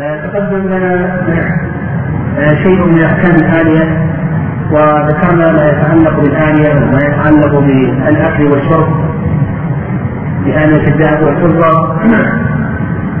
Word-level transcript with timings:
تقدم 0.00 0.68
لنا 0.68 1.16
شيء 2.62 2.84
من 2.86 3.02
احكام 3.02 3.34
الآلية 3.34 4.06
وذكرنا 4.72 5.52
ما 5.52 5.68
يتعلق 5.70 6.20
بالآلية 6.20 6.74
وما 6.74 6.98
يتعلق 6.98 7.58
بالأكل 7.58 8.46
والشرب 8.46 8.88
بآلية 10.44 10.84
الذهب 10.88 11.22
والفضة 11.22 11.96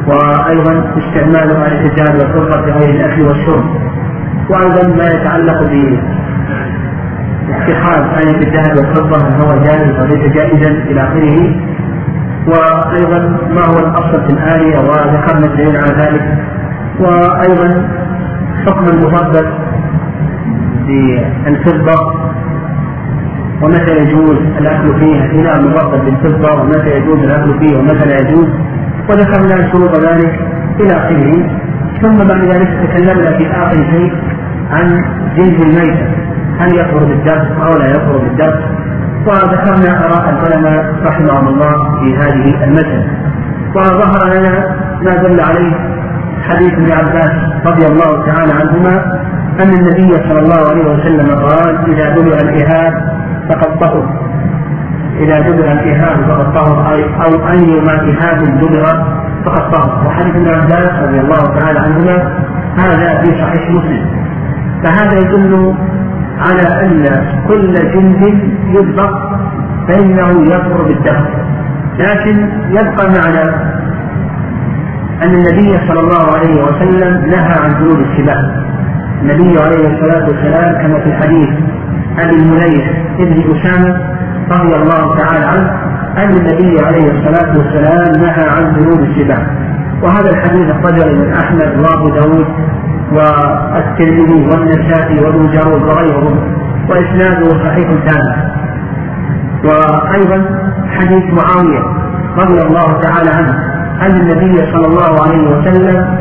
وأيضا 0.06 0.94
استعمال 0.98 1.56
آلية 1.56 1.86
الذهب 1.90 2.14
والفضة 2.14 2.62
في 2.62 2.70
غير 2.70 2.90
الأكل 2.94 3.22
والشرب 3.22 3.64
وأيضا 4.50 4.96
ما 4.96 5.10
يتعلق 5.10 5.62
ب 5.62 5.98
اتخاذ 7.50 8.04
آلية 8.22 8.46
الذهب 8.48 8.76
والفضة 8.76 9.44
هو 9.44 9.62
جائز 9.62 10.00
وليس 10.00 10.32
جائزا 10.34 10.70
إلى 10.70 11.00
آخره 11.02 11.54
وأيضا 12.46 13.18
ما 13.54 13.64
هو 13.66 13.78
الأصل 13.78 14.26
في 14.26 14.32
الآلية 14.32 14.78
وذكرنا 14.78 15.46
الدليل 15.46 15.76
على 15.76 16.02
ذلك. 16.02 16.38
وأيضا 17.00 17.88
حكم 18.66 18.84
المفضل 18.84 19.46
بالفضة 20.86 22.20
ومتى 23.62 23.96
يجوز 23.96 24.36
الأكل 24.58 24.98
فيه؟ 25.00 25.24
الإناء 25.24 25.60
المفضل 25.60 26.00
بالفضة 26.00 26.62
ومتى 26.62 26.90
يجوز 26.96 27.18
الأكل 27.18 27.58
فيه؟ 27.58 27.76
ومتى 27.78 28.06
لا 28.08 28.16
يجوز؟ 28.20 28.48
وذكرنا 29.08 29.72
شروط 29.72 29.98
ذلك 29.98 30.40
إلى 30.80 30.96
آخره. 30.96 31.60
ثم 32.02 32.16
بعد 32.16 32.44
ذلك 32.44 32.68
تكلمنا 32.86 33.38
في 33.38 33.50
آخر 33.50 33.76
شيء 33.90 34.12
عن 34.70 35.04
جنس 35.36 35.66
الميتة. 35.66 36.06
هل 36.58 36.78
يطهر 36.78 37.04
بالدم 37.04 37.62
أو 37.62 37.78
لا 37.78 37.90
يطهر 37.90 38.18
بالدم 38.18 38.52
وذكرنا 39.26 40.06
آراء 40.06 40.30
العلماء 40.30 40.94
رحمهم 41.04 41.48
الله 41.48 42.00
في 42.00 42.16
هذه 42.16 42.64
المسألة. 42.64 43.08
وظهر 43.74 44.34
لنا 44.34 44.76
ما 45.02 45.16
دل 45.16 45.40
عليه 45.40 45.99
حديث 46.50 46.72
ابن 46.72 46.92
عباس 46.92 47.30
رضي 47.66 47.86
الله 47.86 48.26
تعالى 48.26 48.52
عنهما 48.52 48.94
أن 49.62 49.68
النبي 49.78 50.12
صلى 50.28 50.38
الله 50.38 50.70
عليه 50.70 50.84
وسلم 50.92 51.28
قال 51.46 51.92
إذا 51.92 52.14
دلع 52.14 52.36
الإهاب 52.36 52.92
فقد 53.50 53.78
طهر. 53.78 54.04
إذا 55.20 55.40
دلع 55.40 55.72
الإهاب 55.72 56.16
فقد 56.28 56.52
طهر 56.54 56.94
أو 57.24 57.48
أيما 57.50 57.92
إهاب 57.92 58.58
دلع 58.60 59.06
فقد 59.44 59.70
طهر. 59.70 60.06
وحديث 60.06 60.36
ابن 60.36 60.48
عباس 60.48 61.02
رضي 61.02 61.20
الله 61.20 61.58
تعالى 61.58 61.78
عنهما 61.78 62.16
هذا 62.76 63.22
في 63.22 63.30
صحيح 63.30 63.70
مسلم. 63.70 64.06
فهذا 64.84 65.18
يدل 65.18 65.74
على 66.40 66.86
أن 66.86 67.26
كل 67.48 67.72
جند 67.74 68.22
يذبح 68.66 69.10
فإنه 69.88 70.42
يكفر 70.54 70.82
بالدم 70.82 71.24
لكن 71.98 72.48
يبقى 72.70 73.06
معنا 73.08 73.70
أن 75.22 75.34
النبي 75.34 75.78
صلى 75.88 76.00
الله 76.00 76.34
عليه 76.34 76.62
وسلم 76.62 77.26
نهى 77.30 77.52
عن 77.64 77.74
جلود 77.80 77.98
السباع 78.00 78.40
النبي 79.22 79.60
عليه 79.60 79.86
الصلاة 79.94 80.24
والسلام 80.28 80.82
كما 80.82 81.00
في 81.00 81.06
الحديث 81.06 81.48
عن 82.18 82.30
المليح 82.30 82.84
ابن 83.18 83.56
أسامة 83.56 83.96
رضي 84.50 84.74
الله 84.76 85.16
تعالى 85.18 85.44
عنه 85.46 85.70
أن 86.18 86.30
النبي 86.36 86.80
عليه 86.86 87.10
الصلاة 87.12 87.58
والسلام 87.58 88.22
نهى 88.22 88.48
عن 88.48 88.74
جلود 88.78 89.00
السباع 89.00 89.46
وهذا 90.02 90.30
الحديث 90.30 90.70
أخرجه 90.70 91.12
من 91.12 91.32
أحمد 91.34 91.84
وأبو 91.84 92.08
داود 92.08 92.46
والترمذي 93.12 94.48
والنسائي 94.50 95.20
وابن 95.24 95.50
جارود 95.52 95.82
وغيرهم 95.82 96.38
وإسناده 96.88 97.48
صحيح 97.64 97.88
تام. 98.06 98.50
وأيضا 99.64 100.44
حديث 100.90 101.24
معاوية 101.34 101.82
رضي 102.36 102.66
الله 102.66 103.00
تعالى 103.00 103.30
عنه 103.30 103.69
أن 104.02 104.20
النبي 104.20 104.56
صلى 104.72 104.86
الله 104.86 105.22
عليه 105.22 105.48
وسلم 105.50 106.18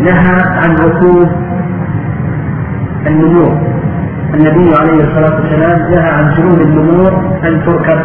نهى 0.00 0.42
عن 0.42 0.76
ركوب 0.76 1.28
النمور 3.06 3.58
النبي 4.34 4.70
عليه 4.80 5.04
الصلاة 5.04 5.40
والسلام 5.40 5.90
نهى 5.90 6.10
عن 6.10 6.34
جنود 6.36 6.60
النمور 6.60 7.38
أن 7.44 7.62
تركب. 7.66 8.00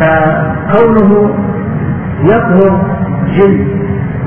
فكونه 0.00 1.34
يطهر 2.22 2.96
جلد 3.36 3.68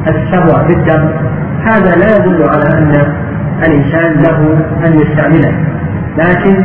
السبع 0.07 0.61
بالدم 0.67 1.09
هذا 1.63 1.95
لا 1.95 2.15
يدل 2.17 2.43
على 2.49 2.77
أن 2.77 2.91
الإنسان 3.63 4.13
له 4.23 4.65
أن 4.85 4.99
يستعمله. 4.99 5.53
لكن 6.17 6.55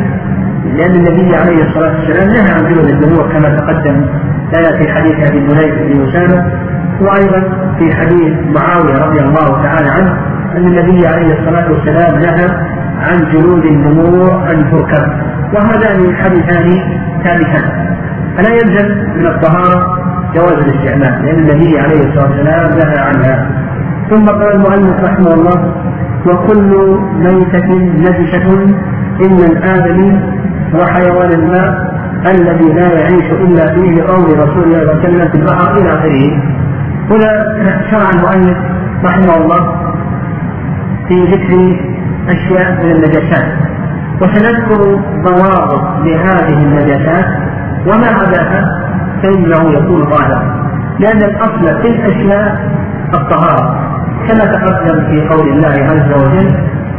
لأن 0.77 0.95
النبي 0.95 1.37
عليه 1.37 1.65
الصلاة 1.65 1.95
والسلام 1.97 2.29
نهى 2.29 2.51
عن 2.55 2.75
جلد 2.75 2.89
النمور 2.89 3.33
كما 3.33 3.57
تقدم 3.57 4.07
لا 4.53 4.79
في 4.79 4.93
حديث 4.93 5.31
أبي 5.31 5.39
المليك 5.39 5.75
بن 5.79 6.09
أسامة 6.09 6.64
وأيضا 7.01 7.41
في 7.79 7.97
حديث 7.97 8.33
معاوية 8.57 9.07
رضي 9.07 9.21
الله 9.21 9.63
تعالى 9.63 9.89
عنه 9.91 10.19
أن 10.57 10.67
النبي 10.67 11.07
عليه 11.07 11.39
الصلاة 11.39 11.73
والسلام 11.73 12.19
نهى 12.19 12.49
عن 13.01 13.19
جلود 13.33 13.65
النمور 13.65 14.51
أن 14.51 14.71
تركب. 14.71 15.13
وهذان 15.55 16.01
الحديثان 16.01 16.71
ثابتان. 17.25 17.65
فلا 18.37 18.55
يلزم 18.55 18.89
من 19.17 19.27
الطهارة 19.27 19.99
جواز 20.35 20.53
الاستعمال؟ 20.53 21.25
لأن 21.25 21.39
النبي 21.39 21.79
عليه 21.79 22.01
الصلاة 22.01 22.31
والسلام 22.31 22.71
نهى 22.71 22.99
عنها. 22.99 23.51
ثم 24.11 24.25
قال 24.25 24.55
المؤلف 24.55 25.05
رحمه 25.05 25.35
الله 25.35 25.75
وكل 26.27 26.99
ميتة 27.19 27.69
نجسة 27.75 28.75
إلا 29.21 29.47
الآدمي 29.47 30.21
وحيوان 30.75 31.33
الماء 31.33 31.95
الذي 32.27 32.73
لا 32.73 32.89
يعيش 33.01 33.33
إلا 33.33 33.75
فيه 33.75 33.91
لقول 33.95 34.39
رسول 34.39 34.65
الله 34.65 34.79
صلى 34.79 34.93
الله 34.93 35.01
عليه 35.05 35.09
وسلم 35.09 35.29
في 35.29 35.39
البحر 35.39 35.77
إلى 35.77 35.89
آخره. 35.89 36.43
هنا 37.11 37.31
شرع 37.91 38.11
المؤلف 38.15 38.59
رحمه 39.05 39.37
الله 39.37 39.77
في 41.09 41.15
ذكر 41.15 41.77
أشياء 42.29 42.85
من 42.85 42.91
النجاسات. 42.91 43.53
وسنذكر 44.23 45.01
ضوابط 45.25 45.85
لهذه 46.05 46.63
النجاسات 46.63 47.27
وما 47.87 48.07
عداها 48.07 48.89
فإنه 49.23 49.71
يكون 49.71 50.03
ظاهرا. 50.05 50.43
لأن 50.99 51.23
الأصل 51.23 51.83
في 51.83 51.89
الأشياء 51.89 52.71
الطهارة 53.15 53.79
كما 54.29 54.45
تقدم 54.53 55.07
في 55.11 55.29
قول 55.29 55.49
الله 55.49 55.75
عز 55.91 56.23
وجل 56.23 56.55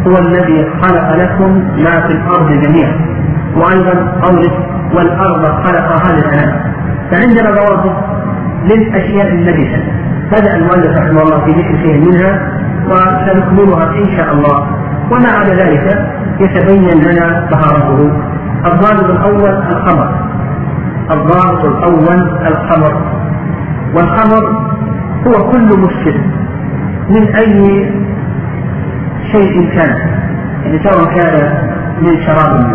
هو 0.07 0.17
الذي 0.17 0.67
خلق 0.81 1.15
لكم 1.15 1.51
ما 1.77 2.07
في 2.07 2.13
الأرض 2.13 2.49
جميعا. 2.51 3.15
وأيضا 3.55 4.11
قوله 4.21 4.51
والأرض 4.95 5.45
خلقها 5.45 6.15
للأنام 6.15 6.59
فعندنا 7.11 7.51
ضوابط 7.51 8.14
للأشياء 8.69 9.27
النجسة 9.27 9.83
بدأ 10.31 10.55
المؤلف 10.55 10.97
رحمه 10.97 11.21
الله 11.21 11.45
في 11.45 11.51
ذكر 11.51 11.75
شيء 11.83 11.97
منها 12.07 12.51
وسنكملها 12.89 13.89
إن 13.89 14.17
شاء 14.17 14.33
الله. 14.33 14.67
وما 15.11 15.29
عدا 15.29 15.53
ذلك 15.53 16.09
يتبين 16.39 16.87
لنا 17.03 17.47
طهارته 17.51 18.11
الضابط 18.65 19.09
الأول 19.09 19.49
الخمر. 19.49 20.09
الضابط 21.11 21.65
الأول 21.65 22.37
الخمر. 22.47 23.01
والخمر 23.95 24.43
هو 25.27 25.51
كل 25.51 25.67
مسلم 25.79 26.31
من 27.09 27.35
أي 27.35 27.91
شيء 29.31 29.69
كان. 29.73 29.95
يعني 30.65 30.79
سواء 30.83 31.15
كان 31.15 31.53
من 32.01 32.21
شراب 32.25 32.65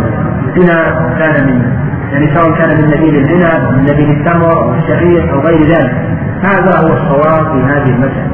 الزنا 0.47 0.83
كان 1.19 1.47
من 1.47 1.90
يعني 2.13 2.35
سواء 2.35 2.51
كان 2.59 2.71
من 2.79 2.87
نبيذ 2.87 3.15
العنب 3.15 3.65
أو 3.65 3.73
من 3.73 3.83
نبيذ 3.83 4.09
التمر 4.09 4.53
أو 4.63 4.75
الشعير 4.75 5.33
أو 5.33 5.41
غير 5.41 5.63
ذلك. 5.63 5.95
هذا 6.43 6.79
هو 6.79 6.93
الصواب 6.93 7.53
في 7.53 7.65
هذه 7.73 7.91
المسألة. 7.91 8.31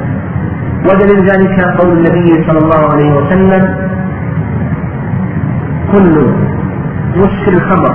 ودليل 0.85 1.31
ذلك 1.31 1.61
قول 1.61 1.93
النبي 1.93 2.45
صلى 2.49 2.59
الله 2.59 2.93
عليه 2.93 3.13
وسلم 3.13 3.75
كل 5.93 6.27
مسكر 7.17 7.61
خمر 7.61 7.95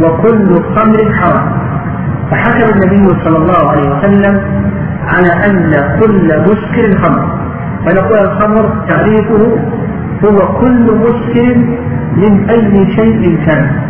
وكل 0.00 0.62
خمر 0.76 1.12
حرام. 1.12 1.60
فحكم 2.30 2.68
النبي 2.74 3.08
صلى 3.24 3.36
الله 3.36 3.70
عليه 3.70 3.96
وسلم 3.96 4.42
على 5.08 5.32
أن 5.46 6.00
كل 6.00 6.40
مسكر 6.40 6.98
خمر 7.02 7.40
فنقول 7.86 8.18
الخمر 8.18 8.84
تعريفه 8.88 9.58
هو 10.24 10.60
كل 10.60 10.98
مسكر 10.98 11.56
من 12.16 12.50
أي 12.50 12.92
شيء 12.96 13.46
كان. 13.46 13.89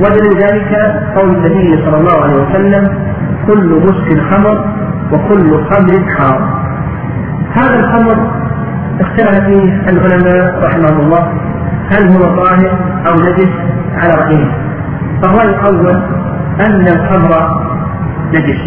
ودليل 0.00 0.38
ذلك 0.44 0.72
قول 1.16 1.36
النبي 1.36 1.84
صلى 1.84 1.96
الله 1.96 2.22
عليه 2.22 2.36
وسلم 2.42 2.98
كل 3.46 3.80
مسكر 3.82 4.20
خمر 4.30 4.64
وكل 5.12 5.64
خمر 5.70 6.10
حرام 6.16 6.50
هذا 7.56 7.80
الخمر 7.80 8.30
اختلف 9.00 9.44
فيه 9.44 9.82
العلماء 9.88 10.64
رحمهم 10.64 11.00
الله 11.00 11.32
هل 11.90 12.08
هو 12.08 12.36
طاهر 12.36 12.78
أو 13.06 13.14
نجس؟ 13.14 13.48
على 13.96 14.14
رأيين 14.14 14.52
فالرأي 15.22 15.48
الأول 15.48 16.02
أن 16.66 16.88
الخمر 16.88 17.60
نجس 18.34 18.62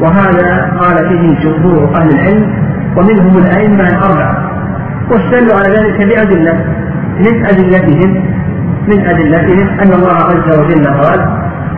وهذا 0.00 0.72
قال 0.80 1.08
به 1.08 1.38
جمهور 1.42 1.90
أهل 1.96 2.08
العلم 2.10 2.52
ومنهم 2.96 3.38
الأئمة 3.38 3.88
الأربعة. 3.88 4.50
واستدلوا 5.10 5.54
على 5.58 5.76
ذلك 5.76 6.06
بأدلة 6.06 6.64
من 7.18 7.46
أدلتهم 7.46 8.24
من 8.88 9.06
أدلتهم 9.06 9.68
أن 9.68 9.92
الله 9.92 10.16
عز 10.16 10.58
وجل 10.58 10.84
قال 10.86 11.20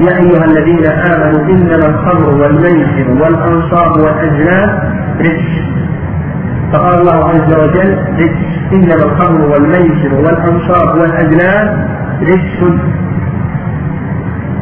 يا 0.00 0.12
أيها 0.18 0.44
الذين 0.44 0.86
آمنوا 0.86 1.44
إنما 1.44 1.86
الخمر 1.86 2.36
والميسر 2.40 3.10
والأنصاب 3.10 3.96
والأزلام 3.96 4.68
رجس. 5.20 5.62
فقال 6.72 7.00
الله 7.00 7.28
عز 7.28 7.54
وجل 7.54 7.98
رجس. 8.18 8.46
إنما 8.72 8.94
الخمر 8.94 9.40
والميسر 9.40 10.14
والأنصاب 10.14 10.98
والأزلام 10.98 11.88
رجس. 12.22 12.62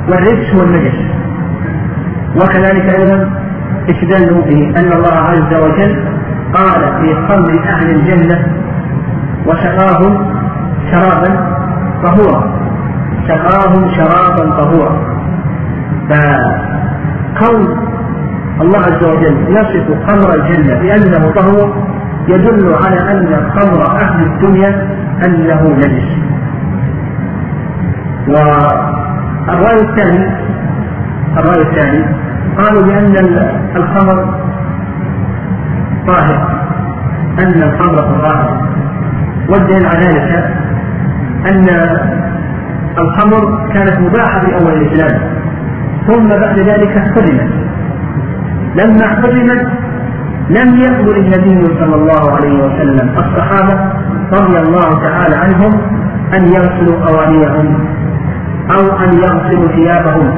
والرجس 0.08 0.54
هو 0.54 0.62
النجس. 0.62 0.98
وكذلك 2.36 2.94
أيضا 2.98 3.30
استدلوا 3.90 4.42
بان 4.42 4.92
الله 4.92 5.14
عز 5.14 5.54
وجل 5.54 6.04
قال 6.54 6.80
في 7.00 7.14
خمر 7.14 7.64
أهل 7.68 7.90
الجنة 7.90 8.46
وسقاهم 9.46 10.34
شرابا 10.90 11.53
طهورا. 12.04 12.40
سقاهم 13.28 13.82
شرابا 13.96 14.44
طهورا. 14.62 14.92
فكون 16.08 17.60
الله 18.60 18.78
عز 18.78 19.02
وجل 19.06 19.36
يصف 19.48 19.86
خمر 20.06 20.34
الجنة 20.34 20.74
بأنه 20.80 21.22
طهور 21.30 21.68
يدل 22.28 22.74
على 22.84 23.00
أن 23.12 23.50
خمر 23.56 23.80
أهل 24.00 24.22
الدنيا 24.22 24.70
أنه 25.26 25.62
نجس. 25.76 26.10
والرأي 28.28 29.80
الثاني 29.82 30.22
الرأي 31.38 31.62
الثاني 31.62 32.04
قالوا 32.58 32.82
بأن 32.82 33.14
الخمر 33.76 34.18
طاهر 36.06 36.40
أن 37.38 37.62
الخمر 37.62 38.04
طاهر. 38.28 38.50
والدليل 39.48 39.86
على 39.86 39.98
ذلك 39.98 40.30
أن 41.50 41.66
الخمر 42.98 43.68
كانت 43.72 44.00
مباحة 44.00 44.40
في 44.40 44.54
أول 44.54 44.72
الإسلام. 44.72 45.20
ثم 46.08 46.28
بعد 46.28 46.58
ذلك 46.58 46.98
حرمت 46.98 47.50
لما 48.76 49.06
حرمت 49.06 49.66
لم 50.50 50.76
يأمر 50.76 51.16
النبي 51.16 51.64
صلى 51.64 51.94
الله 51.94 52.36
عليه 52.36 52.64
وسلم 52.64 53.10
الصحابة 53.18 53.92
رضي 54.32 54.58
الله 54.58 55.00
تعالى 55.02 55.36
عنهم 55.36 55.72
أن 56.36 56.42
يغسلوا 56.46 57.08
أوانيهم 57.08 57.86
أو 58.70 58.96
أن 58.98 59.12
يغسلوا 59.12 59.68
ثيابهم. 59.68 60.30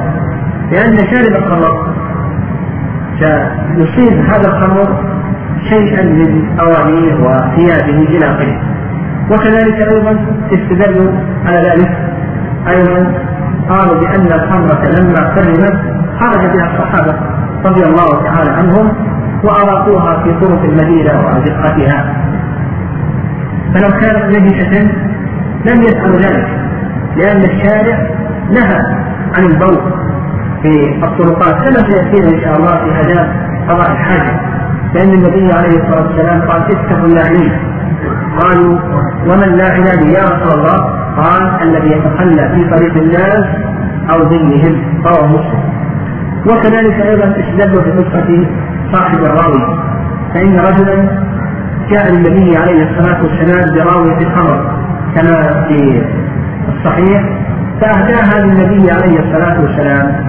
لأن 0.71 0.95
شارب 0.97 1.43
الخمر 1.43 1.87
سيصيب 3.19 4.25
هذا 4.25 4.47
الخمر 4.47 4.87
شيئا 5.69 6.03
من 6.03 6.59
أوانيه 6.59 7.13
وثيابه 7.15 7.99
إلى 8.09 8.25
آخره. 8.25 8.61
وكذلك 9.31 9.93
أيضا 9.93 10.25
استدلوا 10.51 11.11
على 11.45 11.57
ذلك 11.57 11.97
أيضا 12.67 13.13
قالوا 13.69 13.99
بأن 13.99 14.25
الخمرة 14.25 14.83
لما 14.99 15.31
حرمت 15.35 15.79
خرج 16.19 16.45
بها 16.53 16.65
الصحابة 16.71 17.15
رضي 17.65 17.83
الله 17.85 18.23
تعالى 18.23 18.51
عنهم 18.51 18.91
وأراقوها 19.43 20.23
في 20.23 20.33
طرق 20.45 20.63
المدينة 20.63 21.25
وأزقتها. 21.25 22.15
فلو 23.73 23.99
كانت 23.99 24.35
نجسة 24.37 24.81
لم 25.65 25.81
يفعلوا 25.81 26.15
ذلك 26.17 26.47
لأن 27.17 27.37
الشارع 27.43 27.97
نهى 28.51 28.79
عن 29.37 29.43
البول 29.43 29.77
في 30.63 31.03
الطرقات. 31.03 31.55
كما 31.55 31.89
سيأتينا 31.89 32.29
إن 32.37 32.41
شاء 32.41 32.57
الله 32.57 32.77
في 32.77 32.91
هذا 32.91 33.33
قضاء 33.69 33.91
الحاجة. 33.91 34.39
لأن 34.93 35.09
النبي 35.09 35.53
عليه 35.53 35.77
الصلاة 35.83 36.07
والسلام 36.07 36.41
قال 36.41 36.61
اتقوا 36.61 37.05
اللاعنين 37.05 37.51
قالوا 38.41 38.79
ومن 39.27 39.57
لاعنان 39.57 40.07
يا 40.15 40.23
رسول 40.23 40.59
الله 40.59 40.79
قال 41.17 41.61
الذي 41.63 41.91
يتخلى 41.91 42.49
في 42.49 42.69
طريق 42.75 42.93
الناس 42.97 43.45
أو 44.11 44.29
ظلهم 44.29 44.75
رواه 45.05 45.27
مسلم. 45.27 45.63
وكذلك 46.49 47.01
أيضا 47.05 47.23
استدلوا 47.39 47.81
في 47.83 47.91
قصة 47.91 48.47
صاحب 48.93 49.17
الراوي 49.19 49.79
فإن 50.33 50.59
رجلا 50.59 51.09
جاء 51.89 52.11
للنبي 52.11 52.57
عليه 52.57 52.83
الصلاة 52.89 53.21
والسلام 53.23 53.75
براوية 53.75 54.29
خمر 54.35 54.77
كما 55.15 55.65
في 55.67 56.01
الصحيح 56.69 57.23
فأهداها 57.81 58.45
للنبي 58.45 58.91
عليه 58.91 59.19
الصلاة 59.19 59.61
والسلام. 59.61 60.27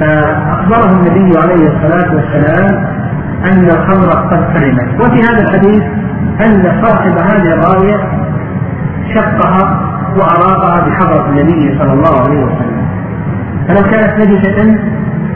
فأخبره 0.00 0.92
النبي 0.92 1.38
عليه 1.38 1.68
الصلاة 1.68 2.14
والسلام 2.14 2.93
أن 3.44 3.64
الخمر 3.64 4.10
قد 4.10 4.44
حرمت 4.52 5.00
وفي 5.00 5.20
هذا 5.22 5.42
الحديث 5.42 5.82
أن 6.46 6.82
صاحب 6.86 7.12
هذه 7.18 7.54
الراوية 7.54 7.96
شقها 9.14 9.80
وأراقها 10.16 10.88
بحضرة 10.88 11.28
النبي 11.30 11.78
صلى 11.78 11.92
الله 11.92 12.20
عليه 12.24 12.44
وسلم. 12.44 12.84
فلو 13.68 13.82
كانت 13.90 14.18
نجسة 14.18 14.78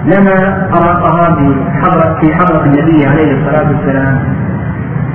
لما 0.05 0.69
أراقها 0.72 1.28
بحضرة 1.31 2.19
في 2.20 2.34
حضرة 2.34 2.64
النبي 2.64 3.06
عليه 3.06 3.32
الصلاة 3.32 3.69
والسلام. 3.70 4.19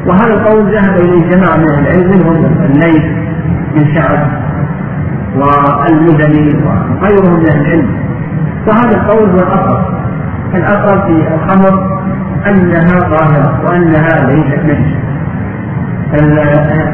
وهذا 0.08 0.34
القول 0.34 0.76
ذهب 0.76 0.96
إليه 0.96 1.30
جماعة 1.30 1.58
من 1.58 1.70
أهل 1.70 1.88
العلم 1.88 2.10
منهم 2.10 2.46
الليث 2.66 3.06
بن 3.76 3.96
سعد 3.96 4.28
والمزني 5.36 6.64
وغيرهم 6.66 7.40
من 7.40 7.50
أهل 7.50 7.62
العلم. 7.62 7.88
وهذا 8.68 8.98
القول 8.98 9.30
هو 9.30 9.36
الأقرب 9.36 9.84
الأقرب 10.56 11.02
في 11.08 11.28
الخمر 11.36 12.03
أنها 12.48 13.00
ظاهرة 13.00 13.62
وأنها 13.66 14.28
ليست 14.30 14.60
نجسة 16.14 16.94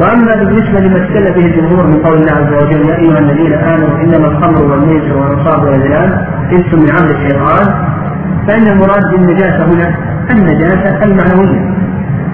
وأما 0.00 0.32
بالنسبة 0.44 0.80
لما 0.80 1.04
استدل 1.04 1.34
به 1.34 1.46
الجمهور 1.46 1.86
من 1.86 1.96
قول 2.02 2.18
الله 2.18 2.32
عز 2.32 2.52
وجل 2.62 2.88
يا 2.88 2.96
أيها 2.98 3.18
الذين 3.18 3.52
آمنوا 3.52 4.00
إنما 4.00 4.26
الخمر 4.26 4.62
والميسر 4.62 5.16
والانصاب 5.16 5.62
والازلام 5.64 6.26
رجس 6.52 6.74
من 6.74 6.90
عمل 6.90 7.10
الشيطان. 7.10 7.66
فإن 8.48 8.66
المراد 8.66 9.10
بالنجاسة 9.12 9.64
هنا 9.64 9.94
النجاسة 10.30 11.04
المعنوية. 11.04 11.74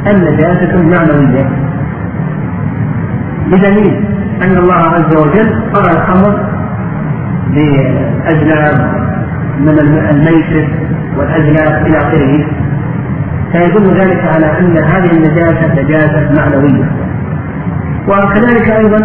النجاسة 0.07 0.75
المعنوية. 0.75 1.49
بدليل 3.47 4.05
أن 4.43 4.57
الله 4.57 4.75
عز 4.75 5.17
وجل 5.17 5.63
قرأ 5.75 5.91
الخمر 5.93 6.41
بازلام 7.55 9.02
من 9.59 9.79
الميسر 10.11 10.69
والأزلام 11.17 11.87
إلى 11.87 11.99
آخره. 11.99 12.47
فيدل 13.53 13.95
ذلك 13.95 14.25
على 14.35 14.59
أن 14.59 14.79
هذه 14.79 15.13
النجاسة 15.13 15.83
نجاسة 15.83 16.31
معنوية. 16.37 16.91
وكذلك 18.09 18.71
أيضا 18.71 18.99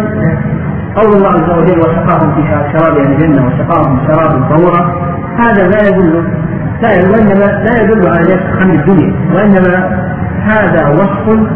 قول 0.96 1.16
الله 1.16 1.28
عز 1.28 1.50
وجل 1.58 1.78
وسقاهم 1.78 2.34
في 2.34 2.42
شراب 2.72 2.98
أهل 2.98 3.12
الجنة 3.12 3.46
وسقاهم 3.46 3.98
شراب 4.06 4.50
طهورا 4.50 5.02
هذا 5.38 5.68
لا 5.68 5.88
يدل 5.88 6.24
لا 6.82 6.94
يدل 6.94 7.10
وإنما 7.10 7.44
لا 7.44 7.82
يدل 7.82 8.08
على 8.08 8.20
نفس 8.20 8.44
خمر 8.60 8.74
الدنيا. 8.74 9.12
وإنما 9.34 10.04
هذا 10.44 10.88
وصف 10.88 11.48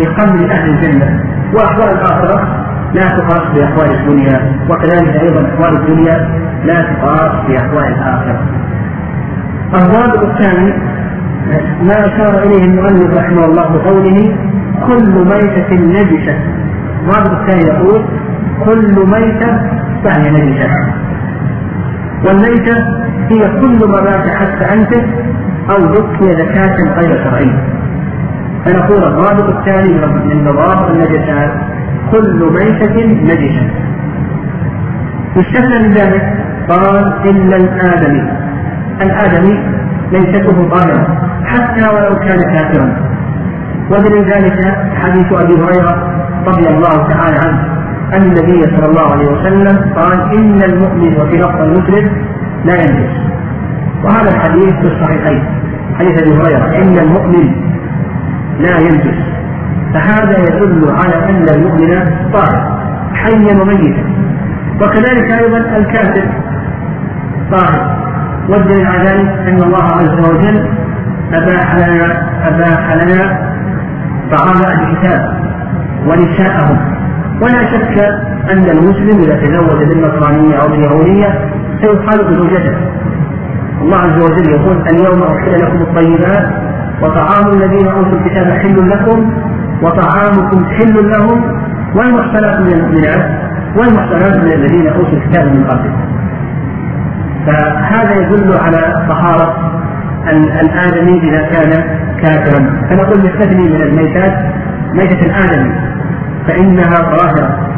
لخمر 0.00 0.50
أهل 0.50 0.70
الجنة. 0.70 1.24
واحوال 1.54 1.90
الآخرة 1.90 2.61
لا 2.94 3.08
تقاس 3.08 3.44
باحوال 3.54 3.90
الدنيا 4.00 4.52
وكذلك 4.70 5.16
أيضا 5.22 5.48
أحوال 5.54 5.76
الدنيا 5.80 6.28
لا 6.64 6.82
تقاس 6.82 7.32
باحوال 7.48 7.86
الآخرة. 7.86 8.40
الضابط 9.74 10.22
الثاني 10.22 10.72
ما 11.82 12.06
أشار 12.06 12.42
إليه 12.42 12.64
المؤلف 12.64 13.16
رحمه 13.18 13.44
الله 13.44 13.68
بقوله 13.68 14.36
كل 14.86 15.24
ميتة 15.24 15.70
نجسة 15.74 16.36
الضابط 17.00 17.30
الثاني 17.40 17.64
يقول 17.64 18.04
كل 18.64 18.94
ميتة 19.06 19.50
فهي 20.04 20.30
نجسة 20.30 20.70
والميتة 22.26 22.76
هي 23.30 23.60
كل 23.60 23.88
ما 23.88 24.00
مات 24.00 24.26
حتى 24.28 24.74
أنفه 24.74 25.02
أو 25.70 25.76
ذكي 25.76 26.30
زكاة 26.30 26.76
غير 27.00 27.24
شرعية. 27.24 27.58
فنقول 28.64 29.04
الضابط 29.04 29.56
الثاني 29.58 29.94
من 30.24 30.44
ضوابط 30.44 30.90
النجسات 30.90 31.52
كل 32.12 32.50
ميتة 32.56 32.96
نجسة. 33.28 33.70
يستثنى 35.36 35.88
من 35.88 35.92
ذلك 35.92 36.24
قال 36.68 37.12
إلا 37.30 37.56
الآدمي 37.56 38.22
الآدمي 39.02 39.54
ميتته 40.12 40.68
طاهرة 40.68 41.06
حتى 41.44 41.88
ولو 41.94 42.18
كان 42.18 42.40
كافرا. 42.52 42.96
ودليل 43.90 44.24
ذلك 44.24 44.58
حديث 44.94 45.32
أبي 45.32 45.54
هريرة 45.54 45.94
رضي 46.46 46.68
الله 46.68 47.08
تعالى 47.08 47.38
عنه 47.44 47.60
أن 48.14 48.22
النبي 48.22 48.62
صلى 48.62 48.86
الله 48.86 49.12
عليه 49.12 49.28
وسلم 49.32 49.92
قال 49.96 50.36
إن 50.36 50.58
المؤمن 50.62 51.20
وفي 51.20 51.36
لفظ 51.36 51.60
المسلم 51.60 52.10
لا 52.64 52.74
ينجس. 52.74 53.14
وهذا 54.04 54.30
الحديث 54.34 54.74
في 54.74 54.86
الصحيحين 54.86 55.42
حديث 55.98 56.22
أبي 56.22 56.30
هريرة 56.30 56.82
إن 56.82 56.98
المؤمن 56.98 57.46
لا 58.60 58.78
ينجس. 58.78 59.31
فهذا 59.94 60.38
يدل 60.38 60.90
على 60.90 61.30
أن 61.30 61.46
المؤمن 61.54 61.90
طاهر 62.32 62.82
حيا 63.14 63.60
وميتا. 63.60 64.04
وكذلك 64.80 65.30
أيضا 65.30 65.58
الكافر 65.58 66.24
طاهر. 67.52 68.02
والدليل 68.48 68.86
على 68.86 69.08
ذلك 69.08 69.48
أن 69.48 69.62
الله 69.62 69.84
عز 69.84 70.30
وجل 70.30 70.68
أباح 71.32 71.74
لنا 71.76 72.28
أباح 72.48 72.94
لنا 72.94 73.52
طعام 74.30 74.56
أهل 74.66 74.90
الكتاب 74.90 75.20
ونساءهم. 76.06 76.92
ولا 77.42 77.64
شك 77.72 77.98
أن 78.52 78.64
المسلم 78.70 79.20
إذا 79.20 79.36
تزوج 79.36 79.84
بالنصرانية 79.88 80.56
أو 80.56 80.68
باليهودية 80.68 81.48
سيخالط 81.80 82.30
زوجته 82.30 82.76
الله 83.82 83.96
عز 83.96 84.22
وجل 84.22 84.50
يقول 84.50 84.76
اليوم 84.90 85.22
أحل 85.22 85.52
لكم 85.62 85.82
الطيبات 85.82 86.50
وطعام 87.02 87.52
الذين 87.52 87.88
أوتوا 87.88 88.18
الكتاب 88.18 88.46
حل 88.50 88.88
لكم 88.88 89.32
وطعامكم 89.82 90.64
حل 90.64 91.10
لهم 91.10 91.44
والمحصنات 91.94 92.60
من 92.60 92.72
المؤمنات 92.72 93.30
والمحصنات 93.76 94.36
من 94.36 94.52
الذين 94.52 94.86
أوتوا 94.86 95.18
الكتاب 95.18 95.46
من 95.46 95.64
قبلكم 95.64 96.12
فهذا 97.46 98.14
يدل 98.14 98.58
على 98.58 99.06
طهارة 99.08 99.72
الآدمي 100.60 101.20
إذا 101.20 101.42
كان 101.46 101.84
كافرا. 102.22 102.86
فنقول 102.90 103.18
نستثني 103.18 103.68
من 103.68 103.82
الميتات 103.82 104.34
ميتة 104.94 105.26
الآدمي 105.26 105.74
فإنها 106.48 106.94
طاهرة. 106.94 107.68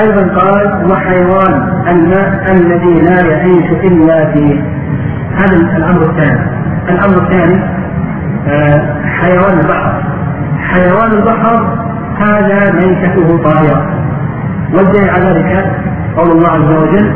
أيضا 0.00 0.40
قال 0.40 0.90
وحيوان 0.90 1.82
الماء 1.88 2.52
الذي 2.52 3.00
لا 3.00 3.26
يعيش 3.30 3.70
إلا 3.70 4.32
فيه. 4.32 4.62
هذا 5.36 5.56
الأمر 5.76 6.02
الثاني. 6.02 6.40
الأمر 6.90 7.22
الثاني 7.22 7.60
آه، 8.48 8.94
حيوان 9.04 9.58
البحر. 9.58 10.02
حيوان 10.74 11.12
البحر 11.12 11.78
هذا 12.18 12.72
ميتته 12.72 13.42
طاهرة. 13.42 14.04
والدليل 14.74 15.10
على 15.10 15.24
ذلك 15.24 15.76
قول 16.16 16.30
الله 16.30 16.50
عز 16.50 16.72
وجل 16.82 17.12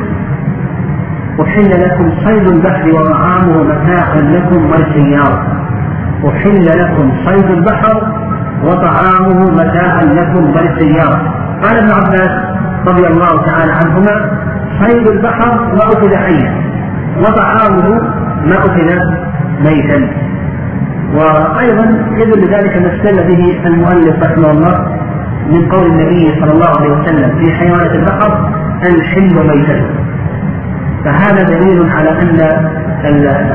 أحل 1.42 1.70
لكم 1.70 2.10
صيد 2.24 2.48
البحر 2.48 2.88
وطعامه 2.88 3.62
متاعا 3.62 4.16
لكم 4.16 4.70
وللسيارة 4.70 5.42
أحل 6.28 6.66
لكم 6.80 7.12
صيد 7.26 7.50
البحر 7.50 8.12
وطعامه 8.64 9.50
متاعا 9.52 10.02
لكم 10.02 10.44
وللسيارة 10.44 11.34
قال 11.62 11.76
ابن 11.76 11.92
عباس 11.92 12.30
رضي 12.88 13.06
الله 13.06 13.42
تعالى 13.46 13.72
عنهما 13.72 14.30
صيد 14.80 15.06
البحر 15.08 15.74
ما 15.74 15.92
أكل 15.92 16.16
حيا 16.16 16.52
وطعامه 17.18 17.88
ما 18.46 18.64
أكل 18.64 19.00
ميتا. 19.60 20.27
وأيضا 21.14 21.84
يدل 22.16 22.54
ذلك 22.54 22.76
ما 22.76 22.96
استدل 22.96 23.28
به 23.28 23.66
المؤلف 23.66 24.22
رحمه 24.22 24.50
الله 24.50 24.98
من 25.50 25.68
قول 25.68 25.86
النبي 25.86 26.40
صلى 26.40 26.52
الله 26.52 26.70
عليه 26.78 26.90
وسلم 26.90 27.38
في 27.38 27.52
حيوانات 27.54 27.94
البحر 27.94 28.52
الحل 28.82 29.46
ميتته 29.48 29.86
فهذا 31.04 31.42
دليل 31.42 31.90
على 31.92 32.10
أن 32.10 32.38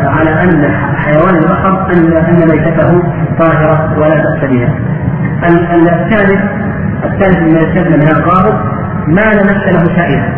على 0.08 0.30
أن 0.44 0.72
حيوان 0.96 1.36
البحر 1.36 1.88
أن 1.94 2.14
أن 2.18 2.36
ميتته 2.36 3.04
طاهرة 3.40 4.00
ولا 4.00 4.16
بأس 4.16 4.50
بها. 4.52 4.74
الثالث 5.44 6.42
الثالث 7.04 7.38
مما 7.38 7.60
يستثنى 7.60 7.98
من 7.98 8.08
القابض 8.08 8.54
ما 9.08 9.22
لا 9.22 9.44
نفس 9.44 9.68
له 9.74 9.96
سائله 9.96 10.34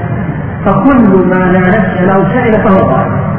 فكل 0.65 1.27
ما 1.29 1.51
لا 1.51 1.59
نفس 1.59 2.01
له 2.01 2.33
سائله 2.33 2.57
فهو 2.57 2.89
طاهر. 2.89 3.35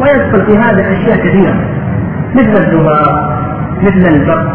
ويدخل 0.00 0.46
في 0.46 0.58
هذا 0.58 0.92
أشياء 0.92 1.16
كثيرة. 1.16 1.73
مثل 2.34 2.62
الذباب 2.62 3.34
مثل 3.82 4.14
البق 4.14 4.52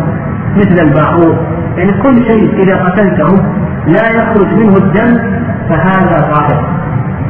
مثل 0.56 0.88
الباحوث 0.88 1.38
يعني 1.78 1.92
كل 1.92 2.26
شيء 2.28 2.64
إذا 2.64 2.76
قتلته 2.76 3.44
لا 3.88 4.10
يخرج 4.10 4.48
منه 4.54 4.78
الدم 4.78 5.18
فهذا 5.70 6.32
طاهر. 6.34 6.70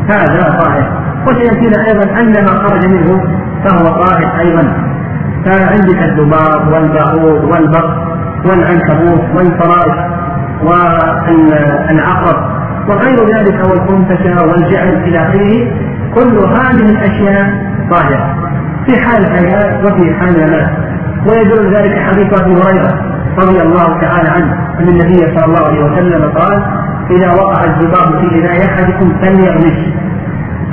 هذا 0.09 0.57
طاهر. 0.59 0.99
وسيأتينا 1.27 1.87
أيضا 1.87 2.19
أن 2.21 2.45
ما 2.45 2.67
خرج 2.67 2.85
منه 2.85 3.23
فهو 3.65 4.01
طاهر 4.01 4.39
أيضا. 4.39 4.73
فعندك 5.45 6.03
الذباب 6.03 6.73
والبعوض 6.73 7.43
والبق 7.43 7.89
والعنكبوت 8.45 9.21
والفرائش 9.35 9.97
والعقرب 10.63 12.59
وغير 12.89 13.17
ذلك 13.35 13.67
والخنفسة 13.67 14.47
والجعل 14.47 14.87
إلى 14.87 15.17
آخره. 15.17 15.71
كل 16.15 16.37
هذه 16.37 16.89
الأشياء 16.89 17.53
طاهرة. 17.91 18.38
في 18.89 19.01
حال 19.01 19.25
الحياة 19.25 19.85
وفي 19.85 20.13
حال 20.13 20.35
الممات 20.35 20.69
ويدل 21.29 21.75
ذلك 21.75 21.99
حديث 21.99 22.41
أبي 22.41 22.53
هريرة 22.53 22.91
رضي 23.37 23.61
الله 23.61 24.01
تعالى 24.01 24.29
عنه 24.29 24.53
أن 24.79 24.87
النبي 24.87 25.17
صلى 25.17 25.45
الله 25.45 25.65
عليه 25.67 25.83
وسلم 25.83 26.31
قال 26.31 26.63
إذا 27.11 27.31
وقع 27.33 27.63
الذباب 27.63 28.19
في 28.19 28.39
إناء 28.39 28.65
أحدكم 28.65 29.13
فليغمس. 29.21 29.79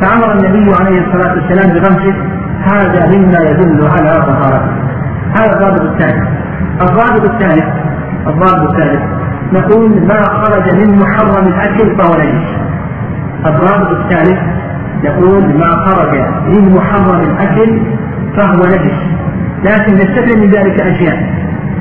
فأمر 0.03 0.33
النبي 0.33 0.75
عليه 0.81 1.01
الصلاة 1.07 1.35
والسلام 1.35 1.75
بغمسه 1.75 2.15
هذا 2.73 3.07
مما 3.07 3.39
يدل 3.51 3.89
على 3.89 4.13
طهارته. 4.27 4.73
هذا 5.39 5.53
الضابط 5.53 5.81
الثاني 5.81 6.29
الضابط 6.81 7.25
الثالث 7.31 7.65
الضابط 8.27 8.71
الثالث. 8.71 9.03
نقول 9.53 10.07
ما 10.07 10.23
خرج 10.23 10.77
من 10.77 10.99
محرم 10.99 11.47
الأكل 11.47 11.97
فهو 11.97 12.15
نجس 12.15 12.49
الضابط 13.47 13.91
الثالث 13.91 14.56
يقول 15.05 15.59
ما 15.59 15.71
خرج 15.87 16.15
من 16.49 16.75
محرم 16.75 17.21
الأكل 17.21 17.81
فهو 18.37 18.67
نجس. 18.67 19.01
لكن 19.65 19.95
نستثني 19.95 20.47
من 20.47 20.51
ذلك 20.51 20.81
أشياء. 20.81 21.19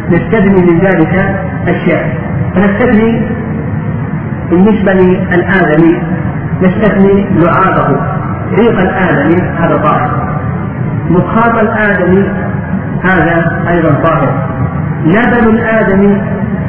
نستثني 0.10 0.72
من 0.72 0.80
ذلك 0.80 1.14
أشياء. 1.68 2.18
فنستثني 2.56 3.22
بالنسبة 4.50 4.94
للآدمي. 4.94 6.02
نستثني 6.62 7.26
لعابه. 7.30 8.16
ريق 8.54 8.80
الآدمي 8.80 9.42
هذا 9.60 9.78
طاهر 9.78 10.38
مخاط 11.10 11.60
الآدمي 11.60 12.30
هذا 13.04 13.64
أيضا 13.70 13.90
طاهر 14.04 14.48
لبن 15.06 15.50
الآدمي 15.50 16.22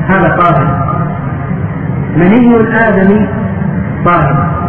هذا 0.08 0.36
طاهر 0.36 0.86
مني 2.16 2.56
الآدمي 2.56 3.28
طاهر 4.04 4.65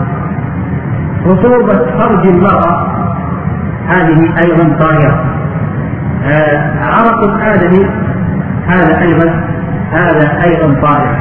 رطوبة 1.27 1.74
فرج 2.00 2.27
المرأة. 2.27 2.88
هذه 3.88 4.34
أيضا 4.46 4.77
طاهرة. 4.79 5.25
آه 6.25 6.74
عرق 6.84 7.24
الآدمي. 7.24 7.89
هذا 8.67 9.01
أيضا 9.01 9.43
هذا 9.91 10.43
أيضا 10.43 10.81
طاهر. 10.81 11.17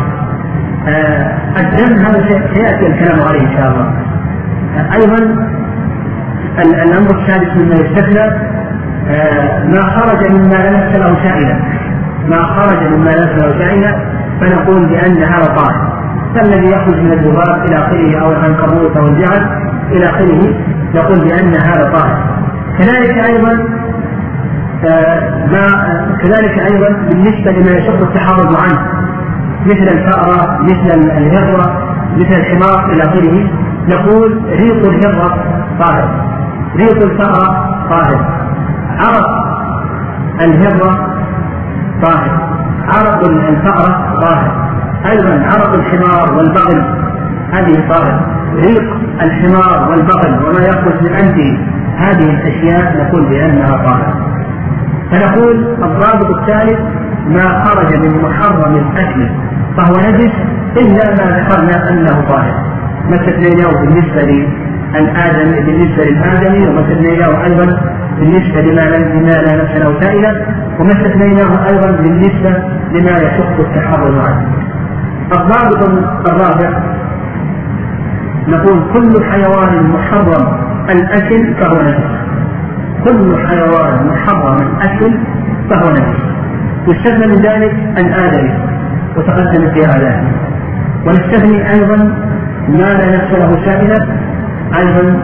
آه 0.88 1.36
الدم 1.60 2.04
هذا 2.06 2.20
سيأتي 2.54 2.86
الكلام 2.86 3.20
عليه 3.28 3.40
إن 3.40 3.56
شاء 3.56 3.70
الله. 3.70 3.92
آه 4.76 4.94
أيضا 4.94 5.46
الأمر 6.58 7.10
السادس 7.10 7.56
مما 7.56 7.74
يستثنى 7.74 8.20
آه 9.08 9.64
ما 9.64 9.80
خرج 9.82 10.32
مما 10.32 10.54
ليس 10.70 10.96
له 10.96 11.16
سائلا 11.22 11.56
ما 12.28 12.42
خرج 12.42 12.96
مما 12.96 13.10
ليس 13.10 13.42
له 13.42 13.58
سائلا 13.58 13.96
فنقول 14.40 14.86
بان 14.86 15.22
هذا 15.22 15.54
طاهر 15.54 15.95
فالذي 16.36 16.70
يخرج 16.70 17.00
من 17.00 17.12
الذباب 17.12 17.64
إلى 17.68 17.76
آخره 17.76 18.20
أو 18.20 18.32
العنكبوت 18.32 18.96
أو 18.96 19.06
الجعل 19.06 19.60
إلى 19.92 20.06
آخره 20.06 20.54
نقول 20.94 21.28
بأن 21.28 21.54
هذا 21.54 21.90
طاهر. 21.92 22.18
كذلك 22.78 23.18
أيضا 23.18 23.58
آه، 24.84 25.46
ما 25.52 25.66
كذلك 26.22 26.72
أيضا 26.72 26.88
بالنسبة 26.88 27.50
لما 27.50 27.76
يشق 27.76 28.00
التحرز 28.00 28.56
عنه 28.56 28.78
مثل 29.66 29.82
الفأرة 29.82 30.58
مثل 30.62 31.10
الهرة 31.16 31.96
مثل 32.16 32.40
الحمار 32.40 32.92
إلى 32.92 33.02
آخره 33.02 33.50
نقول 33.88 34.40
ريق 34.50 34.88
الهرة 34.88 35.44
طاهر. 35.78 36.08
ريق 36.76 37.02
الفأرة 37.02 37.76
طاهر. 37.90 38.24
عرق 38.98 39.28
الهرة 40.40 41.16
طاهر. 42.02 42.48
عرق 42.88 43.28
الفأرة 43.28 44.14
طاهر. 44.20 44.66
أيضا 45.10 45.42
عرق 45.46 45.74
الحمار 45.74 46.34
والبغل. 46.36 47.06
هذه 47.52 47.88
طاهر 47.88 48.36
ريق 48.54 48.84
الحمار 49.22 49.90
والبغل 49.90 50.44
وما 50.44 50.66
يخرج 50.66 51.02
من 51.02 51.12
أنفه 51.14 51.58
هذه 51.96 52.30
الأشياء 52.30 52.96
نقول 52.96 53.28
بأنها 53.28 53.76
طاهرة 53.76 54.26
فنقول 55.10 55.76
الضابط 55.84 56.38
الثالث 56.38 56.78
ما 57.28 57.64
خرج 57.64 57.96
من 57.96 58.22
محرم 58.22 58.74
الأكل 58.74 59.28
فهو 59.76 59.94
نجس 59.96 60.32
إلا 60.76 61.10
ما 61.10 61.38
ذكرنا 61.38 61.90
أنه 61.90 62.24
طاهر 62.28 62.66
استثنيناه 63.12 63.80
بالنسبة 63.80 64.22
للآدم 64.22 65.66
بالنسبة 65.66 66.04
للآدمي 66.04 66.68
وما 66.68 66.80
استثنيناه 66.80 67.44
أيضا 67.44 67.80
بالنسبة 68.18 68.60
لما 68.60 68.96
لما 68.96 69.30
لا 69.30 69.62
نفس 69.62 69.76
له 69.76 70.00
سائلا 70.00 70.46
وما 70.80 70.92
استثنيناه 70.92 71.68
أيضا 71.68 71.90
بالنسبة 71.90 72.50
لما 72.92 73.10
يشق 73.10 73.60
التحرر 73.60 74.20
عنه. 74.20 74.65
الضابط 75.32 75.88
الرابع. 76.30 76.82
نقول 78.48 78.82
كل 78.92 79.24
حيوان 79.24 79.90
محرم 79.90 80.58
الأكل 80.90 81.54
فهو 81.54 81.82
نجس. 81.82 82.10
كل 83.04 83.46
حيوان 83.48 84.06
محرم 84.06 84.56
الأكل 84.56 85.18
فهو 85.70 85.90
نجس. 85.90 86.20
يستثنى 86.88 87.26
من 87.26 87.42
ذلك 87.42 87.74
الآدمي 87.98 88.54
وتقدم 89.16 89.72
في 89.74 89.80
ذلك 89.80 90.24
ونستثني 91.06 91.70
أيضا 91.70 91.96
ما 92.68 92.94
لا 92.98 93.16
نفس 93.16 93.30
له 93.32 93.64
سائلة 93.64 94.06
أيضا 94.78 95.22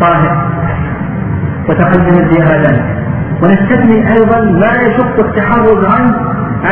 طاهر. 0.00 0.48
وتقدم 1.68 2.28
في 2.28 2.42
ذلك 2.42 2.84
ونستثني 3.42 4.12
أيضا 4.12 4.40
ما 4.40 4.72
يشق 4.82 5.18
التحرز 5.18 5.84
عنه 5.84 6.14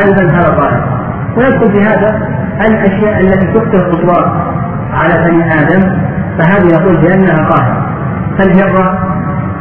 أيضا 0.03 0.23
هذا 0.23 0.49
طاهر. 0.57 1.06
ويدخل 1.37 1.71
في 1.71 1.81
هذا 1.81 2.29
الأشياء 2.67 3.19
التي 3.21 3.47
تكثر 3.47 3.87
الخطوات 3.87 4.31
على 4.93 5.29
بني 5.29 5.53
آدم 5.61 5.79
فهذه 6.39 6.65
نقول 6.65 6.97
بأنها 6.97 7.49
طاهرة. 7.49 7.87
فالهرة 8.39 8.99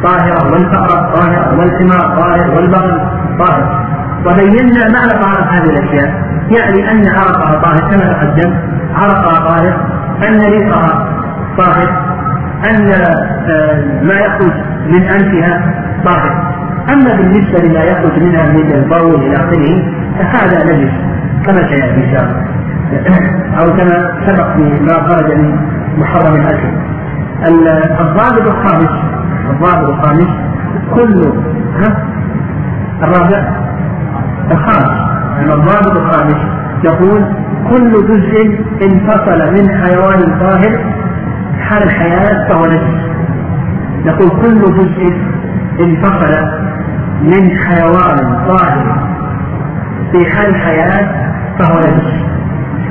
طاهرة 0.03 0.53
والفأرة 0.53 1.15
طاهرة 1.15 1.59
والحمار 1.59 2.17
طاهر 2.19 2.51
والبغل 2.57 3.01
طاهر. 3.39 3.87
وبينا 4.27 4.89
معنى 4.89 5.11
طهارة 5.11 5.45
هذه 5.51 5.71
الأشياء 5.71 6.27
يعني 6.51 6.91
أن 6.91 7.09
عرقها 7.09 7.63
طاهر 7.63 7.91
كما 7.91 8.13
تقدم. 8.13 8.55
عرقها 8.95 9.49
طاهر 9.49 9.87
أن 10.29 10.41
ريقها 10.41 11.09
طاهر 11.59 12.17
أن 12.71 12.93
آه، 12.93 13.85
ما 14.03 14.15
يخرج 14.15 14.53
من 14.87 15.03
أنفها 15.03 15.75
طاهر. 16.05 16.53
أما 16.93 17.17
بالنسبة 17.17 17.59
لما 17.59 17.85
يخرج 17.85 18.23
منها 18.23 18.53
من 18.53 18.73
البول 18.73 19.15
إلى 19.23 19.37
آخره 19.37 19.83
فهذا 20.19 20.65
نجس. 20.65 21.06
كما 21.47 21.69
سيأتي 21.69 22.05
إن 22.05 22.13
شاء 22.17 22.23
الله 22.25 22.47
أو 23.61 23.67
كما 23.77 24.13
سبق 24.27 24.57
ما 24.57 25.09
خرج 25.09 25.33
من 25.39 25.59
محرم 25.99 26.35
الأكل. 26.35 26.69
الضابط 28.01 28.47
الخامس 28.49 28.91
الضابط 29.51 29.89
الخامس 29.89 30.29
كل 30.95 31.23
ها؟ 31.77 32.05
الرابع 33.03 33.57
الخامس. 34.51 35.07
الضابط 35.55 35.97
الخامس 35.97 36.37
يقول 36.85 37.25
كل 37.71 37.93
جزء 37.93 38.59
انفصل 38.83 39.53
من 39.53 39.69
حيوان 39.83 40.39
طاهر 40.41 40.79
حال 41.61 41.83
الحياة 41.83 42.49
فهو 42.49 42.63
نجس. 42.67 43.07
يقول 44.05 44.29
كل 44.43 44.61
جزء 44.61 45.17
انفصل 45.81 46.49
من 47.23 47.57
حيوان 47.59 48.47
طاهر 48.49 49.09
في 50.13 50.31
حال 50.31 50.47
الحياة 50.51 51.27
فهو 51.59 51.79
نجس 51.79 52.27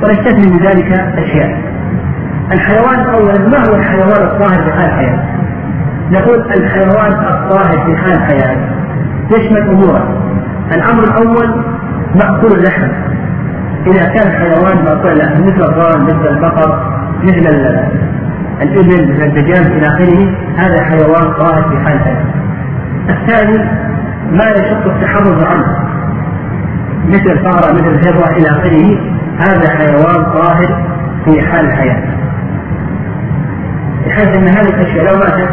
ونستثني 0.02 0.52
من 0.52 0.66
ذلك 0.66 0.92
أشياء 1.18 1.76
الحيوان 2.52 3.00
أولا 3.14 3.48
ما 3.48 3.58
هو 3.68 3.74
الحيوان 3.74 4.22
الطاهر 4.22 4.62
في 4.64 4.72
حال 4.72 4.84
الحياة؟ 4.84 5.18
نقول 6.10 6.40
الحيوان 6.56 7.12
الطاهر 7.12 7.86
في 7.86 7.96
حال 7.96 8.12
الحياة. 8.12 8.56
يشمل 9.30 9.68
أمورا 9.68 10.08
الأمر 10.74 11.04
الأول 11.04 11.64
مأكول 12.14 12.52
اللحم. 12.52 12.88
إذا 13.86 14.04
كان 14.04 14.32
حيوان 14.32 14.84
مأكول 14.84 15.12
اللحم 15.12 15.42
مثل 15.42 15.62
الضان 15.70 16.02
مثل 16.02 16.28
البقر 16.28 16.92
مثل 17.22 17.46
الإبل 18.62 19.12
مثل 19.12 19.22
الدجاج 19.22 19.66
إلى 19.66 19.86
آخره 19.86 20.34
هذا 20.56 20.84
حيوان 20.84 21.34
طاهر 21.38 21.62
في 21.62 21.84
حال 21.84 21.96
الحياة. 21.96 22.24
الثاني 23.10 23.58
ما 24.32 24.44
يشق 24.50 24.86
التحرز 24.86 25.44
عنه. 25.44 25.95
مثل 27.08 27.30
الفأرة 27.30 27.72
مثل 27.72 27.88
الهرة 27.88 28.36
إلى 28.36 28.48
آخره 28.48 28.98
هذا 29.38 29.70
حيوان 29.76 30.24
طاهر 30.24 30.86
في 31.24 31.42
حال 31.42 31.66
الحياة. 31.66 32.02
بحيث 34.06 34.36
أن 34.36 34.48
هذه 34.48 34.68
الأشياء 34.68 35.04
لو 35.04 35.18
ماتت 35.18 35.48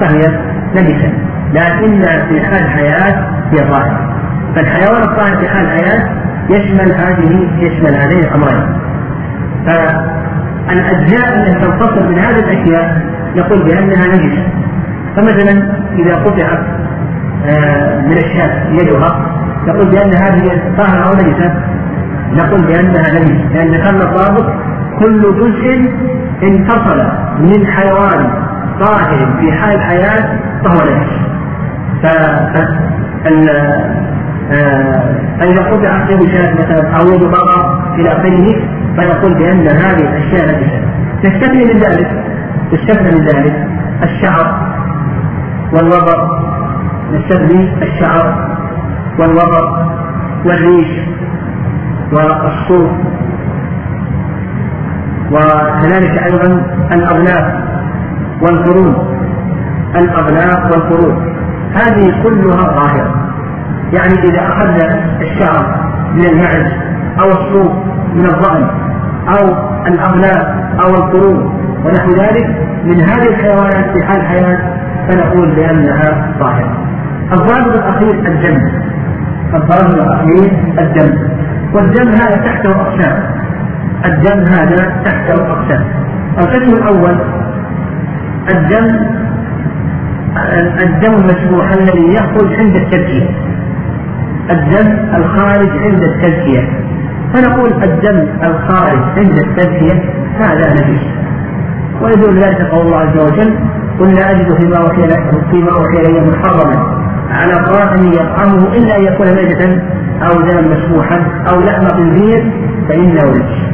فهي 0.00 0.38
نجسة 0.74 1.12
لكن 1.52 2.02
في 2.02 2.40
حال 2.40 2.64
الحياة 2.64 3.28
هي 3.52 3.58
طاهرة. 3.58 4.14
فالحيوان 4.56 5.02
الطاهر 5.02 5.36
في 5.36 5.48
حال 5.48 5.64
الحياة 5.66 6.08
يشمل 6.50 6.92
هذه 6.92 7.48
يشمل 7.58 7.94
هذين 7.94 8.18
الأمرين. 8.18 8.66
فالأجزاء 9.66 11.36
التي 11.36 11.54
تنفصل 11.60 12.08
من 12.08 12.18
هذه 12.18 12.38
الأشياء 12.38 13.02
نقول 13.36 13.62
بأنها 13.62 14.06
نجسة. 14.16 14.46
فمثلا 15.16 15.72
إذا 15.98 16.14
قطعت 16.16 16.64
آه، 17.46 18.00
من 18.00 18.16
الشاة 18.16 18.70
يدها 18.70 19.33
نقول 19.68 19.90
بأن 19.90 20.10
هذه 20.22 20.62
طاهرة 20.78 21.04
أو 21.08 21.12
نجسة 21.12 21.54
نقول 22.32 22.66
بأنها 22.66 23.18
نجسة 23.18 23.54
لأن 23.54 23.74
ذكرنا 23.74 24.04
الضابط 24.04 24.46
كل 24.98 25.22
جزء 25.22 25.90
انفصل 26.42 26.98
من 27.40 27.66
حيوان 27.66 28.30
طاهر 28.80 29.36
في 29.40 29.52
حال 29.52 29.74
الحياة 29.74 30.38
فهو 30.64 30.80
نجس 30.80 31.24
فإذا 35.38 35.62
قطع 35.62 36.10
يد 36.10 36.28
شاة 36.32 36.54
مثلا 36.54 36.96
أو 36.96 37.06
يد 37.08 37.22
إلى 37.98 38.12
آخره 38.12 38.54
فنقول 38.96 39.34
بأن 39.34 39.68
هذه 39.68 40.00
الأشياء 40.00 40.46
نجسة 40.46 40.80
نستثني 41.24 41.64
من 41.64 41.80
ذلك. 41.80 42.24
نستثني 42.72 43.20
من 43.20 43.26
ذلك 43.26 43.68
الشعر 44.02 44.74
والوبر 45.72 46.38
نستثني 47.12 47.82
الشعر 47.82 48.54
والوبر 49.18 49.86
والريش 50.44 50.88
والصوف 52.12 52.90
وكذلك 55.30 56.22
أيضا 56.22 56.62
الأغلاف 56.92 57.54
والقرون 58.42 58.94
الأغلاف 59.96 60.72
والقرون 60.72 61.34
هذه 61.74 62.22
كلها 62.22 62.82
ظاهرة. 62.82 63.14
يعني 63.92 64.14
إذا 64.14 64.48
أخذنا 64.48 65.20
الشعر 65.20 65.84
من 66.14 66.24
المعز 66.24 66.72
أو 67.20 67.30
الصوف 67.30 67.72
من 68.14 68.26
الظأن 68.26 68.68
أو 69.28 69.56
الأغلاف 69.86 70.46
أو 70.84 70.94
القرون 70.94 71.64
ونحو 71.84 72.10
ذلك 72.10 72.46
من 72.84 73.00
هذه 73.00 73.28
الحيوانات 73.28 73.96
في 73.96 74.04
حال 74.04 74.20
الحياة 74.20 74.58
فنقول 75.08 75.54
بأنها 75.54 76.34
طاهرة 76.40 76.76
الضابط 77.32 77.74
الأخير 77.74 78.10
الدم 78.10 78.84
الضابط 79.54 79.94
الأخير 79.94 80.50
الدم. 80.78 81.18
والدم 81.74 82.08
هذا 82.08 82.36
تحته 82.36 82.70
أقسام. 82.70 83.22
الدم 84.06 84.44
هذا 84.52 85.02
تحته 85.04 85.34
أقسام. 85.52 85.84
القسم 86.38 86.72
الأول 86.72 87.16
الدم 88.50 88.86
الدم 90.82 91.14
المسبوح 91.14 91.72
الذي 91.72 92.14
يخرج 92.14 92.54
عند 92.54 92.76
التزكية 92.76 93.28
الدم 94.50 95.16
الخارج 95.16 95.68
عند 95.68 96.02
التزكية 96.02 96.68
فنقول 97.34 97.82
الدم 97.82 98.28
الخارج 98.42 98.98
عند 99.16 99.38
التزكية 99.38 100.02
هذا 100.38 100.72
نجس 100.72 101.02
ويدل 102.02 102.38
ذلك 102.38 102.60
قول 102.62 102.86
الله 102.86 102.98
عز 102.98 103.18
وجل 103.18 103.54
قل 104.00 104.14
لا 104.14 104.30
أجد 104.30 104.54
فيما 104.60 104.76
أوحي 104.76 105.08
فيما 105.50 105.70
أوحي 105.70 105.96
إلي 105.96 106.30
محرما 106.30 107.03
على 107.30 107.66
طاعم 107.66 108.12
يطعمه 108.12 108.76
إلا 108.76 108.98
أن 108.98 109.02
يكون 109.04 109.26
ميتة 109.26 109.82
أو 110.22 110.40
دما 110.40 110.60
مسموحا 110.60 111.26
أو 111.48 111.60
لحم 111.60 111.88
خنزير 111.88 112.52
فإنه 112.88 113.22
رجس 113.22 113.64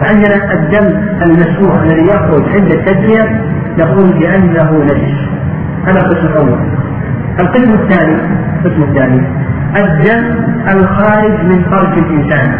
فعندنا 0.00 0.52
الدم 0.52 1.00
المسموح 1.22 1.82
الذي 1.82 2.06
يخرج 2.06 2.42
عند 2.48 2.72
التزكية 2.72 3.40
نقول 3.78 4.12
بأنه 4.18 4.84
نجس 4.84 5.14
هذا 5.86 6.00
القسم 6.00 6.26
الأول 6.26 6.58
القسم 7.40 7.72
الثاني 7.74 8.16
القسم 8.64 8.82
الثاني. 8.82 9.22
الدم 9.76 10.44
الخارج 10.68 11.44
من 11.44 11.62
فرج 11.70 11.98
الإنسان. 11.98 12.54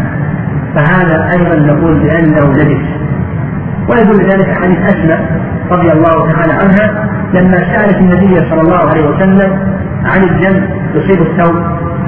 فهذا 0.75 1.29
أيضا 1.35 1.55
نقول 1.73 1.99
بأنه 1.99 2.51
نجس 2.51 2.85
ويدل 3.89 4.29
ذلك 4.31 4.57
حديث 4.63 4.77
أسماء 4.95 5.41
رضي 5.71 5.91
الله 5.91 6.31
تعالى 6.31 6.53
عنها 6.53 7.09
لما 7.33 7.57
سألت 7.57 7.97
النبي 7.97 8.49
صلى 8.49 8.61
الله 8.61 8.89
عليه 8.89 9.07
وسلم 9.09 9.59
عن 10.05 10.23
الدم 10.23 10.67
يصيب 10.95 11.21
الثوب 11.21 11.55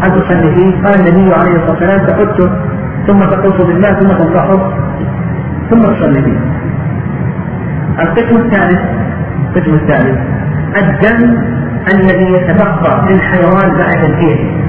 هل 0.01 0.21
تصلي 0.21 0.55
فيه؟ 0.55 0.83
قال 0.83 0.99
النبي 0.99 1.33
عليه 1.33 1.55
الصلاة 1.55 1.71
والسلام 1.71 2.07
تحته 2.07 2.49
ثم 3.07 3.19
تقص 3.19 3.65
بالماء 3.65 3.93
ثم 3.93 4.07
تنضحه 4.07 4.71
ثم 5.69 5.81
تصلي 5.81 6.21
فيه. 6.23 6.39
القسم 7.99 8.35
الثالث 8.35 8.81
القسم 9.55 9.73
الثالث 9.73 10.19
الدم 10.77 11.37
الذي 11.93 12.33
يتبقى 12.33 13.05
للحيوان 13.09 13.77
بعد 13.77 13.91
تذكيره 13.91 14.63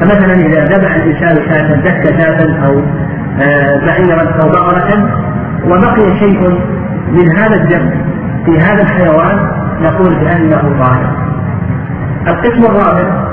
فمثلا 0.00 0.34
إذا 0.34 0.64
ذبح 0.64 0.94
الإنسان 0.94 1.36
شاة 1.48 1.74
دك 1.74 2.18
شاة 2.18 2.66
أو 2.66 2.82
آه، 3.40 3.86
بعيرا 3.86 4.22
أو 4.42 4.48
بقرة 4.48 5.08
وبقي 5.64 6.18
شيء 6.18 6.60
من 7.12 7.36
هذا 7.36 7.54
الدم 7.56 7.90
في 8.44 8.58
هذا 8.58 8.82
الحيوان 8.82 9.65
نقول 9.82 10.14
بأنه 10.14 10.62
ظاهر. 10.78 11.26
القسم 12.28 12.64
الرابع 12.64 13.26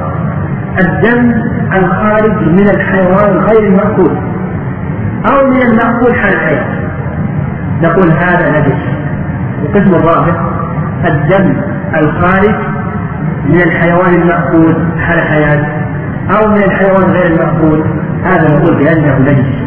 الدم 0.79 1.33
الخارج 1.77 2.47
من 2.47 2.69
الحيوان 2.69 3.37
غير 3.37 3.67
المأكول 3.67 4.17
أو 5.31 5.47
من 5.47 5.61
المأكول 5.61 6.15
حال 6.15 6.33
الحياة 6.33 6.65
نقول 7.83 8.11
هذا 8.11 8.59
نجس. 8.59 8.81
القسم 9.63 9.95
الرابع 9.95 10.35
الدم 11.05 11.61
الخارج 11.95 12.55
من 13.49 13.61
الحيوان 13.61 14.13
المأكول 14.13 14.75
حال 14.99 15.19
الحياة 15.19 15.65
أو 16.29 16.47
من 16.47 16.63
الحيوان 16.63 17.11
غير 17.11 17.25
المأكول. 17.25 17.83
هذا 18.23 18.57
نقول 18.57 18.77
بأنه 18.77 19.19
نجس. 19.19 19.63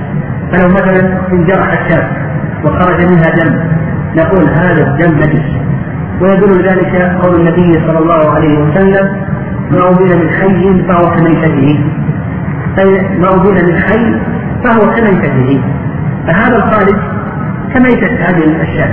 فلو 0.52 0.68
مثلا 0.68 1.18
انجرح 1.32 1.72
الشاب 1.72 2.08
وخرج 2.64 3.00
منها 3.10 3.30
دم 3.30 3.60
نقول 4.16 4.48
هذا 4.48 4.86
الدم 4.86 5.16
نجس. 5.16 5.56
ويدل 6.20 6.68
ذلك 6.68 7.16
قول 7.22 7.40
النبي 7.40 7.72
صلى 7.72 7.98
الله 7.98 8.34
عليه 8.34 8.58
وسلم 8.58 9.26
ما 9.70 9.90
أبين 9.90 10.18
من 10.20 10.30
حي 10.30 10.82
فهو 10.88 11.10
كميتته 11.10 11.78
أي 12.78 13.18
ما 13.18 13.28
أبين 13.34 13.64
من 13.66 13.78
حي 13.78 14.20
فهو 14.64 14.90
كميتته 14.90 15.60
فهذا 16.26 16.56
الخارج 16.56 16.96
كميتة 17.74 18.14
هذه 18.14 18.44
الأشياء. 18.44 18.90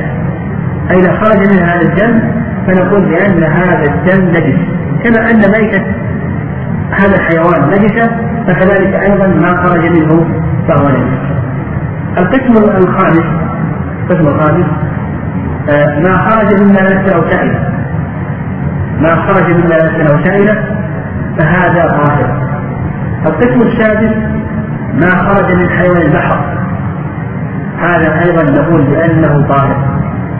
أي 0.92 1.00
إذا 1.00 1.14
خرج 1.14 1.38
من 1.54 1.60
هذا 1.64 1.82
الدم 1.82 2.20
فنقول 2.68 3.02
بأن 3.02 3.44
هذا 3.44 3.84
الدم 3.84 4.30
نجس. 4.30 4.60
كما 5.04 5.32
أن 5.32 5.38
ميتة 5.38 5.84
هذا 6.92 7.16
الحيوان 7.16 7.70
نجسة 7.70 8.10
فكذلك 8.48 8.94
أيضا 8.96 9.28
ما 9.28 9.64
خرج 9.64 9.86
منه 9.86 10.28
فهو 10.68 10.90
نجس. 10.90 11.34
القسم 12.18 12.54
الخامس 12.78 13.26
القسم 14.04 14.28
الخامس 14.28 14.66
ما 16.06 16.18
خرج 16.30 16.62
مما 16.62 16.82
نفسه 16.82 17.16
أو 17.16 17.30
سائلة 17.30 17.60
ما 19.00 19.16
خرج 19.16 19.52
مما 19.52 19.76
نفسه 19.76 20.14
أو 20.14 20.24
سائلة 20.24 20.66
فهذا 21.40 21.88
ظاهر. 21.88 22.44
القسم 23.26 23.62
السادس 23.62 24.16
ما 24.94 25.10
خرج 25.10 25.54
من 25.56 25.70
حيوان 25.70 26.02
البحر. 26.02 26.40
هذا 27.80 28.22
أيضا 28.24 28.62
نقول 28.62 28.82
بأنه 28.84 29.48
طاهر 29.48 29.78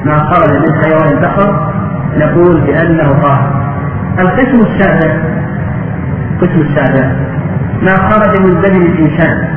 ما 0.06 0.18
خرج 0.20 0.52
من 0.58 0.84
حيوان 0.84 1.18
البحر 1.18 1.74
نقول 2.18 2.62
بأنه 2.62 3.22
طاهر 3.22 3.74
القسم 4.20 4.60
السابع 4.60 5.16
القسم 6.34 6.62
السابع 6.62 7.12
ما 7.82 7.96
خرج 7.96 8.42
من 8.42 8.54
بدن 8.62 8.82
الإنسان. 8.82 9.48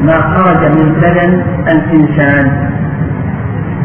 ما 0.00 0.20
خرج 0.20 0.64
من 0.76 0.92
بدن 0.92 1.42
الإنسان. 1.68 2.73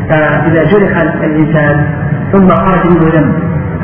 فإذا 0.09 0.63
جرح 0.63 1.01
الإنسان 1.23 1.85
ثم 2.31 2.49
خرج 2.49 2.91
منه 2.91 3.09
دم 3.09 3.33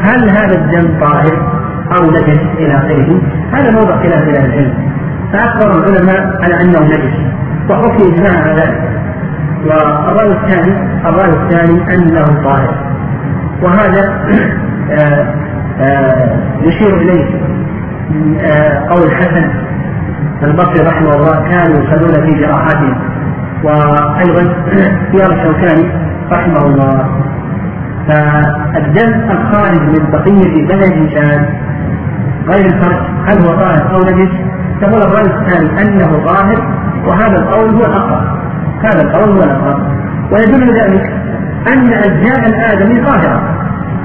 هل 0.01 0.29
هذا 0.29 0.55
الدم 0.55 0.99
طاهر 0.99 1.55
أو 1.97 2.11
نجس 2.11 2.39
إلى 2.57 2.77
آخره؟ 2.77 3.21
هذا 3.53 3.71
موضع 3.71 3.95
خلاف 4.03 4.23
إلى 4.23 4.45
العلم. 4.45 4.73
فأكثر 5.33 5.71
العلماء 5.71 6.39
على 6.43 6.61
أنه 6.61 6.79
نجس 6.79 7.13
وحكي 7.69 8.13
إجماع 8.13 8.41
على 8.41 8.53
ذلك. 8.53 8.81
والرأي 9.65 10.31
الثاني 10.31 10.99
الرأي 11.05 11.29
الثاني 11.29 11.95
أنه 11.95 12.43
طاهر. 12.43 12.75
وهذا 13.61 14.13
آه، 14.91 15.33
آه، 15.79 16.39
يشير 16.61 16.97
إليه 16.97 17.25
آه، 18.41 18.79
قول 18.89 19.03
الحسن 19.03 19.49
البصري 20.43 20.87
رحمه 20.87 21.15
الله 21.15 21.49
كانوا 21.49 21.83
يصلون 21.83 22.27
في 22.27 22.39
جراحاتهم. 22.39 22.97
وأيضا 23.63 24.41
اختيار 24.67 25.31
الشوكاني 25.31 26.04
رحمه 26.31 26.65
الله. 26.65 27.25
فالدم 28.07 29.13
الخارج 29.31 29.81
من 29.81 30.11
بقية 30.11 30.65
بدن 30.65 30.83
الإنسان 30.93 31.45
غير 32.47 32.65
الفرج 32.65 33.01
هل 33.27 33.37
هو 33.45 33.55
طاهر 33.55 33.93
أو 33.93 33.99
نجس 33.99 34.31
تقول 34.81 35.01
الرأي 35.01 35.25
الثاني 35.25 35.81
أنه 35.81 36.25
ظاهر 36.27 36.59
وهذا 37.07 37.37
القول 37.39 37.69
هو 37.69 37.85
الأقرب 37.85 38.23
هذا 38.83 39.01
القول 39.01 39.29
هو 39.29 39.43
الأقرب. 39.43 39.79
ويدل 40.31 40.73
ذلك 40.79 41.13
أن 41.67 41.93
أجزاء 41.93 42.47
الآدمي 42.47 43.01
ظاهرة. 43.01 43.55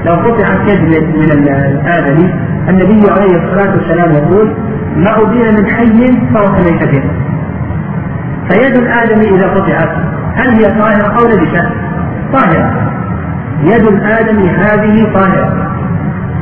لو 0.05 0.13
قطعت 0.13 0.69
يد 0.69 1.15
من 1.15 1.31
الآدمي 1.31 2.33
النبي 2.69 3.11
عليه 3.11 3.35
الصلاة 3.37 3.71
والسلام 3.75 4.11
يقول 4.11 4.53
ما 4.95 5.21
أبين 5.21 5.55
من 5.55 5.65
حي 5.65 6.17
فهو 6.33 6.55
كميتته 6.55 7.03
فيد 8.49 8.77
الآدمي 8.77 9.35
إذا 9.35 9.47
قطعت 9.47 9.89
هل 10.35 10.49
هي 10.49 10.65
طاهرة 10.79 11.07
أو 11.07 11.27
نجسة؟ 11.27 11.69
طاهرة. 12.33 12.91
يد 13.63 13.87
الآدمي 13.87 14.49
هذه 14.49 15.13
طاهرة. 15.13 15.71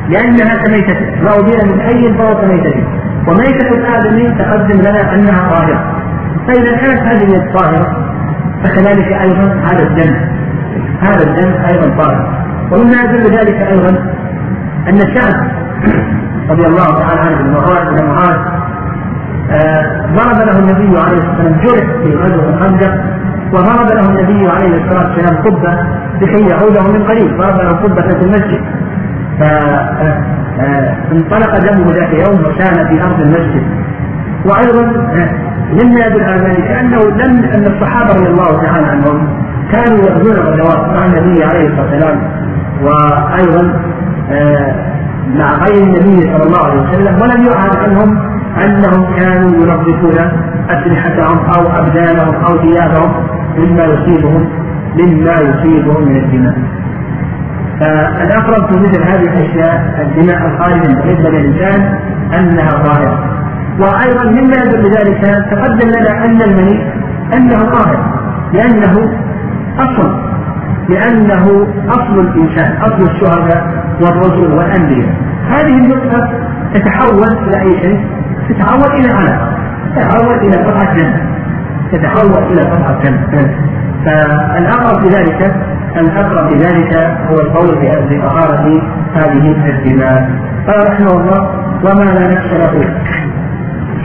لأنها 0.09 0.55
كميتته 0.63 1.23
ما 1.23 1.39
أبين 1.39 1.71
من 1.71 1.81
حي 1.81 2.13
فهو 2.17 2.41
كميتته 2.41 2.83
وميتة 3.27 3.69
الآدمي 3.77 4.29
تقدم 4.39 4.79
لنا 4.81 5.13
أنها 5.15 5.49
طاهرة. 5.49 6.01
فإذا 6.47 6.77
كانت 6.77 7.01
هذه 7.01 7.23
اليد 7.23 7.53
طاهرة 7.57 8.05
فكذلك 8.63 9.07
أيضا 9.07 9.61
هذا 9.71 9.83
الدم. 9.83 10.15
هذا 11.01 11.23
الدم 11.23 11.51
أيضا 11.71 12.03
طاهر. 12.03 12.39
ومما 12.71 13.01
يدل 13.03 13.37
ذلك 13.37 13.61
أيضا 13.61 13.89
أن 14.87 14.99
سعد 14.99 15.51
رضي 16.51 16.65
الله 16.65 16.85
تعالى 16.85 17.21
عنه 17.21 17.41
بن 17.41 17.51
معاذ 17.53 17.89
بن 17.89 18.05
معاذ 18.05 18.39
آه، 19.51 20.05
ضرب 20.15 20.47
له 20.47 20.59
النبي 20.59 20.99
عليه 20.99 21.17
الصلاة 21.17 21.29
والسلام 21.29 21.59
جرح 21.63 21.85
في 22.03 22.15
غزوة 22.15 22.49
الخندق 22.49 23.18
وضرب 23.53 23.87
له 23.93 24.09
النبي 24.09 24.47
عليه 24.49 24.83
الصلاة 24.83 25.07
والسلام 25.09 25.35
قبة 25.43 25.73
لكي 26.21 26.47
يعوده 26.47 26.81
من 26.93 27.03
قريب. 27.03 27.37
ضرب 27.37 27.57
له 27.61 27.71
قبة 27.71 28.01
في 28.01 28.23
المسجد. 28.25 28.61
فانطلق 30.59 31.57
دمه 31.57 31.93
ذات 31.93 32.13
يوم 32.13 32.39
وكان 32.45 32.87
في 32.87 33.03
أرض 33.03 33.19
المسجد. 33.21 33.63
وأيضا 34.45 34.83
آه، 35.15 35.29
مما 35.71 36.05
يدل 36.05 36.23
على 36.23 36.41
ذلك 36.41 36.67
أنه 36.71 36.97
لم 36.97 37.43
أن 37.55 37.65
الصحابة 37.73 38.11
رضي 38.13 38.27
الله 38.29 38.61
تعالى 38.65 38.87
عنهم 38.87 39.17
كانوا 39.71 39.97
يغزون 39.97 40.35
الغزوات 40.35 40.87
مع 40.95 41.05
النبي 41.05 41.43
عليه 41.43 41.67
الصلاة 41.67 41.85
والسلام. 41.91 42.19
وأيضا 42.83 43.63
مع 45.35 45.53
غير 45.53 45.83
النبي 45.83 46.21
صلى 46.21 46.43
الله 46.43 46.65
عليه 46.65 46.81
وسلم 46.81 47.15
ولم 47.21 47.43
يعهد 47.45 47.77
عنهم 47.77 48.09
أنهم 48.65 49.15
كانوا 49.15 49.49
ينظفون 49.49 50.31
أسلحتهم 50.69 51.37
أو 51.37 51.67
أبدانهم 51.79 52.35
أو 52.45 52.57
ثيابهم 52.57 53.11
مما 53.65 53.83
يصيبهم 53.83 54.49
مما 54.99 55.33
يصيبهم 55.33 56.01
من 56.09 56.15
الدماء. 56.15 56.55
فالأقرب 57.79 58.73
في 58.73 58.79
مثل 58.79 59.01
هذه 59.03 59.21
الأشياء 59.21 60.05
الدماء 60.07 60.45
الخارجه 60.47 60.79
بالنسبة 60.81 61.29
للانسان 61.29 61.99
أنها 62.39 62.69
ظاهره. 62.69 63.19
وأيضا 63.79 64.23
مما 64.23 64.55
يدل 64.63 64.91
ذلك 64.91 65.21
تقدم 65.51 65.87
لنا 65.87 66.25
أن 66.25 66.41
المني 66.41 66.93
أنه 67.33 67.59
طاهر 67.69 68.19
لأنه 68.53 69.13
أصل 69.79 70.29
لأنه 70.89 71.67
أصل 71.89 72.19
الإنسان 72.19 72.81
أصل 72.81 73.01
الشهداء 73.11 73.83
والرسل 74.01 74.53
والأنبياء 74.53 75.09
هذه 75.49 75.77
النقطة 75.77 76.29
تتحول 76.73 77.47
إلى 77.47 77.61
أي 77.61 77.81
شيء؟ 77.81 78.07
تتحول 78.49 78.99
إلى 78.99 79.13
علامه 79.13 79.57
تتحول 79.95 80.37
إلى 80.37 80.57
قطعه 80.57 80.95
جنة 80.97 81.28
تتحول 81.91 82.43
إلى 82.51 82.61
قطعه 82.61 83.03
جنه 83.03 83.55
فالأقرب 84.05 85.01
في 85.01 85.07
ذلك 85.17 85.55
الأقرب 85.97 86.49
في 86.49 86.57
ذلك 86.57 86.93
هو 87.29 87.35
القول 87.35 87.67
طهاره 88.21 88.81
هذه 89.15 89.55
الدماء 89.69 90.29
قال 90.67 90.87
رحمه 90.91 91.11
الله 91.11 91.41
وما 91.83 92.03
لا 92.03 92.27
نفس 92.27 92.53
له. 92.53 92.93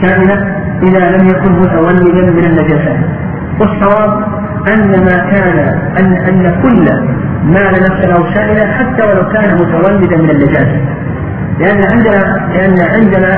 كاملة 0.01 0.55
إذا 0.83 1.17
لم 1.17 1.27
يكن 1.27 1.51
متولدا 1.51 2.31
من 2.31 2.45
النجاسات 2.45 2.97
والصواب 3.59 4.23
أن 4.73 4.89
ما 5.05 5.17
كان 5.31 5.57
أن 5.99 6.13
أن 6.13 6.61
كل 6.63 6.85
ما 7.43 7.59
لا 7.59 7.79
نفس 7.79 8.05
له 8.05 8.33
سائلا 8.33 8.73
حتى 8.73 9.03
ولو 9.03 9.29
كان 9.29 9.55
متولدا 9.55 10.17
من 10.17 10.29
النجاسة. 10.29 10.79
لأن 11.59 11.81
عندنا 11.93 12.47
لأن 12.53 12.75
عندنا 12.95 13.31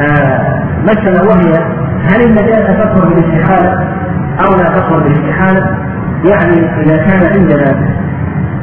آه 0.00 0.62
مسألة 0.84 1.28
وهي 1.28 1.52
هل 2.02 2.22
النجاسة 2.22 2.72
تطهر 2.72 3.08
بالاستحالة 3.08 3.72
أو 4.40 4.56
لا 4.56 4.64
تطهر 4.64 5.00
بالاستحالة؟ 5.00 5.78
يعني 6.24 6.82
إذا 6.82 6.96
كان 6.96 7.32
عندنا 7.32 7.96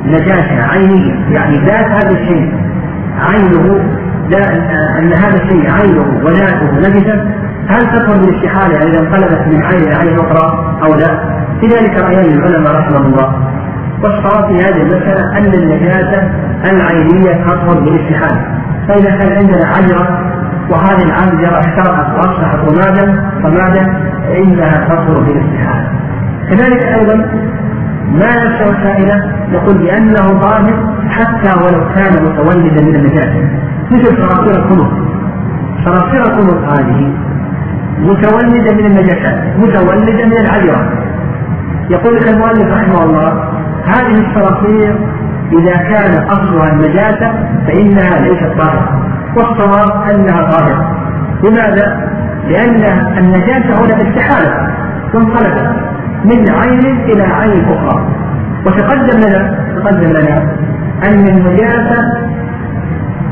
نجاسة 0.05 0.63
عينية 0.71 1.13
يعني 1.29 1.57
ذات 1.65 1.85
هذا 1.85 2.11
الشيء 2.11 2.53
عينه 3.19 3.83
لا 4.29 4.53
أن 4.99 5.13
هذا 5.13 5.43
الشيء 5.43 5.71
عينه 5.71 6.21
وذاته 6.25 6.71
نجسة 6.71 7.25
هل 7.67 7.81
تطهر 7.81 8.17
بالاستحالة 8.17 8.77
إذا 8.77 8.99
انقلبت 8.99 9.47
من 9.47 9.63
عين 9.63 9.81
إلى 9.81 9.95
عين 9.95 10.19
أخرى 10.19 10.77
أو 10.83 10.93
لا؟ 10.93 11.33
في 11.61 11.67
ذلك 11.67 11.97
رأيان 11.97 12.25
العلماء 12.25 12.75
رحمه 12.75 12.97
الله 12.97 13.53
والصواب 14.03 14.47
في 14.47 14.63
هذه 14.63 14.81
المسألة 14.81 15.37
أن 15.37 15.53
النجاسة 15.53 16.31
العينية 16.71 17.45
تطهر 17.45 17.79
بالاستحالة 17.79 18.41
فإذا 18.87 19.09
كان 19.09 19.37
عندنا 19.37 19.67
عجرة 19.67 20.32
وهذه 20.69 21.03
العجرة 21.03 21.59
احترقت 21.59 22.07
وأصبحت 22.15 22.59
رمادا 22.59 23.31
رمادا 23.45 23.83
فإنها 24.27 24.87
تطهر 24.89 25.19
بالاستحالة 25.19 25.91
كذلك 26.49 26.83
أيضا 26.83 27.15
ما 28.11 28.35
نفسه 28.35 28.83
سائلة 28.83 29.31
نقول 29.51 29.77
بأنه 29.77 30.27
ظاهر 30.39 30.95
حتى 31.09 31.59
ولو 31.59 31.89
كان 31.95 32.25
متولدا 32.25 32.85
من 32.85 32.95
النجاسة 32.95 33.49
مثل 33.91 34.17
صراصير 34.17 34.63
الكنوز 34.63 34.91
صراصير 35.85 36.21
الكنوز 36.21 36.63
هذه 36.77 37.13
متولدة 37.99 38.75
من 38.75 38.85
النجاسات 38.85 39.57
متولدة 39.57 40.25
من 40.25 40.37
العجرة 40.39 40.89
يقول 41.89 42.15
لك 42.15 42.27
المؤلف 42.27 42.73
رحمه 42.73 43.03
الله 43.03 43.49
هذه 43.85 44.25
الصراصير 44.27 44.95
إذا 45.51 45.77
كان 45.77 46.23
أصلها 46.29 46.71
النجاسة 46.73 47.33
فإنها 47.67 48.19
ليست 48.21 48.57
طاهرة 48.57 49.12
والصواب 49.35 50.09
أنها 50.09 50.49
طاهرة. 50.49 50.97
لماذا؟ 51.43 52.09
لأن 52.47 52.83
النجاسة 53.17 53.73
هنا 53.85 53.95
استحالة 54.09 54.67
وانقلبت 55.13 55.69
من 56.25 56.51
عين 56.51 56.99
إلى 57.01 57.23
عين 57.23 57.65
أخرى. 57.69 58.07
وتقدم 58.65 59.19
لنا 59.19 59.55
تقدم 59.75 60.09
لنا 60.09 60.37
أن 61.03 61.27
النجاسة 61.27 61.99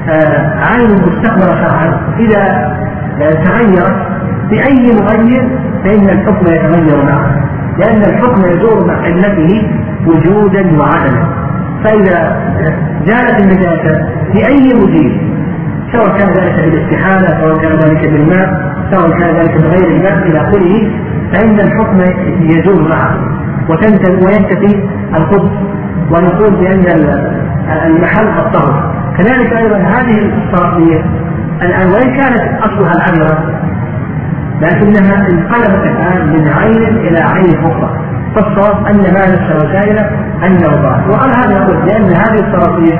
آه 0.09 0.59
عين 0.65 0.91
مستقبلة 0.91 1.61
شرعا 1.61 1.99
إذا 2.19 2.43
آه 3.21 3.31
تغيرت 3.43 3.95
بأي 4.49 4.91
مغير 5.01 5.49
فإن 5.83 6.09
الحكم 6.09 6.45
يتغير 6.45 7.05
معه. 7.05 7.41
لأن 7.79 8.01
الحكم 8.01 8.45
يدور 8.45 8.87
مع 8.87 8.93
علته 8.93 9.69
وجودا 10.07 10.77
وعدما. 10.79 11.41
فإذا 11.83 12.37
زالت 13.05 13.41
النجاسة 13.41 14.07
بأي 14.33 14.73
مزيل 14.73 15.30
سواء 15.93 16.17
كان 16.17 16.29
ذلك 16.29 16.55
بالاستحالة 16.59 17.27
سواء 17.41 17.57
كان 17.57 17.71
ذلك 17.71 18.09
بالماء 18.09 18.73
سواء 18.91 19.09
كان 19.19 19.35
ذلك 19.35 19.61
بغير 19.63 19.87
الماء 19.95 20.27
إلى 20.27 20.41
آخره 20.41 20.91
فإن 21.33 21.59
الحكم 21.59 22.01
يزول 22.41 22.89
معه. 22.89 23.17
وينتفي 24.25 24.83
القدس 25.17 25.51
ونقول 26.11 26.55
بأن 26.55 26.85
المحل 27.85 28.27
الطهر 28.27 28.93
كذلك 29.17 29.53
أيضا 29.53 29.77
هذه 29.77 30.31
الصرفية 30.43 31.05
الآن 31.61 31.87
وإن 31.91 32.13
كانت 32.13 32.63
أصلها 32.63 32.91
العذرة 32.91 33.61
لكنها 34.61 35.27
انقلبت 35.31 35.83
الآن 35.85 36.27
من 36.33 36.47
عين 36.47 36.97
إلى 36.97 37.19
عين 37.19 37.59
أخرى. 37.65 38.10
فالصواب 38.35 38.95
ما 39.13 39.25
نفس 39.25 39.55
وسائله 39.55 40.09
أنه 40.45 40.67
ظاهر 40.67 41.11
وعلى 41.11 41.33
هذا 41.33 41.59
نقول 41.59 41.87
لأن 41.87 42.03
هذه 42.03 42.47
الصراصير 42.47 42.99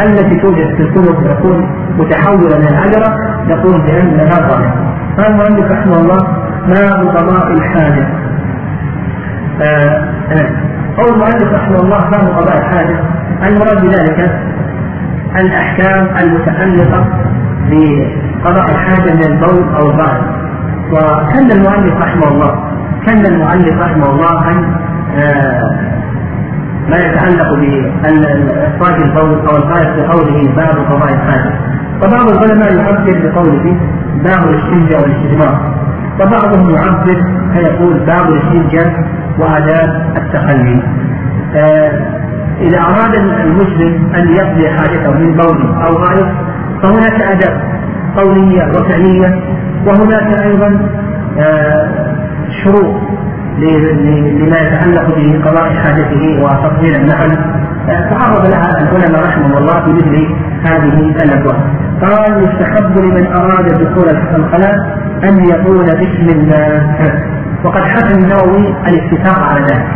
التي 0.00 0.40
توجد 0.40 0.76
في 0.76 0.82
الكتب 0.82 1.24
تكون 1.28 1.70
متحولة 1.98 2.58
من 2.58 2.68
العجرة 2.68 3.16
نقول 3.48 3.80
بأنها 3.82 4.48
ظاهرة 4.48 4.74
قال 5.18 5.26
المؤلف 5.26 5.70
رحمه 5.70 5.96
الله 5.96 6.18
ما 6.66 7.10
قضاء 7.10 7.52
الحاجة. 7.52 8.06
آه 9.62 10.08
قول 10.96 11.12
المؤلف 11.14 11.52
رحمه 11.52 11.76
الله 11.76 11.98
باب 12.10 12.28
قضاء 12.38 12.58
الحاجة؟ 12.58 12.96
المراد 13.48 13.82
بذلك 13.82 14.38
الأحكام 15.36 16.06
المتعلقة 16.20 17.06
بقضاء 17.70 18.70
الحاجة 18.70 19.14
من 19.14 19.24
البول 19.24 19.74
أو 19.74 19.90
الغائط 19.90 20.24
وكان 20.92 21.50
المؤلف 21.50 21.94
رحمه 22.02 22.28
الله 22.28 22.71
كان 23.06 23.26
المؤلف 23.26 23.80
رحمه 23.82 24.06
الله 24.10 24.40
عن 24.40 24.74
آه 25.16 25.92
ما 26.90 26.96
يتعلق 26.96 27.54
بإخراج 27.54 29.02
البول 29.02 29.46
أو 29.48 29.56
الغائط 29.56 29.88
بقوله 30.00 30.54
باب 30.56 30.76
قضاء 30.90 31.12
الحاجة 31.14 31.52
وبعض 32.02 32.28
العلماء 32.30 32.74
يعبر 32.76 33.28
بقوله 33.28 33.76
باب 34.24 34.48
الاستنجاء 34.48 35.00
والاستجمار 35.02 35.72
وبعضهم 36.20 36.70
يعبر 36.70 37.22
فيقول 37.54 37.98
باب 38.06 38.28
الاستنجاء 38.28 38.92
وآداب 39.38 40.12
التخلي. 40.16 40.82
آه 41.54 41.92
إذا 42.60 42.78
أراد 42.80 43.14
المسلم 43.14 44.12
أن 44.14 44.28
يقضي 44.28 44.68
حاجته 44.68 45.10
من 45.10 45.32
بول 45.36 45.82
أو 45.86 45.92
غائط 45.96 46.26
فهناك 46.82 47.22
آداب 47.22 47.62
قولية 48.16 48.64
وفعلية 48.70 49.40
وهناك 49.86 50.42
أيضا 50.46 50.88
آه 51.38 52.12
شروط 52.64 52.94
لما 53.58 54.58
يتعلق 54.58 55.06
بقضاء 55.16 55.74
حاجته 55.74 56.42
وتطهير 56.42 56.96
النعم 56.96 57.30
تعرض 57.86 58.46
لها 58.46 58.82
العلماء 58.82 59.22
رحمهم 59.28 59.56
الله 59.56 59.84
في 59.84 59.92
مثل 59.92 60.26
هذه 60.64 61.14
الابواب 61.24 61.60
قال 62.02 62.44
يستحب 62.44 62.98
لمن 62.98 63.26
أراد 63.26 63.64
دخول 63.64 64.08
الخلاء 64.34 64.74
أن 65.24 65.44
يقول 65.44 65.84
بسم 65.84 66.26
الله 66.38 66.88
وقد 67.64 67.80
حكى 67.80 68.14
النووي 68.14 68.74
الاتفاق 68.88 69.38
على 69.38 69.60
ذلك. 69.60 69.86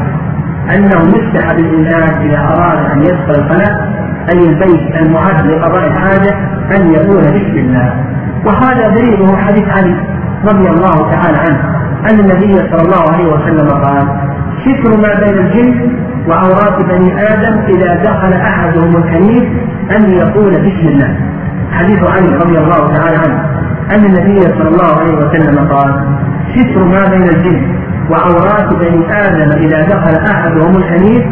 أنه 0.75 1.01
يستحب 1.17 1.59
للانسان 1.59 2.23
إذا 2.23 2.39
أراد 2.39 2.91
أن 2.91 3.01
يدخل 3.01 3.43
الخلاء 3.43 3.97
أي 4.35 4.49
البيت 4.49 4.97
المعد 5.03 5.47
لقضاء 5.47 5.87
الحاجة 5.87 6.35
أن 6.77 6.91
يقول 6.95 7.21
بسم 7.21 7.57
الله 7.57 8.05
وهذا 8.45 8.89
دليله 8.89 9.37
حديث 9.37 9.69
علي 9.69 9.97
رضي 10.45 10.69
الله 10.69 11.11
تعالى 11.11 11.39
عنه. 11.39 11.76
أن 12.11 12.21
النبي 12.21 12.55
صلى 12.55 12.83
الله 12.83 13.05
عليه 13.13 13.27
وسلم 13.27 13.69
قال 13.69 14.07
ستر 14.65 14.91
ما 14.97 15.15
بين 15.25 15.39
الجن 15.39 15.93
وعورات 16.29 16.85
بني 16.85 17.23
آدم 17.33 17.59
إذا 17.75 17.95
دخل 18.03 18.33
أحدهم 18.33 18.97
الكنيس 18.97 19.47
أن 19.97 20.11
يقول 20.11 20.51
بسم 20.51 20.89
الله. 20.89 21.17
حديث 21.73 21.99
علي 22.11 22.37
رضي 22.37 22.59
الله 22.59 22.81
تعالى 22.97 23.17
عنه 23.17 23.39
أن 23.95 24.05
النبي 24.05 24.41
صلى 24.41 24.69
الله 24.69 25.01
عليه 25.01 25.15
وسلم 25.15 25.69
قال 25.69 26.05
ستر 26.55 26.85
ما 26.85 27.09
بين 27.09 27.23
الجن 27.23 27.77
وعورات 28.11 28.75
بني 28.75 29.01
آدم 29.27 29.51
إذا 29.65 29.83
دخل 29.83 30.15
أحدهم 30.33 30.77
الكنيس 30.77 31.23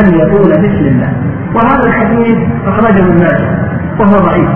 أن 0.00 0.14
يقول 0.14 0.50
بسم 0.50 0.84
الله. 0.92 1.12
وهذا 1.54 1.88
الحديث 1.88 2.38
أخرجه 2.66 3.02
ماجه 3.02 3.50
وهو 4.00 4.16
ضعيف. 4.28 4.48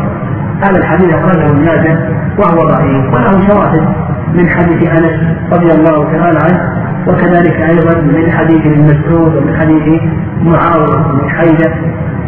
هذا 0.62 0.78
الحديث 0.78 1.14
أخرجه 1.14 1.50
ابن 1.50 1.64
ماجه 1.64 1.98
وهو 2.38 2.68
ضعيف 2.68 3.14
وله 3.14 3.46
شواهد 3.46 3.88
من 4.34 4.48
حديث 4.48 4.90
أنس 4.90 5.36
رضي 5.52 5.72
الله 5.72 6.12
تعالى 6.12 6.38
عنه 6.38 6.86
وكذلك 7.06 7.56
أيضا 7.60 8.00
من 8.00 8.30
حديث 8.30 8.66
ابن 8.66 8.82
مسعود 8.84 9.36
ومن 9.36 9.56
حديث 9.56 10.02
معاوية 10.42 10.96
بن 11.12 11.30
حيدة 11.30 11.74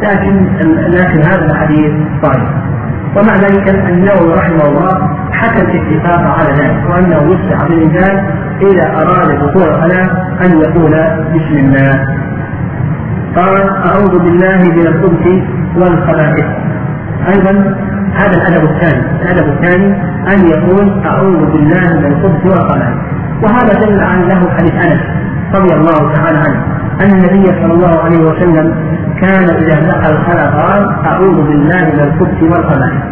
لكن 0.02 0.46
لكن 0.88 1.22
هذا 1.22 1.44
الحديث 1.44 1.92
ضعيف. 2.22 2.48
ومع 3.16 3.34
ذلك 3.34 3.68
النووي 3.68 4.34
رحمه 4.34 4.68
الله 4.68 5.18
حكى 5.32 5.62
الاتفاق 5.62 6.20
على 6.20 6.52
ذلك 6.52 6.90
وأنه 6.90 7.34
يسع 7.34 7.66
بالإنسان 7.68 8.26
إذا 8.62 8.86
أراد 9.02 9.28
دخول 9.28 9.62
الخلاء 9.62 10.36
أن 10.44 10.60
يقول 10.60 10.90
بسم 11.34 11.56
الله. 11.56 12.06
قال 13.36 13.70
أعوذ 13.86 14.18
بالله 14.18 14.58
من 14.58 14.86
الخبث 14.86 15.26
والخبائث 15.76 16.46
أيضا 17.28 17.74
هذا 18.18 18.36
الأدب 18.36 18.64
الثاني، 18.70 19.22
الأدب 19.22 19.48
الثاني 19.48 19.86
أن 20.32 20.46
يقول 20.48 21.06
أعوذ 21.06 21.40
بالله 21.52 21.86
من 21.98 22.04
الخبث 22.04 22.46
والخبائث، 22.46 22.96
وهذا 23.42 23.72
دل 23.86 24.00
عن 24.00 24.20
له 24.22 24.50
حديث 24.50 24.74
أنس 24.74 25.02
رضي 25.54 25.74
الله 25.74 26.12
تعالى 26.14 26.38
عنه. 26.38 26.60
أن 27.00 27.10
النبي 27.18 27.46
صلى 27.46 27.72
الله 27.72 28.04
عليه 28.04 28.18
وسلم 28.18 28.74
كان 29.20 29.44
إذا 29.44 29.88
دخل 29.88 30.12
الخلاء 30.16 30.50
قال 30.50 31.06
أعوذ 31.06 31.36
بالله 31.48 31.84
من 31.94 32.00
الخبث 32.00 32.42
والخبائث. 32.42 33.02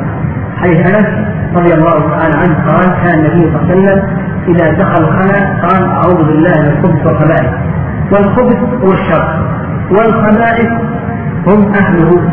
حديث 0.57 0.87
أنس 0.87 1.07
رضي 1.57 1.75
الله 1.75 2.11
تعالى 2.11 2.37
عنه 2.39 2.55
قال 2.67 2.87
كان 3.05 3.19
النبي 3.19 3.53
صلى 3.53 3.61
الله 3.61 3.71
عليه 3.71 3.75
وسلم 3.75 4.03
إذا 4.49 4.73
دخل 4.73 5.05
الخلاء 5.05 5.45
قال 5.69 5.89
أعوذ 5.89 6.19
بالله 6.27 6.63
من 6.63 6.69
الخبث 6.69 7.07
والخبائث. 7.07 7.51
والخبث 8.13 8.59
هو 8.85 8.93
الشر. 8.93 9.25
والخبائث 9.91 10.71
هم 11.47 11.75
أهله. 11.75 12.31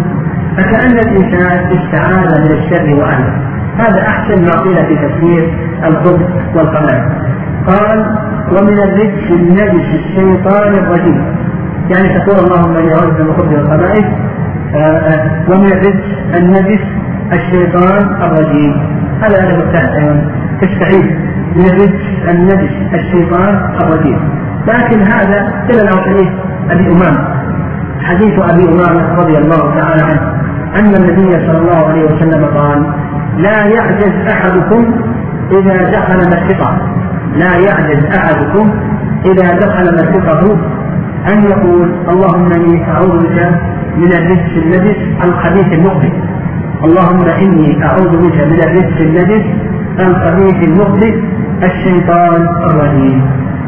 فكأن 0.58 0.98
الإنسان 1.00 1.78
استعاذ 1.78 2.42
من 2.42 2.52
الشر 2.58 2.96
وأهله. 2.96 3.34
هذا 3.78 4.02
أحسن 4.02 4.46
ما 4.46 4.62
قيل 4.64 4.86
في 4.86 4.96
تفسير 4.96 5.54
الخبث 5.86 6.22
والقبائل 6.56 7.10
قال 7.68 8.06
ومن 8.52 8.80
الرجس 8.80 9.32
النجس 9.32 9.86
الشيطان 9.94 10.74
الرجيم. 10.74 11.26
يعني 11.96 12.20
تقول 12.20 12.40
اللهم 12.40 12.78
إني 12.78 12.94
أعوذ 12.94 13.22
من 13.22 13.28
والقبائل 13.28 14.06
آه، 14.76 14.78
آه، 14.78 15.32
ومن 15.50 15.72
الرجس 15.72 16.04
النجس 16.36 16.82
الشيطان 17.34 18.22
الرجيم. 18.22 18.74
هذا 19.22 19.42
هذا 19.42 19.64
الثالث 19.64 19.96
أيضا. 19.96 20.32
تستعيذ 20.62 21.06
من 21.56 21.66
الرجس 21.66 22.30
النجس 22.30 22.72
الشيطان 22.94 23.70
الرجيم. 23.82 24.20
لكن 24.68 25.02
هذا 25.02 25.54
دل 25.70 25.86
له 25.86 26.02
حديث 26.02 26.30
أبي 26.70 26.88
أمامة. 26.88 27.28
حديث 28.04 28.34
أبي 28.40 28.64
أمامة 28.70 29.16
رضي 29.16 29.38
الله 29.38 29.76
تعالى 29.80 30.04
عنه. 30.04 30.43
أن 30.80 30.96
النبي 30.96 31.32
صلى 31.32 31.58
الله 31.58 31.88
عليه 31.90 32.04
وسلم 32.04 32.46
قال 32.46 32.86
لا 33.38 33.66
يعجز 33.66 34.14
أحدكم 34.32 34.96
إذا 35.52 35.90
دخل 35.92 36.18
مسجده. 36.18 36.70
لا 37.36 37.54
يعجز 37.58 38.06
أحدكم 38.18 38.72
إذا 39.26 39.54
دخل 39.60 39.94
مسجده 39.94 40.58
أن 41.34 41.44
يقول 41.44 41.92
اللهم 42.10 42.50
إني 42.54 42.92
أعوذ 42.92 43.18
بك 43.24 43.40
من 43.98 44.14
الرجس 44.14 44.58
النجس 44.58 44.98
الخبيث 45.24 45.74
المخبث 45.74 46.14
اللهم 46.84 47.26
إني 47.42 47.86
أعوذ 47.86 48.18
بك 48.18 48.36
من 48.52 48.60
الرجس 48.68 49.02
النجس 49.02 49.46
الخبيث 50.00 50.70
المخبث 50.70 51.16
الشيطان 51.64 52.48
الرجيم. 52.70 53.22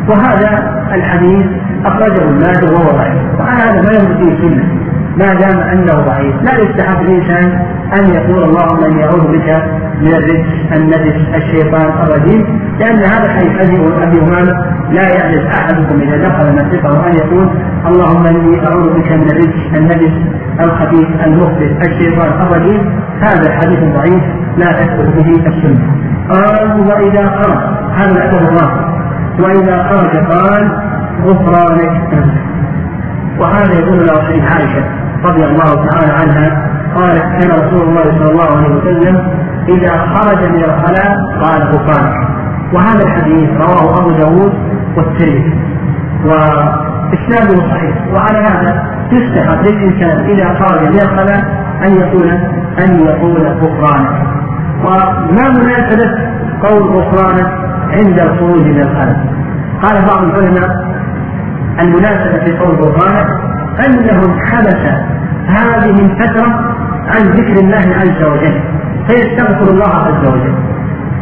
وهذا 0.10 0.82
الحديث 0.94 1.46
أخرجه 1.86 2.30
الناس 2.30 2.64
وهو 2.64 2.98
ضعيف 2.98 3.22
وعلى 3.40 3.62
هذا 3.62 3.82
ما 3.82 3.92
يمكن 3.94 4.38
سنة 4.42 4.85
ما 5.18 5.34
دام 5.34 5.60
أنه 5.60 5.94
ضعيف 5.94 6.36
لا 6.44 6.60
يستحب 6.60 7.02
الإنسان 7.02 7.62
أن 7.94 8.14
يقول 8.14 8.44
اللهم 8.44 8.84
إني 8.84 9.04
أعوذ 9.04 9.28
بك 9.28 9.64
من 10.02 10.14
الرجس 10.14 10.46
النجس 10.76 11.16
الشيطان 11.36 11.90
الرجيم 12.04 12.60
لأن 12.80 13.00
هذا 13.00 13.30
حديث 13.34 13.80
أبي 14.02 14.20
أمامة 14.20 14.66
لا 14.92 15.02
يعجز 15.02 15.46
أحدكم 15.46 16.02
إذا 16.02 16.18
دخل 16.18 16.54
مسجده 16.54 17.08
ان 17.08 17.16
يقول 17.16 17.50
اللهم 17.88 18.26
إني 18.26 18.68
أعوذ 18.68 18.94
بك 18.94 19.12
من 19.12 19.30
الرجس 19.32 19.76
النجس 19.76 20.14
الخبيث 20.60 21.08
المخبث 21.26 21.88
الشيطان 21.88 22.32
الرجيم 22.42 23.02
هذا 23.22 23.52
حديث 23.52 23.80
ضعيف 23.80 24.24
لا 24.58 24.72
تثبت 24.72 25.16
به 25.16 25.30
السنة. 25.30 25.80
قال 26.30 26.80
وإذا 26.80 27.28
خرج 27.28 27.58
هذا 27.96 28.12
الادب 28.12 28.48
الرابع 28.48 28.96
وإذا 29.40 29.84
خرج 29.84 30.16
قال 30.18 30.72
غفرانك. 31.24 32.26
وهذا 33.40 33.74
يدل 33.74 34.10
على 34.10 34.22
حديث 34.22 34.44
عائشة 34.52 35.05
رضي 35.28 35.44
الله 35.46 35.88
تعالى 35.90 36.14
عنها 36.14 36.72
قالت 36.96 37.24
كان 37.24 37.52
رسول 37.52 37.88
الله 37.90 38.04
صلى 38.04 38.32
الله 38.32 38.58
عليه 38.58 38.76
وسلم 38.76 39.16
إذا 39.70 39.98
خرج 39.98 40.50
من 40.50 40.64
الخلاء 40.64 41.16
قال 41.42 41.62
غفرانك 41.62 42.16
وهذا 42.74 43.04
الحديث 43.04 43.50
رواه 43.50 44.00
أبو 44.00 44.10
داود 44.12 44.54
والترمذي 44.98 45.60
وإسناده 46.26 47.70
صحيح. 47.72 47.96
وعلى 48.14 48.38
هذا 48.38 48.84
يستحق 49.12 49.62
للإنسان 49.62 50.26
إذا 50.30 50.54
خرج 50.54 50.82
من 50.82 51.00
الخلاء 51.02 51.44
أن 51.86 51.96
يقول 51.96 52.30
أن 52.80 53.00
يقول 53.00 53.48
غفرانك 53.48 54.28
وما 54.86 55.50
مناسبة 55.50 56.12
قول 56.64 56.84
غفرانك 56.84 57.48
عند 57.94 58.20
الخروج 58.20 58.62
من 58.62 58.82
الخلاء. 58.82 59.26
قال 59.84 60.06
بعض 60.08 60.24
العلماء 60.24 60.70
المناسبة 61.82 62.44
في 62.46 62.58
قول 62.58 62.76
غفرانك 62.76 63.28
أنه 63.88 64.40
حبس 64.46 64.84
هذه 65.48 65.90
الفترة 65.90 66.76
عن 67.08 67.22
ذكر 67.22 67.62
الله 67.64 67.96
عز 67.96 68.24
وجل 68.24 68.60
فيستغفر 69.08 69.72
الله 69.72 69.90
عز 69.90 70.28
وجل. 70.28 70.56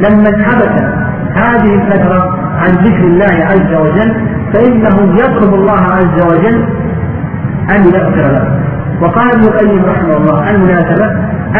لما 0.02 0.30
انحبس 0.30 0.84
هذه 1.36 1.76
الفترة 1.76 2.40
عن 2.58 2.72
ذكر 2.72 3.04
الله 3.04 3.46
عز 3.46 3.74
وجل 3.82 4.14
فإنه 4.54 5.16
يطلب 5.16 5.54
الله 5.54 5.82
عز 5.82 6.22
وجل 6.32 6.66
أن 7.70 7.84
يغفر 7.86 8.32
له. 8.32 8.64
وقال 9.02 9.32
ابن 9.32 9.44
القيم 9.44 9.86
رحمه 9.86 10.18
الله 10.18 10.50
المناسبة 10.52 11.06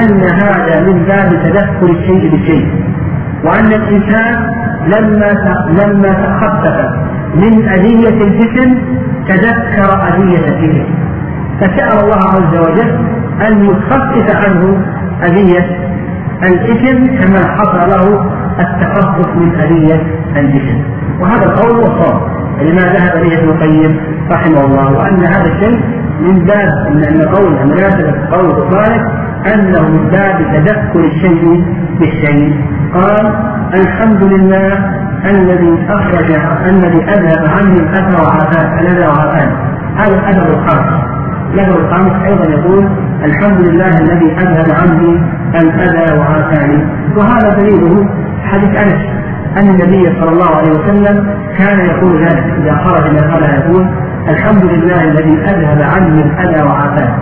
أن 0.02 0.24
هذا 0.24 0.84
من 0.84 1.04
باب 1.04 1.30
تذكر 1.44 1.86
الشيء 1.90 2.32
بالشيء 2.32 2.68
وأن 3.44 3.66
الإنسان 3.66 4.48
لما 4.88 5.34
لما 5.70 6.10
تخفف 6.10 6.90
من 7.36 7.70
أذية 7.70 8.22
الجسم 8.28 8.78
تذكر 9.28 10.08
أذية 10.08 10.48
الجسم 10.48 10.86
فسأل 11.60 12.00
الله 12.04 12.20
عز 12.36 12.58
وجل 12.58 13.08
أن 13.48 13.66
يخفف 13.66 14.36
عنه 14.36 14.86
أذية 15.24 15.66
الإثم 16.44 17.06
كما 17.06 17.42
حصل 17.56 17.90
له 17.90 18.26
التخفف 18.60 19.36
من 19.36 19.56
أذية 19.56 20.02
الجسم 20.38 20.82
وهذا 21.20 21.46
القول 21.46 21.92
هو 21.92 22.28
لما 22.62 22.82
ذهب 22.82 23.22
إليه 23.22 23.40
ابن 23.40 23.50
القيم 23.50 23.98
رحمه 24.32 24.66
الله 24.66 24.92
وأن 24.98 25.24
هذا 25.26 25.54
الشيء 25.54 25.80
من 26.20 26.46
باب 26.46 26.70
أن 26.88 27.22
قول 27.22 27.52
مناسبة 27.54 28.14
قول 28.32 28.46
الصالح 28.52 29.02
أنه 29.54 29.90
من 29.90 30.08
باب 30.10 30.38
تذكر 30.54 31.00
الشيء 31.00 31.64
بالشيء. 32.00 32.56
قال 32.94 33.34
الحمد 33.74 34.24
لله 34.24 35.03
الذي 35.26 35.86
أخرج 35.90 36.32
الذي 36.68 37.04
أذهب 37.04 37.46
عني 37.58 37.80
الأثر 37.80 38.24
وعافاه 38.24 38.80
الأذى 38.80 39.08
وعافاه 39.08 39.52
هذا 39.98 40.16
الأدب 40.16 40.50
الخاص 40.54 40.86
له 41.54 41.78
الخامس 41.78 42.26
أيضا 42.26 42.52
يقول 42.52 42.90
الحمد 43.24 43.68
لله 43.68 43.98
الذي 43.98 44.32
أذهب 44.32 44.76
عني 44.82 45.22
الأذى 45.56 46.18
وعافاني 46.18 46.84
وهذا 47.16 47.50
دليله 47.50 48.10
حديث 48.44 48.80
أنس 48.80 49.02
أن 49.58 49.70
النبي 49.70 50.20
صلى 50.20 50.30
الله 50.30 50.56
عليه 50.56 50.72
وسلم 50.72 51.28
كان 51.58 51.80
يقول 51.80 52.22
ذلك. 52.22 52.46
إذا 52.62 52.76
خرج 52.76 53.12
من 53.12 53.18
الخلاء 53.18 53.60
يقول 53.60 53.88
الحمد 54.30 54.66
لله 54.66 55.04
الذي 55.04 55.38
أذهب 55.40 55.82
عني 55.82 56.22
الأذى 56.22 56.64
وعافاني 56.64 57.14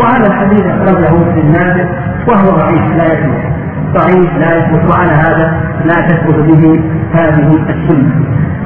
وهذا 0.00 0.26
الحديث 0.26 0.66
أخرجه 0.66 1.08
ابن 1.08 1.52
ماجه 1.52 1.88
وهو 2.28 2.56
ضعيف 2.56 2.96
لا 2.96 3.04
يثبت 3.12 3.59
ضعيف 3.94 4.30
لا 4.38 4.56
يثبت 4.58 4.90
وعلى 4.90 5.12
هذا 5.12 5.46
لا 5.84 5.94
تثبت 6.08 6.38
به 6.48 6.80
هذه 7.12 7.48
السنة. 7.68 8.12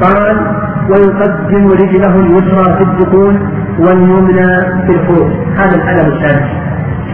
قال 0.03 0.37
ويقدم 0.91 1.69
رجله 1.69 2.15
اليسرى 2.21 2.77
في 2.77 2.83
الدخول 2.83 3.39
واليمنى 3.79 4.51
في 4.87 4.93
الخروج. 4.97 5.31
هذا 5.57 5.75
الأدب 5.75 6.13
السادس. 6.13 6.49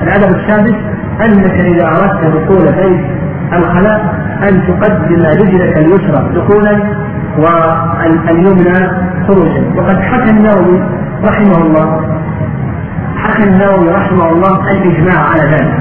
الأدب 0.03 0.37
السادس 0.37 0.75
أنك 1.25 1.61
إذا 1.61 1.87
أردت 1.87 2.25
دخول 2.37 2.65
بيت 2.73 3.01
الخلاء 3.53 4.15
أن 4.49 4.63
تقدم 4.67 5.23
رجلك 5.23 5.79
اليسرى 5.79 6.31
دخولا 6.35 6.83
واليمنى 7.39 8.79
خروجا. 9.29 9.63
وقد 9.77 10.01
حكى 10.01 10.31
النووي 10.31 10.83
رحمه 11.25 11.59
الله 11.67 11.87
حكى 13.17 13.45
النووي 13.45 13.89
رحمه 13.91 14.31
الله 14.31 14.71
الإجماع 14.71 15.19
على 15.31 15.43
ذلك 15.51 15.75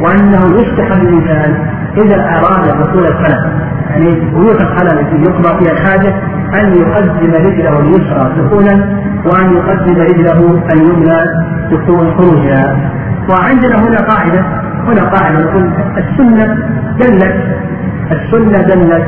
وأنه 0.00 0.60
يستحب 0.60 1.02
الإنسان 1.02 1.75
إذا 1.96 2.16
اراد 2.24 2.80
دخول 2.82 3.04
الخلاء 3.04 3.66
يعني 3.90 4.20
بيوت 4.34 4.60
الخلاء 4.60 5.00
التي 5.00 5.30
يقضى 5.30 5.64
فيها 5.64 5.72
الحاجة 5.72 6.14
أن 6.60 6.74
يقدم 6.74 7.32
رجله 7.46 7.80
اليسرى 7.80 8.32
دخولا 8.38 8.74
وأن 9.26 9.56
يقدم 9.56 9.94
رجله 10.02 10.62
اليمنى 10.72 11.18
دخول 11.70 12.14
خروجها. 12.18 12.90
وعندنا 13.30 13.76
هنا 13.88 13.96
قاعدة 13.96 14.40
هنا 14.86 15.02
قاعدة 15.04 15.38
نقول 15.44 15.70
السنة 15.98 16.58
دلت 17.00 17.36
السنة 18.12 18.62
دلت 18.62 19.06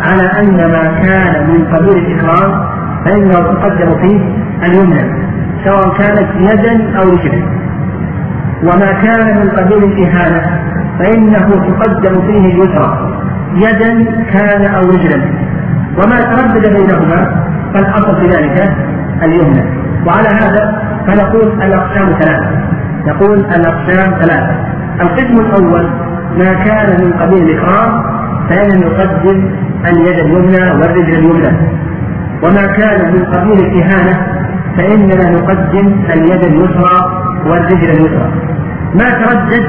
على 0.00 0.22
أن 0.42 0.56
ما 0.56 1.00
كان 1.02 1.50
من 1.50 1.64
قبيل 1.76 1.96
الإكرام 1.96 2.64
فإنه 3.04 3.32
تقدم 3.32 3.98
فيه 4.02 4.20
اليمنى 4.66 5.30
سواء 5.64 5.94
كانت 5.98 6.28
يدا 6.36 6.98
أو 6.98 7.08
رجلا 7.10 7.42
وما 8.62 8.92
كان 9.02 9.38
من 9.40 9.50
قبيل 9.50 9.84
الإهانة 9.84 10.69
فإنه 11.00 11.48
تقدم 11.48 12.14
فيه 12.26 12.54
اليسرى. 12.54 13.16
يدا 13.56 14.04
كان 14.32 14.74
أو 14.74 14.80
رجلا. 14.80 15.22
وما 15.98 16.20
تردد 16.20 16.76
بينهما 16.76 17.44
فالأصل 17.74 18.20
في 18.20 18.26
ذلك 18.26 18.76
اليمنى. 19.22 19.64
وعلى 20.06 20.28
هذا 20.28 20.82
فنقول 21.06 21.62
الأقسام 21.62 22.12
ثلاثة. 22.20 22.50
نقول 23.06 23.38
الأقسام 23.38 24.20
ثلاثة. 24.20 24.56
القسم 25.00 25.40
الأول 25.40 25.90
ما 26.38 26.52
كان 26.64 26.96
من 27.04 27.12
قبيل 27.12 27.42
الإكرام 27.42 28.02
فإن 28.48 28.80
نقدم 28.80 29.50
اليد 29.86 30.18
اليمنى 30.18 30.70
والرجل 30.80 31.14
اليمنى. 31.14 31.52
وما 32.42 32.66
كان 32.66 33.12
من 33.12 33.24
قبيل 33.24 33.58
الإهانة 33.66 34.26
فإننا 34.76 35.30
نقدم 35.30 36.04
اليد 36.12 36.44
اليسرى 36.44 37.24
والرجل 37.46 37.90
اليسرى. 37.90 38.32
ما 38.94 39.10
تردد 39.10 39.64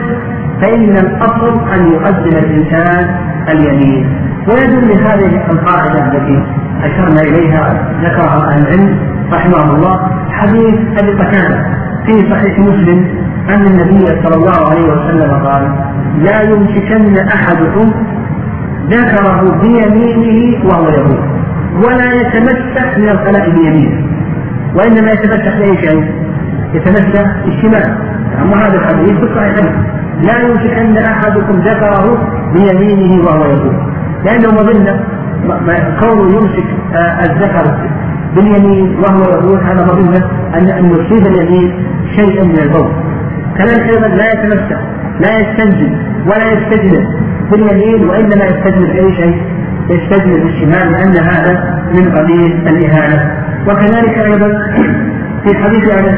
فإن 0.61 0.97
الأصل 0.97 1.69
أن 1.73 1.91
يقدم 1.93 2.37
الإنسان 2.37 3.15
اليمين. 3.49 4.17
ويدل 4.47 4.91
هذه 4.91 5.41
القاعدة 5.51 6.05
التي 6.05 6.43
أشرنا 6.83 7.21
إليها 7.21 7.93
ذكرها 8.03 8.51
أهل 8.51 8.61
العلم 8.67 8.99
رحمه 9.33 9.75
الله 9.75 10.09
حديث 10.31 10.75
أبي 10.99 11.11
قتادة 11.11 11.65
في 12.05 12.29
صحيح 12.31 12.59
مسلم 12.59 13.07
أن 13.49 13.65
النبي 13.65 14.05
صلى 14.05 14.35
الله 14.35 14.69
عليه 14.69 14.83
وسلم 14.83 15.31
قال 15.45 15.75
لا 16.23 16.41
يمسكن 16.41 17.17
أحدكم 17.27 17.93
ذكره 18.89 19.61
بيمينه 19.63 20.65
وهو 20.65 20.89
يقول 20.89 21.19
ولا 21.85 22.13
يتمسك 22.13 22.97
من 22.97 23.09
الخلاء 23.09 23.49
بيمينه. 23.49 24.07
وإنما 24.75 25.11
يتمسك 25.11 25.57
بأي 25.57 25.77
شيء؟ 25.77 26.11
يتمسك 26.73 27.25
بالشمال 27.45 27.97
أما 28.41 28.55
هذا 28.67 28.75
الحديث 28.75 29.11
في 29.11 29.23
الصحيحين 29.23 30.00
لا 30.27 30.41
يمسكن 30.41 30.97
أحدكم 30.97 31.59
ذكره 31.59 32.17
بيمينه 32.53 33.23
وهو 33.25 33.45
يقول 33.45 33.75
لأنه 34.25 34.51
مظنة 34.51 34.99
كونه 35.99 36.35
يمسك 36.35 36.65
آه، 36.95 37.23
الذكر 37.23 37.89
باليمين 38.35 38.95
وهو 38.99 39.21
يقول 39.21 39.59
هذا 39.63 39.85
مظنة 39.85 40.27
أن 40.55 40.69
أن 40.69 40.85
يصيب 40.91 41.27
اليمين 41.27 41.85
شيئا 42.15 42.43
من 42.43 42.59
البول. 42.59 42.91
كذلك 43.57 43.89
أيضا 43.89 44.07
لا 44.07 44.31
يتمسك 44.33 44.77
لا 45.19 45.39
يستنجد 45.39 45.97
ولا 46.25 46.45
يستجمل 46.53 47.05
باليمين 47.51 48.09
وإنما 48.09 48.45
يستجمل 48.45 48.87
بأي 48.93 49.15
شيء؟ 49.15 49.41
يستجمل 49.89 50.41
بالشمال 50.43 50.91
لأن 50.91 51.25
هذا 51.25 51.81
من 51.93 52.11
قبيل 52.17 52.67
الإهانة. 52.67 53.31
وكذلك 53.67 54.17
أيضا 54.17 54.47
في 55.43 55.57
حديث 55.63 55.95
أنس 55.95 56.17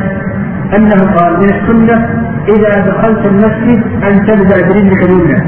أنه 0.75 1.13
قال 1.15 1.33
من 1.39 1.49
السنة 1.49 2.09
إذا 2.47 2.69
دخلت 2.89 3.25
المسجد 3.25 3.83
أن 4.03 4.25
تبدأ 4.25 4.67
برجلك 4.67 5.03
اليمنى 5.03 5.43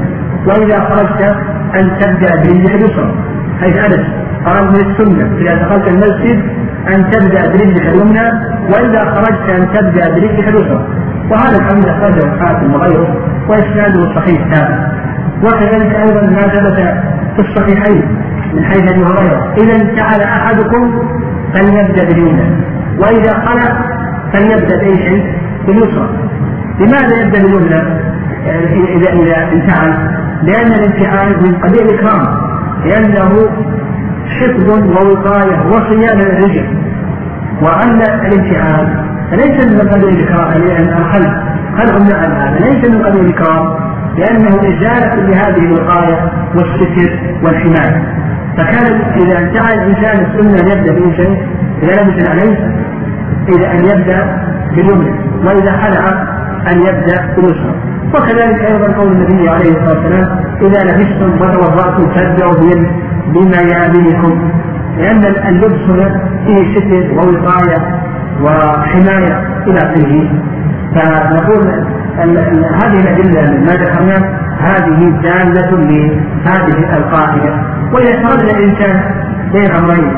وإذا 0.46 0.80
خرجت 0.80 1.36
أن 1.74 1.98
تبدأ 2.00 2.36
برجلك 2.36 2.74
اليسرى. 2.74 3.14
حيث 3.60 3.76
أنس 3.84 4.06
قال 4.46 4.64
من 4.64 4.90
السنة 4.90 5.38
إذا 5.38 5.54
دخلت 5.54 5.88
المسجد 5.88 6.42
أن 6.94 7.10
تبدأ 7.10 7.46
برجلك 7.46 7.86
اليمنى 7.86 8.26
وإذا 8.72 9.04
خرجت 9.04 9.50
أن 9.50 9.68
تبدأ 9.74 10.08
برجلك 10.08 10.48
اليسرى. 10.48 10.88
وهذا 11.30 11.56
الحمد 11.58 11.86
أخرجه 11.86 12.34
الحاكم 12.34 12.74
وغيره 12.74 13.16
وإسناده 13.48 14.14
صحيح 14.14 14.54
ثابت. 14.54 14.78
وكذلك 15.44 15.94
أيضا 15.94 16.20
ما 16.20 16.40
ثبت 16.40 16.78
في 17.36 17.40
الصحيحين 17.48 18.02
من 18.54 18.64
حيث 18.64 18.92
أبي 18.92 19.04
هريرة 19.04 19.54
إذا 19.58 19.76
انتعل 19.82 20.20
أحدكم 20.20 21.02
فليبدأ 21.54 22.04
باليمنى 22.04 22.64
وإذا 22.98 23.32
خلع 23.32 23.78
فليبدأ 24.32 24.76
بأي 24.76 24.96
شيء؟ 24.96 25.24
باليسرى. 25.66 26.08
لماذا 26.80 27.30
باليمنى 27.30 27.82
إذا 28.96 29.12
إذا 29.12 29.52
انتعل؟ 29.52 30.16
لأن 30.42 30.72
الانتعال 30.72 31.42
من 31.42 31.54
قبيل 31.54 31.82
الإكرام 31.82 32.22
لأنه 32.84 33.48
حفظ 34.28 34.68
ووقاية 34.70 35.66
وصيانة 35.66 36.24
للرجل. 36.24 36.68
وأن 37.62 38.00
الانتعال 38.02 39.04
فليس 39.30 39.72
من 39.72 39.88
قبيل 39.88 40.08
الإكرام 40.08 40.62
الخلق 40.98 41.34
خلق 41.78 41.96
النعم 41.96 42.32
هذا 42.32 42.58
ليس 42.58 42.90
من 42.90 43.02
قبيل 43.02 43.24
الإكرام 43.24 43.74
لأنه 44.16 44.48
إزالة 44.48 45.14
لهذه 45.14 45.58
الوقاية 45.58 46.32
والستر 46.54 47.18
والحماية. 47.42 48.02
فكان 48.58 49.00
إذا 49.16 49.38
انتهى 49.38 49.74
الإنسان 49.74 50.26
السنة 50.26 50.60
أن 50.60 50.78
يبدأ 50.78 50.92
بأي 50.92 51.16
شيء 51.16 51.42
إذا 51.82 52.30
عليه 52.30 52.56
إذا 53.48 53.72
أن 53.72 53.84
يبدأ 53.84 54.42
باليمنى 54.76 55.10
وإذا 55.44 55.72
خلع 55.72 56.35
أن 56.72 56.78
يبدأ 56.78 57.34
باليسرى 57.36 57.74
وكذلك 58.14 58.60
أيضا 58.64 58.92
قول 58.98 59.12
النبي 59.12 59.48
عليه 59.48 59.70
الصلاة 59.70 59.98
والسلام 59.98 60.44
إذا 60.62 60.84
لبستم 60.84 61.30
وتوضأتم 61.40 62.10
فابدأوا 62.14 62.54
بميامنكم 63.34 64.50
لأن 64.98 65.24
اللبس 65.48 65.80
هنا 65.88 66.20
فيه 66.46 66.74
ستر 66.74 67.12
ووقاية 67.14 68.00
وحماية 68.42 69.34
إلى 69.66 69.78
آخره. 69.78 70.28
فنقول 70.94 71.84
هذه 72.82 73.00
الأدلة 73.00 73.42
ما 73.66 73.72
ذكرنا 73.72 74.38
هذه 74.60 75.10
دالة 75.22 75.70
لهذه 75.70 76.96
القاعدة. 76.96 77.62
وإذا 77.92 78.28
تردد 78.28 78.48
الإنسان 78.48 79.00
بين 79.52 79.70
أمرين 79.70 80.12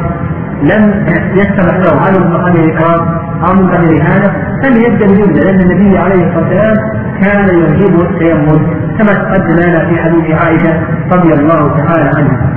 لم 0.62 1.04
يتبع 1.34 1.76
له 1.76 1.92
هل 2.08 2.20
من 2.20 2.36
قبل 2.36 2.70
إكرام 2.70 3.08
أو 3.48 3.54
من 3.54 3.68
قبل 3.70 4.02
هذا 4.02 4.32
فليبدأ 4.62 5.06
بالجملة 5.06 5.42
لأن 5.42 5.60
النبي 5.60 5.98
عليه 5.98 6.28
الصلاة 6.28 6.48
والسلام 6.48 6.76
كان 7.22 7.58
يعجبه 7.58 8.02
التيمم 8.02 8.66
كما 8.98 9.14
تقدم 9.14 9.54
لنا 9.54 9.88
في 9.88 9.96
حديث 9.98 10.40
عائشة 10.40 10.80
رضي 11.12 11.32
الله 11.32 11.76
تعالى 11.76 12.10
عنها. 12.16 12.48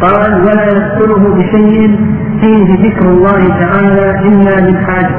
قال 0.00 0.40
ولا 0.40 0.64
يدخله 0.66 1.34
بشيء 1.34 2.00
فيه 2.40 2.88
ذكر 2.88 3.08
الله 3.08 3.48
تعالى 3.60 4.28
إلا 4.28 4.60
للحاجة 4.60 5.16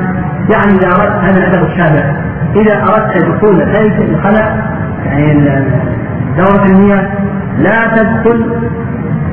يعني 0.50 0.72
إذا 0.78 0.88
أردت 0.88 1.24
هذا 1.24 1.38
الأدب 1.38 1.68
السابع 1.68 2.16
إذا 2.56 2.84
أردت 2.84 3.26
دخول 3.26 3.66
بيت 3.66 4.10
الخلع 4.10 4.56
يعني 5.06 5.66
دورة 6.38 6.66
المياه 6.66 7.08
لا 7.58 7.96
تدخل 7.96 8.46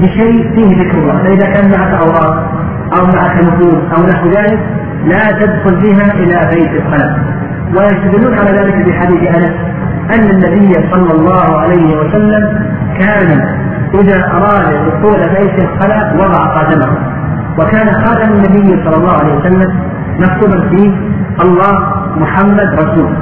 بشيء 0.01 0.55
فيه 0.55 0.83
ذكر 0.83 0.99
الله. 0.99 1.17
فإذا 1.23 1.47
كان 1.55 1.71
معك 1.71 1.93
أوراق 2.01 2.35
أو 2.97 3.07
معك 3.17 3.45
نفوس 3.45 3.83
أو 3.97 4.07
نحو 4.07 4.27
ذلك 4.29 4.61
لا 5.05 5.33
تدخل 5.41 5.75
بها 5.83 6.15
إلى 6.15 6.51
بيت 6.55 6.73
الخلق. 6.83 7.13
ويستدلون 7.77 8.39
على 8.39 8.51
ذلك 8.59 8.77
بحديث 8.87 9.23
أنس 9.37 9.55
أن 10.15 10.31
النبي 10.31 10.73
صلى 10.93 11.13
الله 11.13 11.59
عليه 11.61 11.97
وسلم 11.97 12.43
كان 12.99 13.29
إذا 13.95 14.31
أراد 14.33 14.67
دخول 14.87 15.19
بيت 15.19 15.65
الخلق 15.65 16.15
وضع 16.15 16.55
خاتمه 16.55 16.99
وكان 17.59 18.05
خاتم 18.05 18.33
النبي 18.33 18.85
صلى 18.85 18.97
الله 18.97 19.13
عليه 19.13 19.35
وسلم 19.35 19.81
مكتوبا 20.19 20.69
فيه 20.69 20.91
الله 21.45 21.73
محمد 22.17 22.69
رسول. 22.75 23.17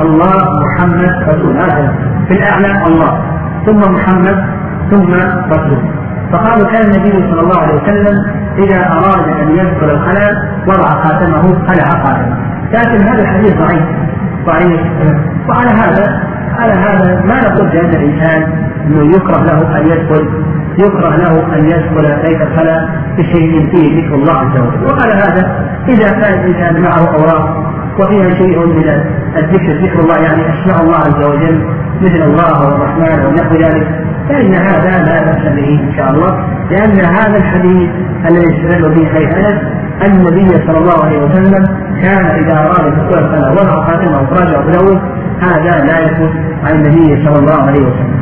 الله 0.00 0.38
محمد 0.64 1.12
رسول. 1.28 1.56
هذا 1.56 1.94
في 2.28 2.34
الأعلى 2.34 2.84
الله. 2.86 3.22
ثم 3.66 3.92
محمد 3.94 4.44
ثم 4.90 5.12
رسول. 5.52 5.82
فقالوا 6.32 6.70
كان 6.72 6.82
النبي 6.82 7.30
صلى 7.30 7.40
الله 7.40 7.60
عليه 7.60 7.74
وسلم 7.74 8.16
إذا 8.58 8.92
أراد 8.92 9.28
أن 9.42 9.50
يدخل 9.50 9.90
الخلاء 9.90 10.32
وضع 10.66 10.88
خاتمه 10.88 11.42
خلع 11.42 11.84
خاتمه 11.84 12.36
لكن 12.72 13.08
هذا 13.08 13.22
الحديث 13.22 13.56
ضعيف 13.56 13.84
ضعيف. 14.46 14.80
وعلى 15.48 15.70
هذا 15.70 16.20
على 16.58 16.72
هذا 16.72 17.22
ما 17.24 17.40
نقول 17.40 17.68
بأن 17.68 17.88
الإنسان 17.88 18.42
أنه 18.86 19.16
يكره 19.16 19.42
له 19.44 19.78
أن 19.78 19.86
يدخل 19.86 20.28
يكره 20.78 21.16
له 21.16 21.56
أن 21.56 21.64
يدخل 21.64 22.22
بيت 22.22 22.40
الخلاء 22.40 22.88
بشيء 23.18 23.70
فيه 23.70 24.02
ذكر 24.02 24.14
الله 24.14 24.32
عز 24.32 24.58
وجل. 24.58 24.84
وعلى 24.84 25.14
هذا 25.14 25.66
إذا 25.88 26.10
كان 26.10 26.40
الإنسان 26.40 26.82
معه 26.82 27.14
أوراق 27.16 27.70
وفيها 28.00 28.34
شيء 28.34 28.66
من 28.66 28.88
الذكر 29.36 29.72
ذكر 29.84 30.00
الله 30.00 30.16
يعني 30.16 30.42
أسماء 30.42 30.82
الله 30.82 30.96
عز 30.96 31.28
وجل 31.28 31.64
مثل 32.00 32.22
الله 32.22 32.66
والرحمن 32.66 33.26
ونحو 33.26 33.54
ذلك 33.54 34.09
فان 34.28 34.54
هذا 34.54 35.04
لا 35.04 35.24
باس 35.24 35.52
به 35.52 35.80
إن 35.88 35.92
شاء 35.96 36.10
الله 36.10 36.44
لأن 36.70 37.04
هذا 37.04 37.36
الحديث 37.36 37.90
الذي 38.30 38.44
استدل 38.44 38.94
به 38.94 39.18
أنس 39.18 39.60
أن 40.06 40.12
النبي 40.12 40.48
صلى 40.66 40.78
الله 40.78 41.04
عليه 41.04 41.18
وسلم 41.18 41.64
كان 42.02 42.24
إذا 42.26 42.58
أراد 42.58 42.94
دخول 42.94 43.24
الصلاه 43.24 43.52
وضع 43.52 43.86
خاتمة 43.86 44.22
وفراجه 44.22 44.56
بلوه 44.66 45.02
هذا 45.40 45.84
لا 45.84 45.98
يكون 45.98 46.30
عن 46.64 46.74
النبي 46.74 47.24
صلى 47.24 47.38
الله 47.38 47.62
عليه 47.66 47.80
وسلم. 47.80 48.20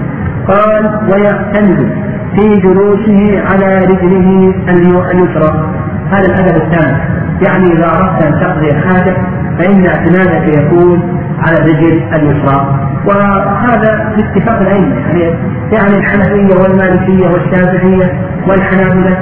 قال 0.48 1.00
ويعتمد 1.12 1.90
في 2.36 2.60
جلوسه 2.60 3.42
على 3.50 3.78
رجله 3.84 4.54
اليسرى 4.68 5.72
هذا 6.12 6.26
الأدب 6.26 6.56
الثاني. 6.56 6.98
يعني 7.46 7.64
إذا 7.72 7.86
أردت 7.86 8.22
أن 8.26 8.40
تقضي 8.40 8.70
الحاجة 8.70 9.16
فإن 9.58 9.86
اعتمادك 9.86 10.58
يكون 10.58 11.18
على 11.46 11.56
الرجل 11.58 12.02
اليسرى 12.14 12.87
وهذا 13.08 14.14
باتفاق 14.16 14.58
الأئمة 14.60 14.96
يعني 14.96 15.34
يعني 15.72 15.96
الحنفية 15.96 16.54
والمالكية 16.62 17.26
والشافعية 17.26 18.12
والحنابلة 18.48 19.18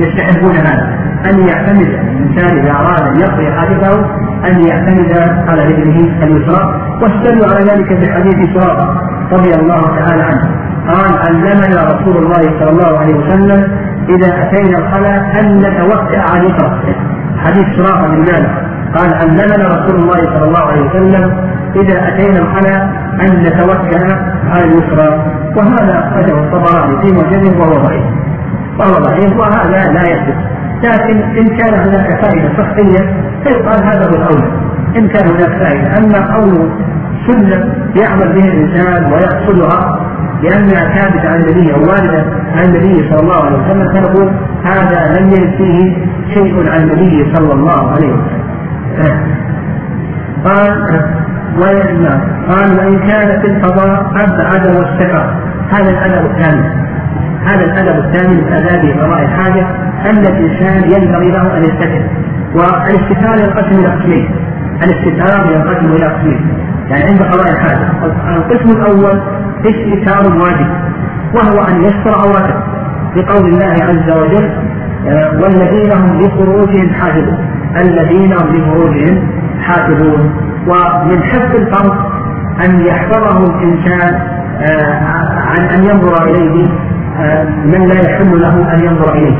يستحبون 0.00 0.56
هذا. 0.56 0.96
أن 1.30 1.48
يعتمد 1.48 1.80
الإنسان 1.80 2.58
إذا 2.58 2.70
أراد 2.72 3.02
أن 3.08 3.20
يقضي 3.20 3.46
حاجته 3.52 3.94
أن 4.48 4.66
يعتمد 4.68 5.12
على 5.48 5.64
رجله 5.64 6.24
اليسرى. 6.24 6.80
واستدلوا 7.02 7.46
على 7.46 7.64
ذلك 7.64 7.92
بحديث 7.92 8.54
سراقة 8.54 9.00
رضي 9.32 9.54
الله 9.60 9.82
تعالى 9.98 10.22
عنه. 10.22 10.50
قال 10.88 11.18
علمنا 11.18 11.94
رسول 11.94 12.16
الله 12.16 12.42
صلى 12.60 12.70
الله 12.70 12.98
عليه 12.98 13.14
وسلم 13.14 13.78
إذا 14.08 14.42
أتينا 14.42 14.78
الخلاء 14.78 15.40
أن 15.40 15.58
نتوكل 15.58 16.20
على 16.30 16.40
اليسرى 16.40 16.80
حديث 17.44 17.76
سراقة 17.76 18.08
بن 18.08 18.18
مالك. 18.18 18.65
قال 18.94 19.14
علمنا 19.14 19.68
رسول 19.68 20.00
الله 20.00 20.16
صلى 20.16 20.44
الله 20.44 20.60
عليه 20.60 20.90
وسلم 20.90 21.32
إذا 21.76 22.08
أتينا 22.08 22.38
الخلاء 22.38 22.82
أن 23.20 23.42
نتوكل 23.42 24.12
على 24.50 24.64
اليسرى 24.64 25.24
وهذا 25.56 26.08
أخرجه 26.08 26.38
الطبراني 26.38 27.02
في 27.02 27.12
معجمه 27.12 27.60
وهو 27.60 27.72
ضعيف. 27.72 28.04
وهو 28.78 28.92
ضعيف 28.92 29.36
وهذا 29.36 29.92
لا 29.92 30.02
يثبت. 30.02 30.36
لكن 30.84 31.22
إن 31.22 31.46
كان 31.56 31.74
هناك 31.74 32.24
فائدة 32.24 32.48
صحية 32.58 33.14
فيقال 33.44 33.84
هذا 33.84 34.10
هو 34.10 34.14
الأولى 34.16 34.50
إن 34.96 35.08
كان 35.08 35.28
هناك 35.28 35.58
فائدة. 35.62 35.98
أما 35.98 36.36
قول 36.36 36.70
سنة 37.26 37.74
يعمل 37.96 38.32
به 38.32 38.48
الإنسان 38.48 39.12
ويقصدها 39.12 40.00
لأنها 40.42 40.94
ثابتة 40.94 41.28
عن 41.28 41.40
النبي 41.40 41.74
أو 41.74 41.80
واردة 41.80 42.24
عن 42.56 42.64
النبي 42.64 43.10
صلى 43.10 43.20
الله 43.20 43.44
عليه 43.44 43.56
وسلم 43.56 43.92
فنقول 43.94 44.32
هذا 44.64 45.20
لم 45.20 45.28
يرد 45.28 45.56
فيه 45.56 46.06
شيء 46.34 46.70
عن 46.72 46.82
النبي 46.82 47.34
صلى 47.34 47.52
الله 47.52 47.90
عليه 47.90 48.12
وسلم. 48.12 48.35
قال 50.44 50.70
ويجمع 51.56 52.14
قال 52.48 52.78
وإن 52.78 52.98
كان 52.98 53.40
في 53.40 53.46
القضاء 53.46 54.10
أبعد 54.10 54.66
واستكر 54.66 55.34
هذا 55.70 55.90
الأدب 55.90 56.30
الثاني. 56.30 56.86
هذا 57.44 57.64
الأدب 57.64 58.04
الثاني 58.04 58.34
من 58.34 58.52
آداب 58.52 58.82
قضاء 59.00 59.22
الحاجة 59.22 59.66
أن 60.10 60.18
الإنسان 60.18 60.82
ينبغي 60.82 61.30
له 61.30 61.56
أن 61.56 61.62
يستتر 61.62 62.02
والاستتار 62.54 63.34
ينقسم 63.38 63.78
إلى 63.78 63.88
قسمين. 63.88 64.30
الاستتار 64.82 65.52
ينقسم 65.52 65.86
إلى 65.86 66.06
قسمين. 66.06 66.40
يعني 66.88 67.04
عند 67.04 67.22
قضاء 67.22 67.52
الحاجة. 67.52 67.86
القسم 68.36 68.70
الأول 68.70 69.20
استتار 69.60 70.36
واجب 70.36 70.70
وهو 71.34 71.64
أن 71.64 71.84
يستر 71.84 72.14
عورته. 72.14 72.56
بقول 73.16 73.48
الله 73.48 73.74
عز 73.82 74.10
وجل 74.10 74.50
والذين 75.42 75.92
هم 75.92 76.18
لفروجهم 76.18 76.88
حافظون. 76.92 77.55
الذين 77.80 78.32
هم 78.32 78.48
لفروجهم 78.48 79.28
حافظون. 79.60 80.30
ومن 80.66 81.22
حفظ 81.22 81.54
الفرد 81.54 81.92
أن 82.64 82.86
يحفظه 82.86 83.44
الإنسان 83.44 84.20
آه، 84.70 85.00
عن 85.36 85.64
أن 85.64 85.84
ينظر 85.84 86.24
إليه 86.24 86.66
آه، 87.20 87.44
من 87.44 87.86
لا 87.86 87.94
يحل 87.94 88.40
له 88.40 88.74
أن 88.74 88.84
ينظر 88.84 89.14
إليه. 89.14 89.36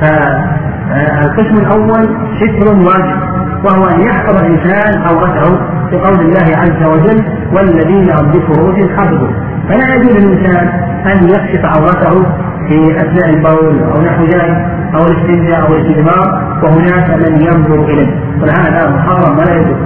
فالقسم 0.00 1.56
الأول 1.56 2.08
ستر 2.40 2.68
واجب 2.68 3.34
وهو 3.64 3.86
أن 3.86 4.00
يحفظ 4.00 4.44
الإنسان 4.44 5.02
عورته 5.02 5.58
بقول 5.92 6.20
الله 6.20 6.56
عز 6.56 6.86
وجل 6.86 7.24
والذين 7.52 8.10
هم 8.10 8.30
لفروجهم 8.30 8.96
حافظون 8.96 9.34
فلا 9.68 9.94
يجوز 9.94 10.16
للإنسان 10.16 10.66
أن 11.06 11.28
يكشف 11.28 11.64
عورته 11.64 12.22
في 12.68 12.96
أثناء 12.96 13.30
البول 13.30 13.82
أو 13.82 14.02
نحو 14.02 14.24
ذلك 14.24 14.66
أو 14.94 15.06
الاستنجاء 15.06 15.60
أو 15.60 15.74
الاستدبار 15.74 16.53
وهناك 16.64 17.08
من 17.10 17.40
ينظر 17.40 17.84
إليه. 17.84 18.10
فهذا 18.40 18.90
محرم 18.90 19.38
ولا 19.38 19.54
يجوز. 19.56 19.76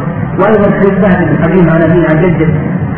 وأيضا 0.40 0.70
حديث 0.76 0.94
بهز 1.02 1.16
بن 1.28 1.44
حكيم 1.44 1.70
عن 1.70 1.82
أبيه 1.82 2.04
عن 2.10 2.22
جده 2.22 2.48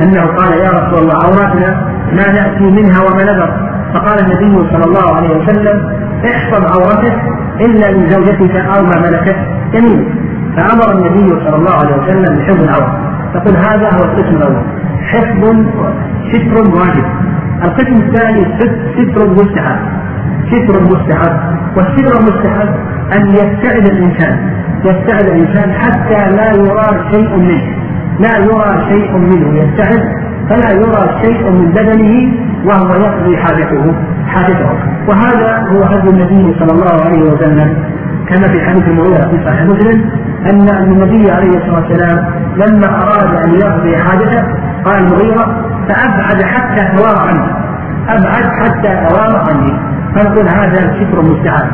أنه 0.02 0.26
قال 0.26 0.52
يا 0.52 0.70
رسول 0.70 0.98
الله 1.02 1.14
عوراتنا 1.24 1.68
ما 2.12 2.32
نأتي 2.32 2.64
منها 2.64 3.00
وما 3.06 3.22
نذر. 3.22 3.50
فقال 3.94 4.18
النبي 4.24 4.70
صلى 4.72 4.84
الله 4.84 5.16
عليه 5.16 5.30
وسلم 5.36 5.76
احفظ 6.24 6.62
عورتك 6.72 7.16
إلا 7.60 7.90
من 7.96 8.08
زوجتك 8.08 8.54
أو 8.56 8.82
ما 8.82 8.96
ملكت. 9.06 9.36
يمينك 9.74 10.06
فأمر 10.56 10.88
النبي 10.96 11.28
صلى 11.28 11.56
الله 11.56 11.74
عليه 11.80 11.96
وسلم 11.96 12.38
بحفظ 12.38 12.62
العورة. 12.62 12.98
تقول 13.34 13.56
هذا 13.56 13.90
هو 13.96 14.04
القسم 14.04 14.36
الأول 14.36 14.62
حفظ 15.10 15.42
ستر 16.32 16.56
واجب. 16.78 17.04
القسم 17.64 17.96
الثاني 18.02 18.44
ستر 18.96 19.28
مستحب. 19.30 19.78
ستر 20.52 20.82
مستحب. 20.82 21.36
والستر 21.76 22.20
المستحب 22.20 22.74
أن 23.12 23.30
يبتعد 23.30 23.86
الإنسان 23.90 24.50
يبتعد 24.84 25.26
الإنسان 25.26 25.72
حتى 25.72 26.30
لا 26.36 26.48
يرى 26.54 27.10
شيء 27.12 27.36
منه 27.36 27.62
لا 28.20 28.38
يرى 28.38 28.84
شيء 28.88 29.16
منه 29.16 29.58
يبتعد 29.62 30.02
فلا 30.48 30.70
يرى 30.70 31.20
شيء 31.22 31.50
من 31.50 31.70
بدنه 31.70 32.32
وهو 32.64 32.94
يقضي 32.94 33.36
حاجته 33.36 33.94
حاجته. 34.26 34.70
وهذا 35.08 35.68
هو 35.68 35.82
هدي 35.82 36.10
النبي 36.10 36.54
صلى 36.58 36.72
الله 36.72 37.04
عليه 37.04 37.22
وسلم 37.22 37.76
كما 38.28 38.48
في 38.48 38.60
حديث 38.60 38.88
المغيرة 38.88 39.28
في 39.30 39.44
صحيح 39.46 39.62
مسلم 39.62 40.10
أن 40.50 40.68
النبي 40.68 41.30
عليه 41.30 41.48
الصلاة 41.48 41.80
والسلام 41.80 42.26
لما 42.56 43.02
أراد 43.02 43.44
أن 43.44 43.54
يقضي 43.54 43.96
حاجته 43.96 44.42
قال 44.84 44.98
المغيرة 45.04 45.64
فأبعد 45.88 46.42
حتى 46.42 46.96
توارى 46.96 47.28
عني 47.28 47.52
أبعد 48.08 48.44
حتى 48.44 49.06
توارى 49.08 49.44
عني 49.50 49.72
فنقول 50.14 50.48
هذا 50.54 50.94
شكر 51.00 51.22
مستعان 51.22 51.70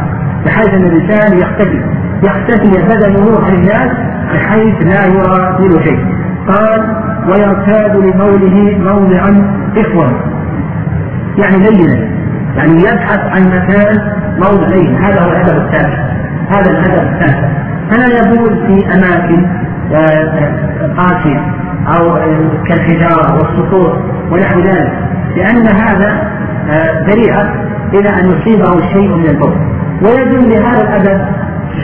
بحيث 0.47 0.69
أن 0.69 0.85
الإنسان 0.85 1.39
يختفي 1.39 1.81
يختفي 2.23 2.83
بدنه 2.83 3.45
عن 3.45 3.55
الناس 3.55 3.91
بحيث 4.33 4.87
لا 4.87 5.07
يرى 5.07 5.59
منه 5.61 5.83
شيء. 5.83 6.05
قال 6.49 6.97
ويرتاد 7.29 7.97
لموله 7.97 8.79
موضعا 8.79 9.57
إخوة. 9.77 10.13
يعني 11.39 11.57
لينا 11.57 12.09
يعني 12.57 12.81
يبحث 12.81 13.21
عن 13.21 13.43
مكان 13.43 14.13
موضع 14.39 14.67
لين 14.67 14.97
هذا 14.97 15.21
هو 15.21 15.31
الهدف 15.31 15.55
الثالث 15.55 15.99
هذا 16.51 16.71
الهدف 16.71 17.03
الثالث. 17.03 17.45
فلا 17.91 18.07
يبول 18.07 18.67
في 18.67 18.95
أماكن 18.95 19.47
آه، 19.93 20.53
قاسية 20.97 21.41
أو 21.99 22.19
كالحجارة 22.69 23.35
والسطور 23.35 24.03
ونحو 24.31 24.61
ذلك 24.61 24.93
لأن 25.37 25.67
هذا 25.67 26.37
آه، 26.71 27.05
ذريعة 27.11 27.66
إلى 27.99 28.11
أن 28.21 28.25
يصيبه 28.33 28.73
شيء 28.93 29.17
من 29.17 29.27
البول. 29.27 29.55
ويدل 30.03 30.49
لهذا 30.51 30.83
الأدب 30.83 31.21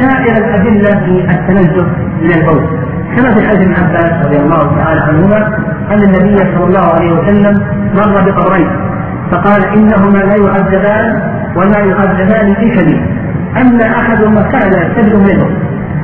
سائر 0.01 0.37
الأدلة 0.45 0.91
في 1.05 1.15
التنزه 1.35 1.87
من 2.23 2.33
البول. 2.39 2.83
كما 3.17 3.35
في 3.35 3.49
حديث 3.49 3.63
ابن 3.63 3.75
عباس 3.85 4.27
رضي 4.27 4.37
الله 4.37 4.77
تعالى 4.77 5.01
عنهما 5.01 5.41
أن 5.91 6.03
النبي 6.03 6.37
صلى 6.37 6.65
الله 6.65 6.87
عليه 6.95 7.13
وسلم 7.13 7.55
مر 7.95 8.31
بقبرين 8.31 8.69
فقال 9.31 9.65
إنهما 9.65 10.19
لا 10.19 10.37
يعذبان 10.45 11.23
ولا 11.57 11.79
يعذبان 11.79 12.55
في 12.55 12.71
كبير 12.71 13.01
أما 13.61 13.85
أحدهما 14.01 14.43
كان 14.43 14.71
يستبدل 14.83 15.19
منه 15.19 15.47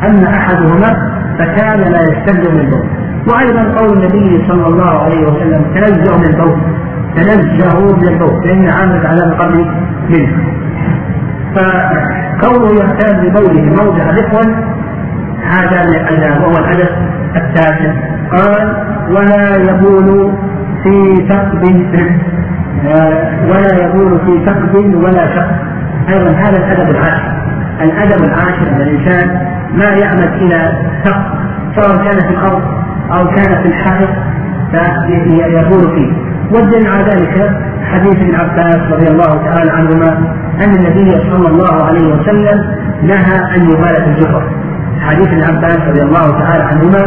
أما 0.09 0.29
أحدهما 0.37 0.91
فكان 1.39 1.81
لا 1.93 2.03
يستبدل 2.03 2.55
منه. 2.55 2.83
وأيضا 3.33 3.63
قول 3.79 3.99
النبي 3.99 4.45
صلى 4.49 4.67
الله 4.67 5.03
عليه 5.05 5.27
وسلم 5.27 5.63
تنزه 5.75 6.17
من 6.19 6.25
البول. 6.25 6.61
تنزهوا 7.17 7.97
من 7.97 8.09
البول. 8.09 8.43
فإن 8.45 8.69
عامة 8.69 9.09
على 9.09 9.25
القبر 9.25 9.75
منه. 10.11 10.33
فكونه 11.55 12.69
يهتم 12.75 13.21
ببوله 13.21 13.85
موضع 13.85 14.11
ذكر 14.11 14.55
هذا 15.43 15.79
وهو 16.41 16.59
الحدث 16.59 16.93
التاسع. 17.37 17.93
قال 18.33 18.77
ولا 19.11 19.57
يبول 19.57 20.33
في 20.83 21.15
ثقب 21.29 21.63
ولا 23.49 23.85
يبول 23.85 24.21
في 24.21 24.47
ثقب 24.47 24.75
ولا 24.95 25.35
شق 25.35 25.51
أيضا 26.09 26.31
هذا 26.31 26.57
الأدب 26.57 26.91
العاشر. 26.91 27.33
الأدب 27.81 28.25
العاشر 28.25 28.67
ان 28.73 28.81
الإنسان 28.81 29.27
ما 29.75 29.85
يعمد 29.85 30.33
إلى 30.43 30.73
ثقب 31.05 31.39
سواء 31.77 31.97
كان 32.05 32.19
في 32.19 32.35
الأرض 32.35 32.63
أو 33.13 33.29
كان 33.29 33.63
في 33.63 33.69
الحائط 33.69 34.09
فيبول 34.71 35.95
فيه. 35.95 36.28
والدليل 36.53 36.87
على 36.87 37.05
ذلك 37.05 37.51
حديث 37.85 38.17
ابن 38.17 38.35
عباس 38.35 38.93
رضي 38.93 39.09
الله 39.09 39.45
تعالى 39.45 39.71
عنهما 39.71 40.09
أن 40.65 40.71
النبي 40.75 41.11
صلى 41.31 41.49
الله 41.49 41.83
عليه 41.85 42.15
وسلم 42.15 42.65
نهى 43.03 43.57
أن 43.57 43.63
يبال 43.71 43.95
في 43.95 44.09
الجحر 44.11 44.43
حديث 45.01 45.29
ابن 45.29 45.43
عباس 45.43 45.79
رضي 45.89 46.03
الله 46.03 46.31
تعالى 46.41 46.63
عنهما 46.63 47.03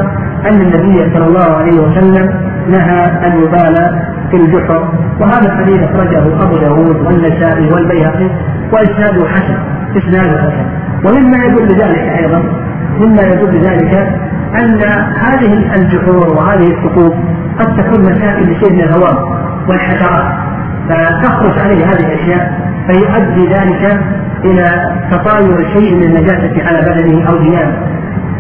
أن 0.49 0.61
النبي 0.61 1.13
صلى 1.13 1.25
الله 1.25 1.57
عليه 1.57 1.79
وسلم 1.81 2.29
نهى 2.67 3.05
أن 3.27 3.43
يبال 3.43 3.75
في 4.31 4.37
الجحر 4.37 4.89
وهذا 5.19 5.45
الحديث 5.53 5.79
أخرجه 5.83 6.43
أبو 6.43 6.57
داود 6.57 6.95
والنسائي 7.05 7.69
والبيهقي 7.73 8.29
وإسناده 8.73 9.25
حسن 9.27 9.57
إسناده 9.97 10.41
حسن. 10.41 10.65
ومما 11.05 11.45
يدل 11.45 11.67
ذلك 11.67 11.99
أيضا 12.19 12.43
مما 12.99 13.21
يدل 13.21 13.61
ذلك 13.61 13.93
أن 14.59 14.81
هذه 15.25 15.75
الجحور 15.75 16.37
وهذه 16.37 16.67
الثقوب 16.67 17.13
قد 17.61 17.75
تكون 17.77 18.01
مسائل 18.01 18.51
لشيء 18.51 18.73
من 18.73 18.81
الهواء 18.81 19.41
والحشرات 19.69 20.33
فتخرج 20.89 21.59
عليه 21.59 21.85
هذه 21.85 21.99
الأشياء 21.99 22.61
فيؤدي 22.87 23.47
ذلك 23.47 23.99
إلى 24.45 24.95
تطاير 25.11 25.67
شيء 25.73 25.95
من 25.95 26.03
النجاسة 26.03 26.67
على 26.67 26.81
بدنه 26.81 27.29
أو 27.29 27.37
ديانه. 27.37 27.77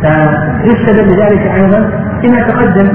فيستدل 0.01 1.05
بذلك 1.05 1.51
أيضا 1.55 1.89
بما 2.23 2.41
تقدم 2.47 2.87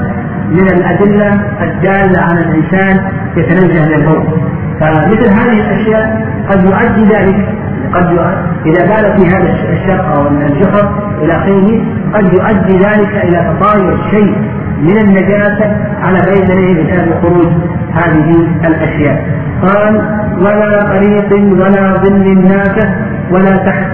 من 0.51 0.67
الأدلة 0.67 1.33
الدالة 1.61 2.21
على 2.21 2.39
الإنسان 2.39 3.11
يتنزه 3.37 3.85
من 3.85 3.93
البول 3.93 4.41
فمثل 4.79 5.29
هذه 5.29 5.59
الأشياء 5.59 6.27
قد 6.49 6.63
يؤدي 6.65 7.03
ذلك 7.03 7.49
قد 7.93 8.19
إذا 8.65 8.85
بال 8.85 9.19
في 9.19 9.35
هذا 9.35 9.53
الشق 9.73 10.05
أو 10.05 10.27
الجحر 10.27 11.11
إلى 11.21 11.33
آخره 11.33 11.85
قد 12.13 12.33
يؤدي 12.33 12.77
ذلك 12.77 13.23
إلى 13.23 13.55
تطاير 13.59 13.97
شيء 14.11 14.56
من 14.81 14.97
النجاسة 14.97 15.75
على 16.01 16.19
بدنه 16.19 16.73
بسبب 16.73 17.21
خروج 17.21 17.51
هذه 17.93 18.47
الأشياء. 18.67 19.25
قال 19.61 19.95
ولا 20.39 20.81
طريق 20.83 21.33
ولا 21.33 21.97
ظل 22.03 22.47
نافع 22.47 22.89
ولا 23.31 23.57
تحت 23.57 23.87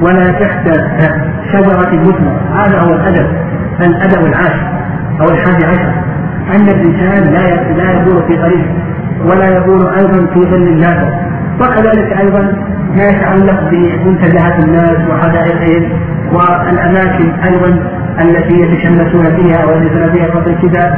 ولا 0.00 0.32
تحت 0.32 0.66
شجرة 1.52 1.90
مثمرة 1.92 2.40
هذا 2.54 2.80
هو 2.80 2.94
الأدب 2.94 3.26
الأدب 3.80 4.26
العاشر 4.26 4.66
أو 5.20 5.26
الحادي 5.30 5.66
عشر. 5.66 5.92
أن 6.54 6.68
الإنسان 6.68 7.32
لا 7.34 7.72
لا 7.76 8.00
يدور 8.00 8.22
في 8.28 8.36
طريق 8.36 8.66
ولا 9.24 9.56
يدور 9.56 9.94
أيضا 9.96 10.26
في 10.34 10.40
ظل 10.40 10.80
نافع 10.80 11.20
وكذلك 11.60 12.18
أيضا 12.20 12.40
ما 12.96 13.04
يتعلق 13.08 13.70
بمنتزهات 13.70 14.64
الناس 14.64 14.98
وحدائقهم 15.10 15.88
والأماكن 16.32 17.30
أيضا 17.44 17.97
التي 18.20 18.54
يتشمسون 18.60 19.24
فيها 19.36 19.66
ويجلسون 19.66 20.12
فيها 20.12 20.26
فضل 20.26 20.52
الكتاب 20.52 20.92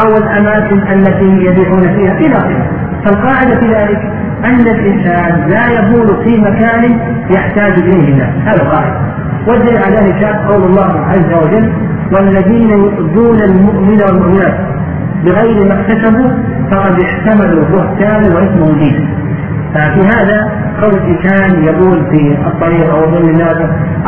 أو 0.00 0.16
الأماكن 0.16 0.78
التي 0.78 1.46
يبيعون 1.46 1.82
فيها 1.82 2.12
إلى 2.12 2.34
آخره. 2.34 2.70
فالقاعدة 3.04 3.60
في 3.60 3.66
ذلك 3.66 4.00
أن 4.44 4.60
الإنسان 4.60 5.50
لا 5.50 5.66
يبول 5.78 6.24
في 6.24 6.40
مكان 6.40 6.98
يحتاج 7.30 7.72
إليه 7.72 8.08
الناس 8.08 8.34
هذا 8.46 8.62
القاعدة. 8.62 9.00
والدليل 9.48 9.76
على 9.76 9.96
ذلك 9.96 10.24
قول 10.24 10.62
الله 10.64 11.06
عز 11.06 11.32
وجل 11.44 11.72
والذين 12.12 12.70
يؤذون 12.70 13.42
المؤمن 13.42 14.00
والمؤمنات 14.02 14.58
بغير 15.24 15.68
ما 15.68 15.80
اكتسبوا 15.80 16.30
فقد 16.70 17.00
احتملوا 17.00 17.64
بهتانا 17.64 18.34
واثما 18.34 18.72
مبينا 18.72 19.25
ففي 19.74 20.00
هذا 20.00 20.50
كون 20.80 20.94
الإنسان 21.00 21.64
يبول 21.64 22.10
في 22.10 22.38
الطريق 22.46 22.94
أو 22.94 23.10
ظل 23.10 23.30
الناس 23.30 23.56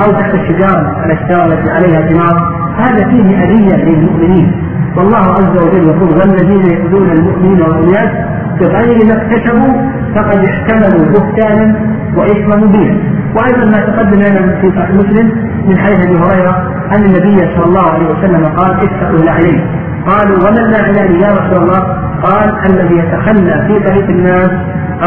أو 0.05 0.13
تحت 0.13 0.35
الشجار 0.35 1.05
الاشجار 1.07 1.53
التي 1.53 1.71
عليها 1.71 2.09
ثمار 2.09 2.59
هذا 2.79 3.09
فيه 3.11 3.45
أذية 3.45 3.85
للمؤمنين. 3.85 4.53
والله 4.97 5.19
عز 5.19 5.65
وجل 5.65 5.89
يقول 5.89 6.11
والذين 6.19 6.77
يؤذون 6.77 7.11
المؤمنين 7.11 7.63
والمؤمنات 7.63 8.13
بغير 8.61 9.07
ما 9.07 9.23
اكتسبوا 9.23 9.73
فقد 10.15 10.45
احتملوا 10.49 11.07
بهتانا 11.13 11.77
وإثما 12.17 12.57
مبينا. 12.57 12.99
وأيضا 13.37 13.65
ما 13.65 13.79
تقدم 13.87 14.21
لنا 14.21 14.61
في 14.61 14.71
صحيح 14.77 14.91
مسلم 14.91 15.33
من 15.67 15.79
حديث 15.79 16.07
أبي 16.07 16.17
هريرة 16.19 16.73
أن 16.97 17.03
النبي 17.05 17.55
صلى 17.55 17.65
الله 17.65 17.91
عليه 17.91 18.07
وسلم 18.07 18.45
قال 18.47 18.71
اتقوا 18.73 19.23
العينين 19.23 19.67
قالوا 20.07 20.37
ومن 20.37 20.59
الاعلان 20.59 21.21
يا 21.21 21.29
رسول 21.29 21.63
الله؟ 21.63 21.81
قال 22.23 22.57
الذي 22.71 22.99
يتخلى 22.99 23.67
في 23.67 23.89
طريق 23.89 24.09
الناس 24.11 24.51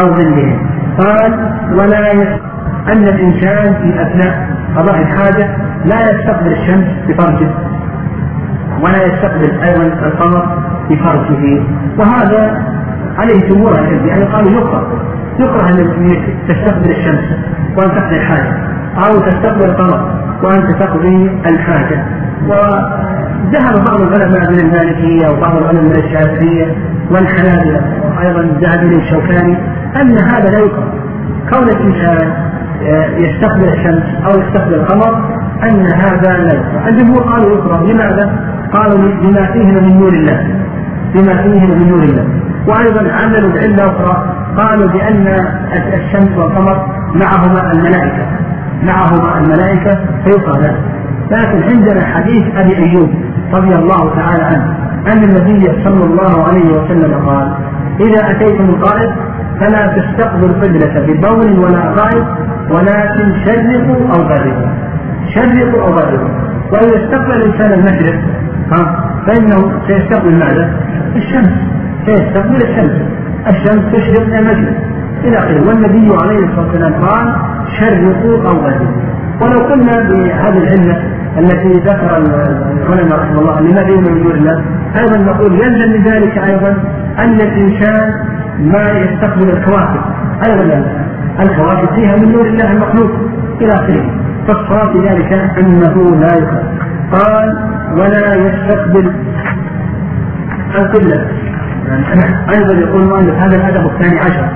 أو 0.00 0.14
ظلهم 0.14 0.66
قال 0.98 1.32
ولا 1.72 2.12
يس... 2.12 2.28
أن 2.92 3.02
الإنسان 3.02 3.74
في 3.74 4.02
أثناء 4.02 4.48
قضاء 4.76 4.98
الحاجة 5.00 5.56
لا 5.84 6.10
يستقبل 6.10 6.52
الشمس 6.52 6.86
بفرجه 7.08 7.50
ولا 8.82 9.02
يستقبل 9.06 9.60
أيضا 9.62 9.82
القمر 10.06 10.58
بفرجه 10.90 11.62
وهذا 11.98 12.62
عليه 13.18 13.48
جمهور 13.48 13.72
العلم 13.72 14.06
يعني 14.06 14.24
قالوا 14.24 14.50
يكره 14.50 14.86
يكره 15.38 15.68
أن 15.68 15.76
تستقبل 16.48 16.90
الشمس 16.90 17.24
وأن 17.76 17.90
تقضي 17.90 18.16
الحاجة 18.16 18.56
أو 18.96 19.18
تستقبل 19.20 19.64
القمر 19.64 20.10
وانت 20.42 20.70
تقضي 20.82 21.30
الحاجة. 21.50 22.04
وذهب 23.46 23.84
بعض 23.84 24.00
العلماء 24.00 24.50
من 24.50 24.60
المالكية 24.60 25.28
وبعض 25.28 25.56
العلماء 25.56 25.84
من 25.84 25.96
الشافعية 26.04 26.76
والحنابلة. 27.10 27.80
وأيضا 28.16 28.42
ذهب 28.60 28.82
اليه 28.82 28.98
الشوكاني 28.98 29.56
أن 30.00 30.18
هذا 30.18 30.50
لا 30.50 30.58
يكره 30.58 30.92
كون 31.52 31.68
الإنسان 31.68 32.32
يستقبل 33.16 33.68
الشمس 33.68 34.02
أو 34.26 34.40
يستقبل 34.40 34.74
القمر 34.74 35.38
أن 35.62 35.86
هذا 35.86 36.38
لا 36.38 36.54
يكره 36.54 36.88
الجمهور 36.88 37.22
قالوا 37.22 37.58
يكره 37.58 37.86
لماذا؟ 37.92 38.30
قالوا 38.72 38.98
بما 39.22 39.52
فيه 39.52 39.64
من 39.64 39.98
نور 39.98 40.12
الله. 40.12 40.62
بما 41.14 41.42
فيه 41.42 41.66
من 41.66 41.88
نور 41.88 42.02
الله. 42.02 42.26
وأيضا 42.66 43.12
عللوا 43.12 43.52
بعلة 43.52 43.86
أخرى. 43.86 44.34
قالوا 44.56 44.88
بأن 44.88 45.46
الشمس 45.94 46.38
والقمر 46.38 46.86
معهما 47.14 47.72
الملائكة. 47.72 48.26
معهما 48.82 49.38
الملائكة 49.38 49.98
فيقرا 50.24 50.60
ذلك 50.62 50.91
لكن 51.32 51.62
عندنا 51.62 52.06
حديث 52.06 52.44
أبي 52.56 52.76
أيوب 52.76 53.10
رضي 53.52 53.74
الله 53.74 54.14
تعالى 54.16 54.42
عنه 54.42 54.76
أن 55.12 55.24
النبي 55.24 55.84
صلى 55.84 56.04
الله 56.04 56.44
عليه 56.48 56.70
وسلم 56.70 57.14
قال 57.28 57.54
إذا 58.00 58.30
أتيتم 58.30 58.64
القائد 58.64 59.10
فلا 59.60 59.86
تستقبلوا 59.86 60.48
القبلة 60.48 61.00
ببول 61.06 61.58
ولا 61.58 61.94
غائب 61.96 62.26
ولكن 62.70 63.34
شرقوا 63.44 64.06
أو 64.14 64.22
غربوا. 64.22 64.68
شرقوا 65.34 65.82
أو 65.82 65.92
غربوا. 65.92 66.28
وإذا 66.72 67.04
استقبل 67.04 67.32
الإنسان 67.32 67.72
المشرق 67.72 68.20
فإنه 69.26 69.72
سيستقبل 69.88 70.32
ماذا؟ 70.32 70.70
الشمس. 71.16 71.50
سيستقبل 72.06 72.56
الشمس. 72.56 72.92
الشمس 73.48 73.92
تشرق 73.92 74.26
من 74.26 74.34
المشرق. 74.34 74.76
إلى 75.24 75.38
آخره. 75.38 75.68
والنبي 75.68 76.16
عليه 76.22 76.38
الصلاة 76.46 76.66
والسلام 76.66 76.94
قال 77.04 77.34
شرقوا 77.78 78.48
أو 78.48 78.56
غربوا. 78.56 79.02
ولو 79.42 79.58
قلنا 79.58 79.92
بهذه 79.92 80.58
العلة 80.58 81.11
التي 81.38 81.72
ذكر 81.72 82.16
العلماء 82.16 83.18
رحمه 83.18 83.40
الله 83.40 83.60
لماذا 83.60 83.88
يؤمن 83.88 84.14
بدون 84.20 84.32
الله. 84.32 84.64
أيضا 84.96 85.18
نقول 85.18 85.52
يلزم 85.52 85.92
من 85.92 86.02
ذلك 86.02 86.38
أيضا 86.38 86.76
أن 87.18 87.40
الإنسان 87.40 88.14
ما 88.58 88.90
يستقبل 88.90 89.50
الكواكب. 89.50 90.00
أيضا 90.46 90.84
الكواكب 91.40 91.94
فيها 91.94 92.16
من 92.16 92.32
نور 92.32 92.46
الله 92.46 92.72
المخلوق 92.72 93.10
إلى 93.60 93.68
آخره. 93.68 94.04
فالصواب 94.48 94.96
ذلك 94.96 95.32
إنه 95.58 96.16
لا 96.20 96.34
يخلق 96.36 96.64
قال 97.12 97.56
ولا 97.92 98.34
يستقبل 98.34 99.12
القبلة. 100.78 101.26
أيضا 102.54 102.74
يقول 102.74 103.02
المؤلف 103.02 103.34
هذا 103.34 103.56
الأدب 103.56 103.86
الثاني 103.86 104.18
عشر. 104.18 104.48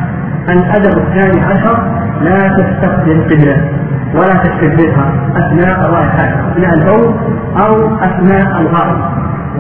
الادب 0.49 0.99
الثاني 0.99 1.45
عشر 1.45 1.79
لا 2.23 2.49
تستقبل 2.49 3.11
القبله 3.11 3.71
ولا 4.15 4.35
تستكبرها 4.35 5.13
أثناء 5.37 5.81
قضاء 5.83 6.03
الحاجة 6.05 6.53
أثناء 6.53 6.75
البول 6.75 7.15
أو 7.59 7.97
أثناء 7.97 8.61
الغائط 8.61 8.99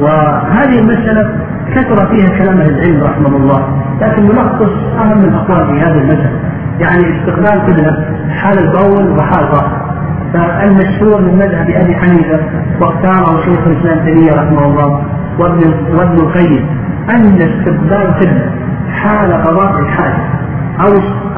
وهذه 0.01 0.79
المسألة 0.79 1.31
كثر 1.75 2.07
فيها 2.07 2.39
كلام 2.39 2.61
أهل 2.61 2.71
العلم 2.71 3.03
رحمه 3.05 3.37
الله 3.37 3.83
لكن 4.01 4.23
نلخص 4.23 4.73
أهم 4.99 5.25
الأقوال 5.25 5.67
في 5.67 5.81
هذه 5.81 5.99
المسألة. 5.99 6.41
يعني 6.81 7.03
استقبال 7.19 7.61
قبلة 7.61 8.05
حال 8.31 8.59
البول 8.59 9.11
وحال 9.19 9.45
الغائط 9.45 9.87
فالمشهور 10.33 11.21
من 11.23 11.35
مذهب 11.37 11.71
أبي 11.71 11.95
حنيفة 11.95 12.41
واختاره 12.81 13.41
شيخ 13.45 13.67
الإسلام 13.67 14.05
تيمية 14.05 14.31
رحمه 14.33 14.65
الله 14.67 15.03
وابن 15.39 15.75
وابن 15.95 16.15
القيم 16.15 16.67
أن 17.11 17.43
استقبال 17.43 18.15
قبلة 18.15 18.51
حال 18.93 19.33
قضاء 19.33 19.81
الحاجة. 19.81 20.46
أو 20.81 20.93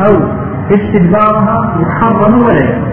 أو 0.07 0.15
استدبارها 0.71 1.77
محرم 1.81 2.43
ولا 2.43 2.61
يجوز 2.61 2.89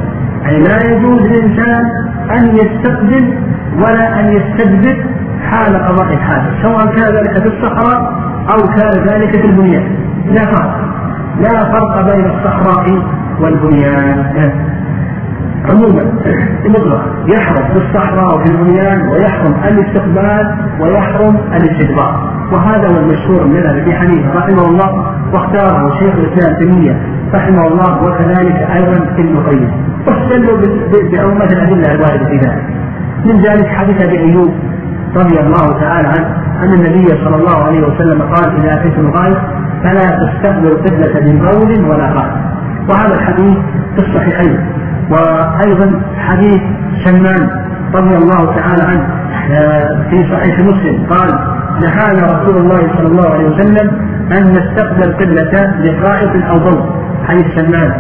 أي 0.46 0.64
لا 0.64 0.78
يجوز 0.92 1.22
للإنسان 1.22 1.86
أن 2.32 2.56
يستقبل 2.56 3.34
ولا 3.78 4.20
أن 4.20 4.34
يستدبر 4.34 5.06
حال 5.52 5.76
قضاء 5.76 6.14
الحاجة 6.14 6.62
سواء 6.62 6.86
كان 6.86 7.16
ذلك 7.16 7.42
في 7.42 7.48
الصحراء 7.48 8.14
أو 8.50 8.58
كان 8.68 9.08
ذلك 9.08 9.42
في 9.42 9.48
البنيان. 9.48 9.96
لا 10.26 10.46
فرق. 10.46 10.76
لا 11.40 11.64
فرق 11.72 12.16
بين 12.16 12.26
الصحراء 12.26 13.04
والبنيان. 13.42 14.52
عموما 15.70 16.02
المطلق 16.66 17.02
يحرم 17.28 17.68
في 17.74 17.78
الصحراء 17.78 18.36
وفي 18.36 18.52
البنيان 18.52 19.08
ويحرم 19.08 19.54
الاستقبال 19.68 20.56
ويحرم 20.80 21.36
الاستدبار. 21.36 22.36
وهذا 22.52 22.88
هو 22.88 23.00
المشهور 23.00 23.48
من 23.48 23.66
ابي 23.66 23.94
حنيفة 23.94 24.34
رحمه 24.36 24.66
الله 24.68 25.14
واختاره 25.34 26.00
شيخ 26.00 26.14
الإسلام 26.16 26.56
تيمية 26.60 27.00
رحمه 27.34 27.68
الله 27.68 28.04
وكذلك 28.04 28.56
أيضا 28.76 28.98
ابن 29.18 29.38
القيم 29.38 29.72
واستدلوا 30.08 30.58
بعمة 31.12 31.46
الأدلة 31.46 31.92
الواردة 31.92 32.26
في 32.30 32.38
ذلك. 32.38 32.64
من 33.26 33.42
ذلك 33.42 33.68
حديث 33.68 34.02
أبي 34.02 34.20
أيوب 34.20 34.54
رضي 35.16 35.40
الله 35.40 35.80
تعالى 35.80 36.08
عنه 36.08 36.28
أن 36.64 36.74
النبي 36.74 37.08
صلى 37.08 37.36
الله 37.36 37.64
عليه 37.64 37.82
وسلم 37.88 38.22
قال 38.22 38.56
إذا 38.58 38.74
اتيتم 38.74 39.06
الغائب 39.06 39.38
فلا 39.84 40.02
تستقبلوا 40.02 40.72
القبله 40.72 41.20
من 41.22 41.40
بول 41.40 41.90
ولا 41.90 42.14
غائب 42.14 42.42
وهذا 42.90 43.14
الحديث 43.14 43.58
في 43.96 44.00
الصحيحين. 44.08 44.60
وأيضا 45.10 46.02
حديث 46.18 46.62
سلمان 47.04 47.50
رضي 47.96 48.16
الله 48.16 48.56
تعالى 48.56 48.84
عنه 48.84 49.08
آه، 49.52 50.10
في 50.10 50.24
صحيح 50.32 50.60
مسلم 50.60 51.06
قال 51.10 51.30
نهانا 51.82 52.26
رسول 52.26 52.58
الله 52.58 52.80
صلى 52.98 53.08
الله 53.08 53.30
عليه 53.34 53.46
وسلم 53.46 53.92
أن 54.32 54.52
نستقبل 54.52 55.14
قبله 55.14 55.74
لقائد 55.84 56.44
أو 56.50 56.58
ضوء. 56.58 56.90
حديث 57.28 57.46
سلمان 57.56 57.92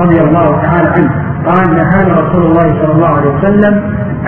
رضي 0.00 0.20
الله 0.20 0.62
تعالى 0.62 0.88
عنه. 0.88 1.10
قال 1.46 1.76
نهانا 1.76 2.20
رسول 2.20 2.42
الله 2.42 2.82
صلى 2.82 2.92
الله 2.92 3.08
عليه 3.08 3.30
وسلم 3.30 3.82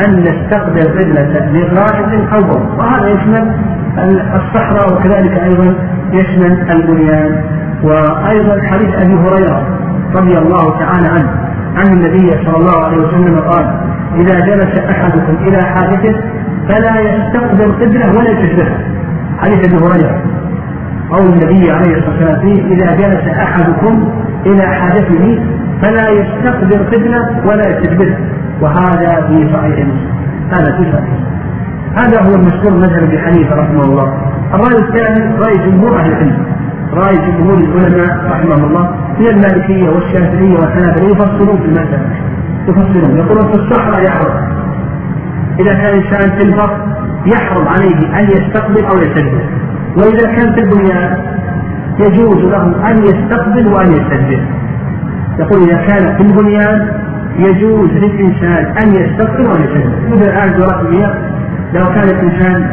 أن 0.07 0.21
نستقبل 0.21 0.83
قبلة 0.99 1.51
لقائد 1.53 2.29
أو 2.33 2.41
ضوء. 2.41 2.63
وهذا 2.79 3.09
يشمل 3.09 3.53
الصحراء 4.35 4.95
وكذلك 4.95 5.39
أيضا 5.39 5.75
يشمل 6.13 6.71
البنيان. 6.71 7.45
وأيضا 7.83 8.61
حديث 8.63 8.95
أبي 8.95 9.15
هريرة 9.15 9.67
رضي 10.17 10.39
الله 10.39 10.79
تعالى 10.79 11.09
عنه. 11.09 11.50
عن 11.77 11.93
النبي 11.93 12.31
صلى 12.31 12.57
الله 12.57 12.85
عليه 12.85 12.97
وسلم 12.97 13.41
قال 13.41 13.81
إذا 14.17 14.41
جلس 14.41 14.79
أحدكم 14.79 15.35
إلى 15.47 15.59
حاجته 15.67 16.21
فلا 16.69 17.01
يستقبل 17.01 17.73
قبلة 17.73 18.19
ولا 18.19 18.31
يستشبهها 18.31 18.79
حديث 19.39 19.75
أبي 19.75 19.85
هريرة. 19.85 20.23
قول 21.11 21.27
النبي 21.27 21.71
عليه 21.71 21.97
الصلاة 21.97 22.11
والسلام 22.11 22.41
فيه 22.41 22.75
إذا 22.75 22.97
جلس 22.97 23.29
أحدكم 23.39 24.09
إلى 24.47 24.67
حاجته 24.67 25.45
فلا 25.83 26.09
يستقبل 26.11 26.79
قبلة 26.93 27.41
ولا 27.47 27.69
يستقبله 27.69 28.17
وهذا 28.61 29.27
في 29.27 29.53
صحيح 29.53 29.87
مسلم. 29.87 30.13
هذا 30.53 30.77
في 30.77 30.93
صحيح 30.93 31.19
هذا 31.97 32.21
هو 32.21 32.35
المشهور 32.35 32.75
مذهب 32.75 33.03
أبي 33.03 33.19
حنيفة 33.19 33.57
رحمه 33.57 33.81
الله. 33.81 34.15
الرأي 34.55 34.77
الثاني 34.77 35.35
رأي 35.37 35.71
جمهور 35.71 35.99
أهل 35.99 36.13
العلم. 36.13 36.47
رأي 36.93 37.17
جمهور 37.17 37.55
العلماء 37.59 38.31
رحمهم 38.31 38.65
الله 38.65 38.91
من 39.19 39.27
المالكية 39.27 39.89
والشافعية 39.89 40.55
والحنابلة 40.59 41.07
يفصلون 41.11 41.57
في 41.59 41.65
المساله 41.65 42.11
يفصلون 42.69 43.19
يقولون 43.19 43.53
في 43.53 43.55
الصحراء 43.55 44.03
يحرم. 44.05 44.49
إذا 45.61 45.75
كان 45.75 45.95
إنسان 45.99 46.39
في 46.39 46.45
البر 46.45 46.77
يحرم 47.27 47.69
عليه 47.69 48.19
أن 48.21 48.25
يستقبل 48.25 48.85
أو 48.85 48.97
يستدبر 48.97 49.45
وإذا 49.97 50.33
كان 50.37 50.55
في 50.55 50.61
البنيان 50.61 51.17
يجوز 51.99 52.37
له 52.45 52.91
أن 52.91 52.99
يستقبل 53.03 53.73
وأن 53.73 53.93
يستدبر 53.93 54.43
يقول 55.39 55.63
إذا 55.63 55.77
كان 55.77 56.17
في 56.17 56.23
البنيان 56.23 56.89
يجوز 57.39 57.91
للإنسان 57.91 58.65
أن 58.83 58.89
يستقبل 58.95 59.47
وأن 59.47 59.63
يستدبر 59.63 60.09
مثل 60.11 60.23
الآن 60.23 60.53
جغرافيا 60.61 61.15
لو 61.75 61.87
كان 61.87 62.09
الإنسان 62.09 62.71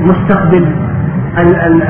مستقبل 0.00 0.66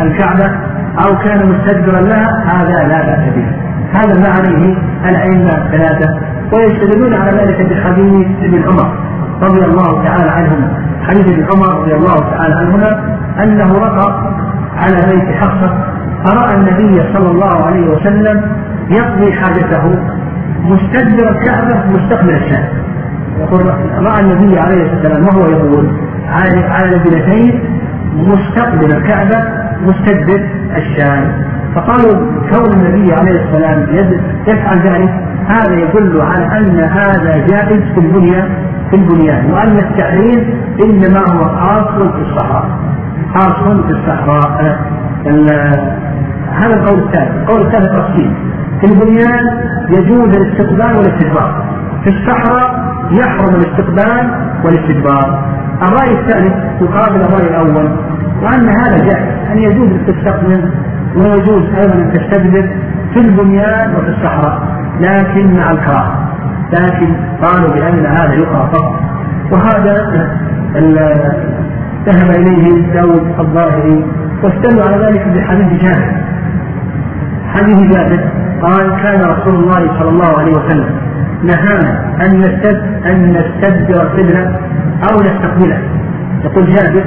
الكعبة 0.03 0.51
أو 0.99 1.19
كان 1.19 1.53
مستدبرا 1.53 2.01
لها 2.01 2.45
هذا 2.47 2.89
لا 2.89 3.07
بأس 3.07 3.35
به. 3.35 3.47
هذا 3.93 4.21
ما 4.21 4.29
عليه 4.29 4.77
الأئمة 5.09 5.67
الثلاثة 5.67 6.21
ويستدلون 6.53 7.15
على 7.15 7.31
ذلك 7.39 7.61
بحديث 7.71 8.27
ابن 8.43 8.63
عمر 8.63 8.95
رضي 9.43 9.65
الله 9.65 10.05
تعالى 10.05 10.31
عنهما. 10.31 10.69
حديث 11.09 11.29
ابن 11.29 11.47
عمر 11.55 11.81
رضي 11.81 11.95
الله 11.95 12.31
تعالى 12.31 12.55
عنهما 12.55 13.19
أنه 13.43 13.73
رقى 13.73 14.35
على 14.77 14.97
بيت 15.13 15.37
حفصة 15.37 15.79
فرأى 16.25 16.55
النبي 16.55 17.03
صلى 17.15 17.31
الله 17.31 17.67
عليه 17.67 17.89
وسلم 17.89 18.43
يقضي 18.91 19.33
حاجته 19.33 19.99
مستدبر 20.63 21.31
الكعبة 21.31 21.85
مستقبل 21.95 22.35
الشام. 22.35 22.65
يقول 23.39 23.67
رأى 23.99 24.21
النبي 24.21 24.59
عليه 24.59 24.83
الصلاه 24.83 24.95
والسلام 24.95 25.27
وهو 25.27 25.51
يقول 25.51 25.97
على 26.71 26.97
لبنتين 26.97 27.61
مستقبل 28.15 28.97
الكعبة 28.97 29.60
مستدبر 29.87 30.49
الشام 30.77 31.33
فقالوا 31.75 32.15
كون 32.53 32.73
النبي 32.73 33.13
عليه 33.13 33.45
السلام 33.45 33.87
يفعل 34.49 34.79
ذلك 34.79 35.11
هذا 35.47 35.75
يدل 35.75 36.21
على 36.21 36.59
أن 36.59 36.81
هذا 36.81 37.47
جائز 37.47 37.83
في 37.95 38.01
البنيان 38.01 38.49
في 38.91 38.97
البنيان 38.97 39.53
وأن 39.53 39.79
التحريم 39.79 40.61
إنما 40.85 41.19
هو 41.19 41.45
خاص 41.45 42.13
في 42.13 42.23
الصحراء. 42.23 42.69
خاص 43.35 43.63
في 43.63 43.93
الصحراء. 43.93 44.79
هذا 46.63 46.75
القول 46.75 46.99
الثالث. 46.99 47.31
القول 47.37 47.67
الثالث 47.67 47.93
تفصيل. 47.93 48.35
في 48.81 48.87
البنيان 48.87 49.45
يجوز 49.89 50.37
الاستقبال 50.37 50.97
والاستدبار. 50.97 51.65
في 52.05 52.11
الصحراء 52.11 52.95
يحرم 53.11 53.55
الاستقبال 53.55 54.31
والاستدبار. 54.65 55.45
الرأي 55.83 56.21
الثالث 56.21 56.55
يقابل 56.83 57.21
الرأي 57.21 57.49
الأول 57.49 57.91
وأن 58.43 58.69
هذا 58.69 58.99
جائز. 58.99 59.40
أن 59.53 59.59
يجوز 59.59 59.89
أن 59.89 60.07
تستقبل 60.07 60.71
ويجوز 61.17 61.63
أيضا 61.79 61.95
أن 61.95 62.13
تستدبر 62.13 62.69
في 63.15 63.21
البنيان 63.21 63.95
وفي 63.97 64.09
الصحراء 64.09 64.63
لكن 65.01 65.57
مع 65.57 65.71
الكراهة. 65.71 66.29
لكن 66.73 67.15
قالوا 67.43 67.71
بأن 67.75 68.07
هذا 68.07 68.35
يقرأ 68.35 68.67
فقط. 68.67 69.01
وهذا 69.51 69.95
ذهب 72.07 72.31
إليه 72.31 72.93
داود 72.93 73.35
الظاهري 73.39 74.05
واستدلوا 74.43 74.85
على 74.85 74.97
ذلك 75.07 75.29
بحديث 75.29 75.83
جابر. 75.83 76.13
حديث 77.55 77.77
جابر 77.77 78.21
قال 78.63 79.03
كان 79.03 79.21
رسول 79.21 79.55
الله 79.55 79.99
صلى 79.99 80.09
الله 80.09 80.39
عليه 80.39 80.53
وسلم 80.53 80.91
نهانا 81.43 82.05
أن 82.25 82.41
نستد 82.41 82.83
أن 83.07 83.33
نستدبر 83.33 84.01
أو 85.11 85.17
نستقبله. 85.21 85.79
يقول 86.45 86.67
جابر 86.67 87.05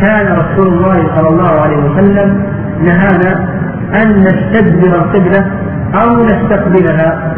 كان 0.00 0.26
رسول 0.36 0.68
الله 0.68 1.16
صلى 1.16 1.28
الله 1.28 1.60
عليه 1.60 1.76
وسلم 1.76 2.42
نهانا 2.80 3.48
أن 4.02 4.20
نستدبر 4.20 4.96
القبلة 4.96 5.50
أو 5.94 6.24
نستقبلها 6.24 7.34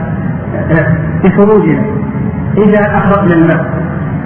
بخروجنا 1.25 1.83
إذا 2.57 2.81
أخرجنا 2.81 3.35
الماء 3.35 3.65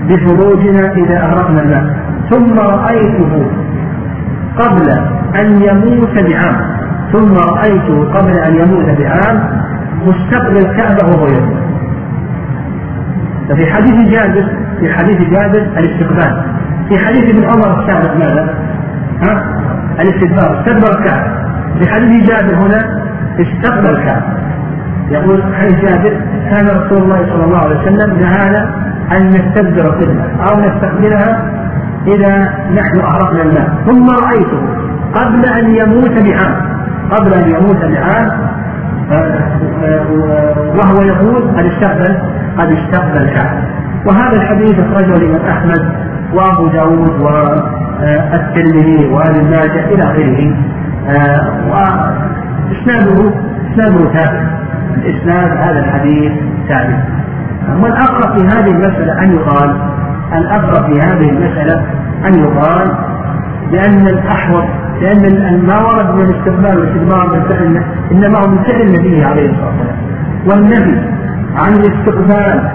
بفروجنا 0.09 0.93
إذا 0.93 1.24
أغرقنا 1.24 1.62
الماء. 1.62 1.97
ثم 2.31 2.59
رأيته 2.59 3.51
قبل 4.59 4.91
أن 5.41 5.62
يموت 5.62 6.14
بعام 6.31 6.79
ثم 7.12 7.35
رأيته 7.55 8.05
قبل 8.05 8.33
أن 8.39 8.55
يموت 8.55 8.99
بعام 8.99 9.62
مستقبل 10.07 10.57
الكعبة 10.57 11.09
وهو 11.09 11.26
يموت 11.26 11.59
ففي 13.49 13.72
حديث 13.72 14.11
جابر 14.12 14.49
في 14.81 14.93
حديث 14.93 15.18
جابر 15.31 15.59
الاستقبال. 15.59 16.43
في 16.89 16.99
حديث 16.99 17.34
ابن 17.34 17.45
عمر 17.45 17.80
السابق 17.80 18.16
ماذا؟ 18.16 18.55
ها؟ 19.22 19.45
الاستدبار 20.01 20.61
استدبر 20.61 20.99
الكعبة. 20.99 21.32
في 21.78 21.91
حديث 21.91 22.30
جابر 22.30 22.55
هنا 22.55 23.03
استقبل 23.41 23.91
الكعبة. 23.91 24.39
يقول 25.11 25.43
حديث 25.55 25.80
جابر 25.80 26.12
كان 26.51 26.66
رسول 26.66 27.03
الله 27.03 27.26
صلى 27.32 27.45
الله 27.45 27.59
عليه 27.59 27.80
وسلم 27.80 28.18
نهانا 28.18 28.70
أن 29.16 29.28
نستدبر 29.28 29.80
القبلة 29.80 30.24
أو 30.51 30.61
نستقبلها 30.61 31.43
إذا 32.07 32.53
نحن 32.74 33.01
أعرفنا 33.01 33.43
الماء. 33.43 33.68
ثم 33.86 34.07
رأيته 34.11 34.61
قبل 35.14 35.45
أن 35.45 35.74
يموت 35.74 36.22
بعام 36.22 36.55
قبل 37.11 37.34
أن 37.34 37.51
يموت 37.51 37.84
بعام 37.84 38.30
وهو 40.76 41.03
يقول 41.03 41.43
قد 41.57 41.64
استقبل 41.64 42.18
قد 42.59 42.72
استقبل 42.72 43.16
الكعبة. 43.16 43.62
وهذا 44.07 44.36
الحديث 44.36 44.78
أخرجه 44.78 45.16
الإمام 45.16 45.47
أحمد 45.47 45.93
وأبو 46.35 46.66
داود 46.66 47.20
والترمذي 47.20 49.07
وابن 49.07 49.51
ماجه 49.51 49.85
إلى 49.85 50.03
آخره 50.03 50.55
وإسناده 51.70 53.33
إسناده 53.72 54.12
ثابت. 54.12 54.49
الإسناد 54.97 55.51
هذا 55.51 55.79
الحديث 55.79 56.33
ثابت. 56.68 57.03
والأقرب 57.83 58.39
في 58.39 58.47
هذه 58.47 58.70
المسألة 58.70 59.22
أن 59.22 59.33
يقال 59.33 59.76
الأقرب 60.37 60.93
في 60.93 61.01
هذه 61.01 61.31
المسألة 61.31 61.83
أن 62.26 62.35
يقال 62.35 62.93
بأن 63.70 64.07
الأحوط 64.07 64.64
لأن 65.01 65.66
ما 65.66 65.79
ورد 65.79 66.14
من 66.14 66.22
الاستقبال 66.22 66.79
والاستدبار 66.79 67.26
من 67.35 67.43
فعل 67.49 67.83
إنما 68.12 68.39
هو 68.39 68.49
من 68.49 68.62
فعل 68.62 68.81
النبي 68.81 69.24
عليه 69.24 69.51
الصلاة 69.51 69.68
والسلام 69.68 69.97
والنهي 70.47 71.01
عن 71.57 71.72
الاستقبال 71.72 72.70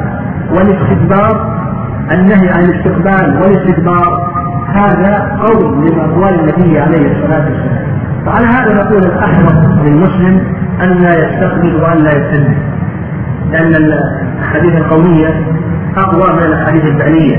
والاستدبار 0.51 1.52
النهي 2.11 2.49
عن 2.49 2.63
الاستقبال 2.63 3.41
والاستدبار 3.41 4.33
هذا 4.73 5.39
قول 5.41 5.77
من 5.77 5.99
أقوال 5.99 6.39
النبي 6.39 6.79
عليه 6.79 7.11
الصلاة 7.11 7.45
والسلام. 7.45 7.83
فعلى 8.25 8.47
هذا 8.47 8.83
نقول 8.83 9.03
الأحوط 9.03 9.53
للمسلم 9.83 10.41
أن 10.83 10.89
لا 10.89 11.13
يستقبل 11.13 11.75
وأن 11.75 11.97
لا 11.97 12.11
يستدبر. 12.11 12.55
لأن 13.51 13.75
الأحاديث 13.75 14.75
القولية 14.75 15.29
أقوى 15.97 16.33
من 16.33 16.43
الأحاديث 16.43 16.85
الفعلية. 16.85 17.37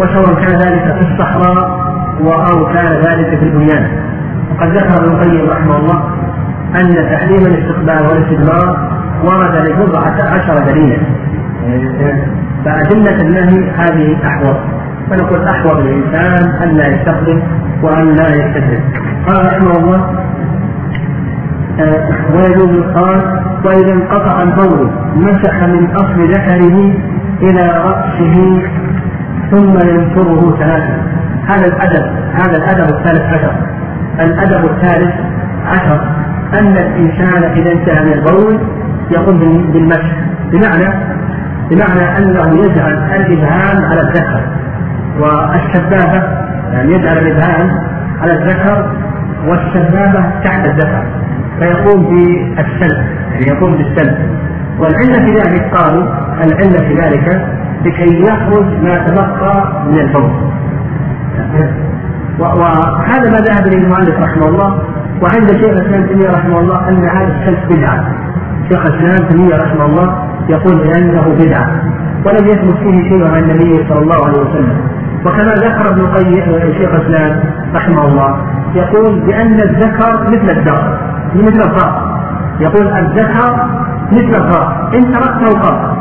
وسواء 0.00 0.34
كان 0.34 0.58
ذلك 0.58 0.96
في 0.98 1.12
الصحراء 1.12 1.88
أو 2.52 2.66
كان 2.66 2.92
ذلك 2.92 3.38
في 3.38 3.44
البنيان. 3.44 3.88
وقد 4.50 4.68
ذكر 4.68 5.04
ابن 5.04 5.10
القيم 5.14 5.50
رحمه 5.50 5.76
الله 5.76 6.04
أن 6.80 6.94
تحريم 7.12 7.46
الاستقبال 7.46 8.06
والاستدبار 8.08 8.88
ورد 9.24 9.68
لبضعة 9.68 10.16
عشر 10.34 10.58
دليلا. 10.58 10.98
فأدلة 12.64 13.20
النهي 13.20 13.70
هذه 13.70 14.16
أحوط. 14.26 14.56
فنقول 15.10 15.48
أحوط 15.48 15.76
الإنسان 15.76 16.50
أن 16.62 16.76
لا 16.76 16.86
يستقبل 16.86 17.42
وأن 17.82 18.14
لا 18.14 18.28
يستدبر 18.28 18.80
قال 19.26 19.46
رحمه 19.46 19.76
الله 19.78 20.18
آه، 21.80 22.08
ويجوز 22.34 22.84
قال 22.94 23.40
وإذا 23.64 23.92
انقطع 23.92 24.42
البول 24.42 24.90
مسح 25.16 25.62
من 25.62 25.90
أصل 25.90 26.30
ذكره 26.30 26.92
إلى 27.42 27.82
رأسه 27.84 28.62
ثم 29.50 29.88
ينشره 29.88 30.56
ثلاثة. 30.58 30.94
هذا 31.46 31.66
الأدب 31.66 32.06
هذا 32.32 32.56
الأدب 32.56 32.94
الثالث 32.94 33.22
عشر. 33.22 33.52
الأدب 34.20 34.64
الثالث 34.64 35.14
عشر 35.66 36.00
أن 36.60 36.76
الإنسان 36.76 37.42
إذا 37.42 37.72
انتهى 37.72 38.04
من 38.04 38.12
البول 38.12 38.58
يقوم 39.10 39.38
بالمسح. 39.72 40.12
بمعنى 40.52 41.07
بمعنى 41.70 42.18
أنه 42.18 42.58
يجعل 42.64 42.92
الإبهام 42.92 43.84
على 43.84 44.00
الذكر. 44.00 44.40
والسبابة 45.20 46.22
يعني 46.72 46.92
يجعل 46.92 47.18
الإبهام 47.18 47.70
على 48.22 48.32
الذكر 48.32 48.92
والسبابة 49.46 50.30
تحت 50.44 50.66
الذكر. 50.66 51.02
فيقوم 51.58 52.04
بالسلب 52.04 53.06
يعني 53.32 53.46
يقوم 53.46 53.76
بالسلب. 53.76 54.16
والعلة 54.78 55.26
في 55.26 55.32
ذلك 55.32 55.74
قالوا 55.74 56.02
العلة 56.44 56.78
في 56.88 56.94
ذلك 56.94 57.46
لكي 57.84 58.20
يخرج 58.20 58.64
ما 58.82 58.98
تبقى 59.06 59.82
من 59.86 59.98
البول. 60.00 60.30
وهذا 62.38 63.30
ما 63.30 63.38
ذهب 63.38 63.66
إليه 63.66 63.84
المؤلف 63.84 64.20
رحمه 64.20 64.48
الله. 64.48 64.82
وعند 65.22 65.50
شيخ 65.50 65.70
الإسلام 65.70 66.06
تيمية 66.06 66.30
رحمه 66.30 66.60
الله 66.60 66.88
أن 66.88 67.04
هذا 67.04 67.36
السلف 67.40 67.66
بدعه 67.68 68.14
شيخ 68.70 68.86
الإسلام 68.86 69.28
تيمية 69.28 69.56
رحمه 69.56 69.84
الله 69.84 70.27
يقول 70.48 70.76
بأنه 70.76 71.34
بدعة 71.40 71.82
ولم 72.26 72.46
يثبت 72.46 72.76
فيه 72.78 73.08
شيء 73.08 73.26
عن 73.26 73.42
النبي 73.42 73.88
صلى 73.88 74.02
الله 74.02 74.26
عليه 74.26 74.40
وسلم. 74.40 74.78
وكما 75.26 75.52
ذكر 75.52 75.90
ابن 75.90 76.00
القيم 76.00 76.34
شيخ 76.78 76.90
الإسلام 76.94 77.40
رحمه 77.74 78.04
الله 78.06 78.36
يقول 78.74 79.20
بأن 79.20 79.54
الذكر 79.54 80.28
مثل 80.28 80.58
الدار 80.58 80.98
مثل 81.34 81.70
الفار 81.70 82.18
يقول 82.60 82.86
الذكر 82.86 83.66
مثل 84.12 84.44
الفار 84.44 84.90
إن 84.94 85.12
تركته 85.12 85.60
قر 85.60 85.96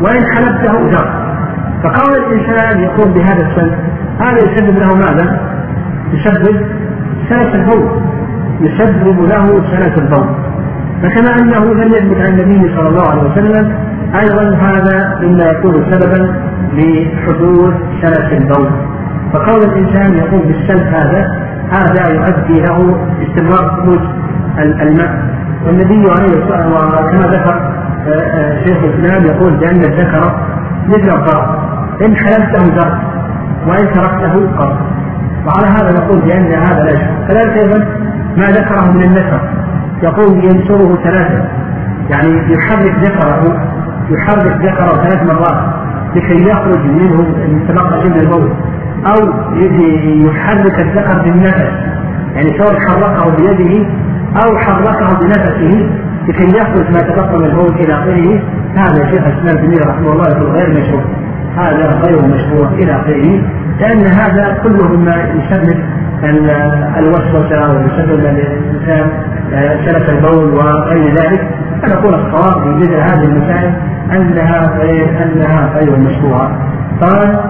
وإن 0.00 0.24
حلبته 0.34 0.90
جر. 0.90 1.08
فقول 1.82 2.24
الإنسان 2.24 2.80
يقوم 2.80 3.12
بهذا 3.12 3.46
السلف 3.46 3.74
هذا 4.20 4.36
يسبب 4.36 4.78
له 4.78 4.94
ماذا؟ 4.94 5.40
يسبب 6.12 6.66
سلس 7.28 7.54
البول. 7.54 8.02
يسبب 8.60 9.20
له 9.20 9.62
سلس 9.70 9.98
البول. 9.98 10.28
فكما 11.02 11.30
أنه 11.42 11.74
لم 11.74 11.92
يثبت 11.92 12.26
عن 12.26 12.40
النبي 12.40 12.74
صلى 12.76 12.88
الله 12.88 13.10
عليه 13.10 13.22
وسلم 13.22 13.87
أيضا 14.14 14.56
هذا 14.56 15.18
مما 15.22 15.44
يكون 15.44 15.74
سببا 15.90 16.34
لحدوث 16.72 17.74
سلس 18.02 18.32
البول. 18.32 18.70
فقول 19.32 19.62
الإنسان 19.62 20.16
يقوم 20.16 20.40
بالسلف 20.40 20.94
هذا 20.94 21.48
هذا 21.72 22.14
يؤدي 22.14 22.60
له 22.60 22.96
استمرار 23.22 23.70
خروج 23.70 24.00
الماء. 24.58 25.22
والنبي 25.66 26.10
عليه 26.10 26.42
الصلاة 26.42 26.68
والسلام 26.68 27.04
وكما 27.04 27.26
ذكر 27.26 27.78
آه، 28.06 28.10
آه، 28.10 28.64
شيخ 28.64 28.76
الإسلام 28.84 29.24
يقول 29.24 29.56
بأن 29.56 29.80
الذكر 29.80 30.40
مثل 30.88 31.14
الضرب. 31.14 31.58
إن 32.06 32.16
حللته 32.16 32.74
ذر 32.76 32.98
وإن 33.66 33.92
تركته 33.92 34.56
قر 34.58 34.76
وعلى 35.46 35.66
هذا 35.66 36.00
نقول 36.00 36.20
بأن 36.20 36.52
هذا 36.52 36.84
لا 36.84 36.90
يشرك 36.90 37.28
كذلك 37.28 37.56
أيضا 37.56 37.86
ما 38.36 38.46
ذكره 38.46 38.92
من 38.92 39.02
النسر 39.02 39.40
يقول 40.02 40.44
ينشره 40.44 40.98
ثلاثة. 41.04 41.44
يعني 42.10 42.52
يحرك 42.52 42.94
ذكره 43.04 43.68
يحرك 44.10 44.56
ذكره 44.62 45.02
ثلاث 45.02 45.22
مرات 45.22 45.74
لكي 46.16 46.48
يخرج 46.48 46.80
منه 46.86 47.34
تبقى 47.68 48.04
من 48.08 48.16
الموت 48.20 48.52
أو 49.06 49.32
يحرك 50.26 50.80
الذكر 50.80 51.22
بالنفس 51.22 51.70
يعني 52.34 52.58
سواء 52.58 52.80
حركه 52.80 53.36
بيده 53.36 53.86
أو 54.36 54.58
حركه 54.58 55.18
بنفسه 55.18 55.90
لكي 56.28 56.58
يخرج 56.58 56.90
ما 56.92 57.00
تبقى 57.00 57.38
من 57.38 57.44
الموت 57.44 57.72
إلى 57.72 57.94
آخره. 57.94 58.42
هذا 58.74 59.10
شيخ 59.10 59.26
الإسلام 59.26 59.64
ابن 59.64 59.88
رحمه 59.88 60.12
الله 60.12 60.28
يقول 60.28 60.50
غير 60.50 60.70
مشروع 60.70 61.02
هذا 61.56 62.00
غير 62.06 62.22
مشروع 62.22 62.68
إلى 62.68 62.92
آخره 62.92 63.42
لأن 63.80 64.06
هذا 64.06 64.58
كله 64.62 64.88
مما 64.88 65.14
يسبب 65.16 65.78
الوسوسه 66.98 67.70
ويسبب 67.72 68.26
الانسان 68.26 69.10
سلف 69.84 70.10
البول 70.10 70.54
وغير 70.54 71.14
ذلك 71.14 71.48
فنقول 71.82 72.14
الصواب 72.14 72.62
في 72.62 72.68
مثل 72.68 72.94
هذه 72.94 73.24
المسائل 73.24 73.72
أنها 74.12 74.78
غير 74.78 75.22
أنها 75.22 75.72
غير 75.78 75.96
مشروعة. 75.96 76.50
قال 77.00 77.40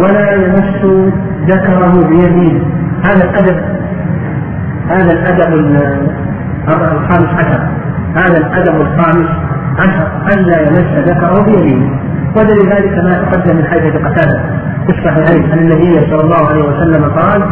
ولا 0.00 0.32
يمس 0.32 1.06
ذكره 1.46 2.08
بيمينه 2.08 2.64
هذا 3.04 3.24
الادب 3.24 3.60
هذا 4.88 5.12
الأدب 5.12 5.76
الخامس 6.68 7.28
عشر. 7.38 7.68
هذا 8.16 8.38
الأدب 8.38 8.80
الخامس 8.80 9.28
عشر. 9.78 10.08
الا 10.36 10.60
يمس 10.60 11.08
ذكره 11.08 11.42
بيمينه 11.42 11.90
ودليل 12.36 12.72
ذلك 12.72 13.04
ما 13.04 13.24
تقدم 13.24 13.56
من 13.56 13.64
حيث 13.66 13.96
قتادة 13.96 14.40
في 14.86 14.98
الصحيحين 14.98 15.52
أن 15.52 15.58
النبي 15.58 16.10
صلى 16.10 16.20
الله 16.20 16.48
عليه 16.48 16.62
وسلم 16.62 17.04
قال 17.04 17.42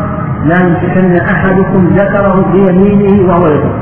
لا 0.45 0.57
يمسكن 0.61 1.17
أحدكم 1.17 1.95
ذكره 1.97 2.53
بيمينه 2.53 3.29
وهو 3.29 3.47
يقول 3.47 3.73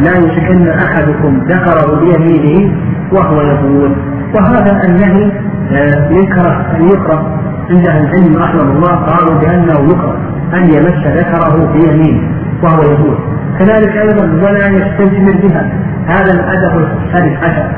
لا 0.00 0.16
يمسكن 0.16 0.68
أحدكم 0.68 1.40
ذكره 1.48 2.00
بيمينه 2.00 2.72
وهو 3.12 3.40
يقول 3.40 3.96
وهذا 4.34 4.82
النهي 4.88 5.32
آه، 5.72 6.08
يكره 6.10 6.66
ان 6.76 6.88
يكره 6.88 7.38
عند 7.70 7.86
أهل 7.86 8.04
العلم 8.04 8.36
رحمه 8.36 8.62
الله 8.62 8.94
قالوا 8.94 9.40
بأنه 9.40 9.92
يكره 9.92 10.16
أن 10.54 10.62
يمس 10.62 11.06
ذكره 11.06 11.72
بيمينه 11.72 12.28
وهو 12.62 12.82
يقول 12.82 13.18
كذلك 13.58 13.96
أيضا 13.96 14.24
ولا 14.24 14.68
يستجمر 14.68 15.32
بها. 15.42 15.72
هذا 16.06 16.32
الأدب 16.32 16.82
الثالث 16.82 17.44
عشر. 17.44 17.70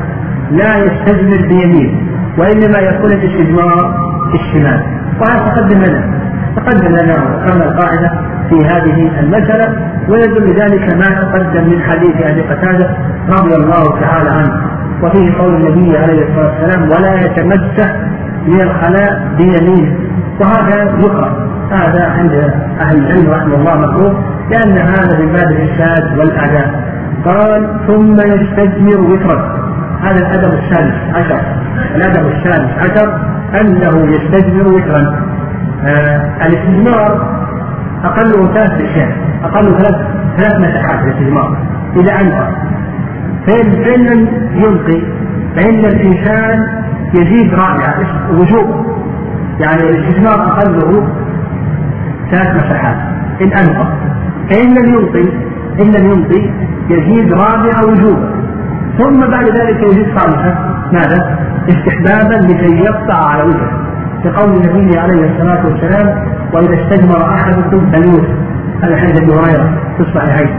لا 0.51 0.77
يستجمر 0.77 1.49
بيمينه 1.49 2.01
وإنما 2.39 2.79
يكون 2.79 3.12
الاستجمار 3.12 3.97
الشمال. 4.35 4.83
وهذا 5.20 5.45
تقدم 5.45 5.79
لنا. 5.79 6.16
تقدم 6.57 6.89
لنا 6.89 7.15
وذكرنا 7.15 7.65
القاعدة 7.65 8.11
في 8.49 8.57
هذه 8.67 9.21
المسألة 9.21 9.77
ويدل 10.09 10.55
ذلك 10.61 10.95
ما 10.95 11.09
تقدم 11.23 11.71
من 11.71 11.83
حديث 11.83 12.17
أبي 12.21 12.41
قتادة 12.41 12.97
رضي 13.29 13.55
الله 13.55 14.01
تعالى 14.01 14.31
عنه. 14.31 14.53
وفيه 15.03 15.39
قول 15.39 15.55
النبي 15.55 15.99
عليه 15.99 16.23
الصلاة 16.29 16.51
والسلام 16.51 16.83
ولا 16.83 17.15
يتمسح 17.21 17.97
من 18.47 18.61
الخلاء 18.61 19.29
بيمينه. 19.39 19.97
وهذا 20.41 20.85
يقرأ. 20.99 21.47
هذا 21.71 22.05
عند 22.05 22.33
أهل 22.81 22.99
العلم 22.99 23.31
رحمه 23.31 23.55
الله 23.55 23.77
مكروه 23.77 24.25
لأن 24.51 24.79
هذا 24.79 25.19
من 25.19 25.33
باب 25.33 25.51
الإرشاد 25.51 26.19
والآداب. 26.19 26.71
قال 27.25 27.69
ثم 27.87 28.15
يستجمر 28.15 29.01
وترا 29.01 29.57
هذا 30.03 30.19
الأدب 30.19 30.53
السادس 30.53 30.95
عشر. 31.15 31.41
الأدب 31.97 32.27
السادس 32.27 32.71
عشر 32.79 33.19
أنه 33.61 34.15
يستجمر 34.15 34.69
وترا. 34.69 35.36
آه 35.85 36.47
الاستجمار 36.47 37.37
أقله 38.05 38.55
ثلاث 38.55 38.72
أشياء 38.72 39.16
أقله 39.45 39.79
ثلاث 39.79 39.97
ثلاث 40.37 40.55
مساحات 40.61 41.05
الاستجمار 41.05 41.57
إذا 41.97 42.12
أنفق 42.20 42.49
فإن 43.47 43.85
فإن 43.85 44.07
لم 44.07 44.29
يلقي 44.55 45.01
فإن 45.57 45.85
الإنسان 45.85 46.66
يزيد 47.14 47.55
رابعة 47.55 47.95
وجوب 48.31 48.87
يعني 49.61 49.83
الاستجمار 49.83 50.35
أقله 50.35 51.09
ثلاث 52.31 52.64
مساحات 52.64 52.97
إن 53.43 53.53
أنفق 53.53 53.89
فإن 54.51 54.74
لم 54.74 54.95
يلقي 54.95 55.29
إن 55.81 55.91
لم 55.91 56.07
يلقي 56.11 56.51
يزيد 56.91 57.33
رابعة 57.33 57.87
وجوبا 57.87 58.37
ثم 58.99 59.20
بعد 59.20 59.45
ذلك 59.45 59.83
يزيد 59.83 60.18
خامسة 60.18 60.59
ماذا؟ 60.93 61.39
استحبابا 61.68 62.47
لكي 62.47 62.77
يقطع 62.85 63.31
على 63.31 63.43
وجهه. 63.43 63.86
لقول 64.27 64.51
النبي 64.51 64.99
عليه 64.99 65.31
الصلاة 65.31 65.66
والسلام 65.66 66.07
وإذا 66.53 66.74
استجمر 66.83 67.35
أحدكم 67.35 67.91
فليوت 67.93 68.29
هذا 68.83 68.97
حديث 68.97 69.22
أبي 69.22 69.33
هريرة 69.33 69.79
في 69.97 70.03
الصحيحين 70.03 70.57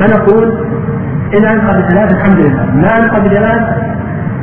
فنقول 0.00 0.66
إن 1.36 1.44
أنقذ 1.44 1.88
ثلاث 1.88 2.12
الحمد 2.12 2.38
لله 2.38 2.64
ما 2.74 2.98
أنقذ 2.98 3.28
ثلاث 3.28 3.62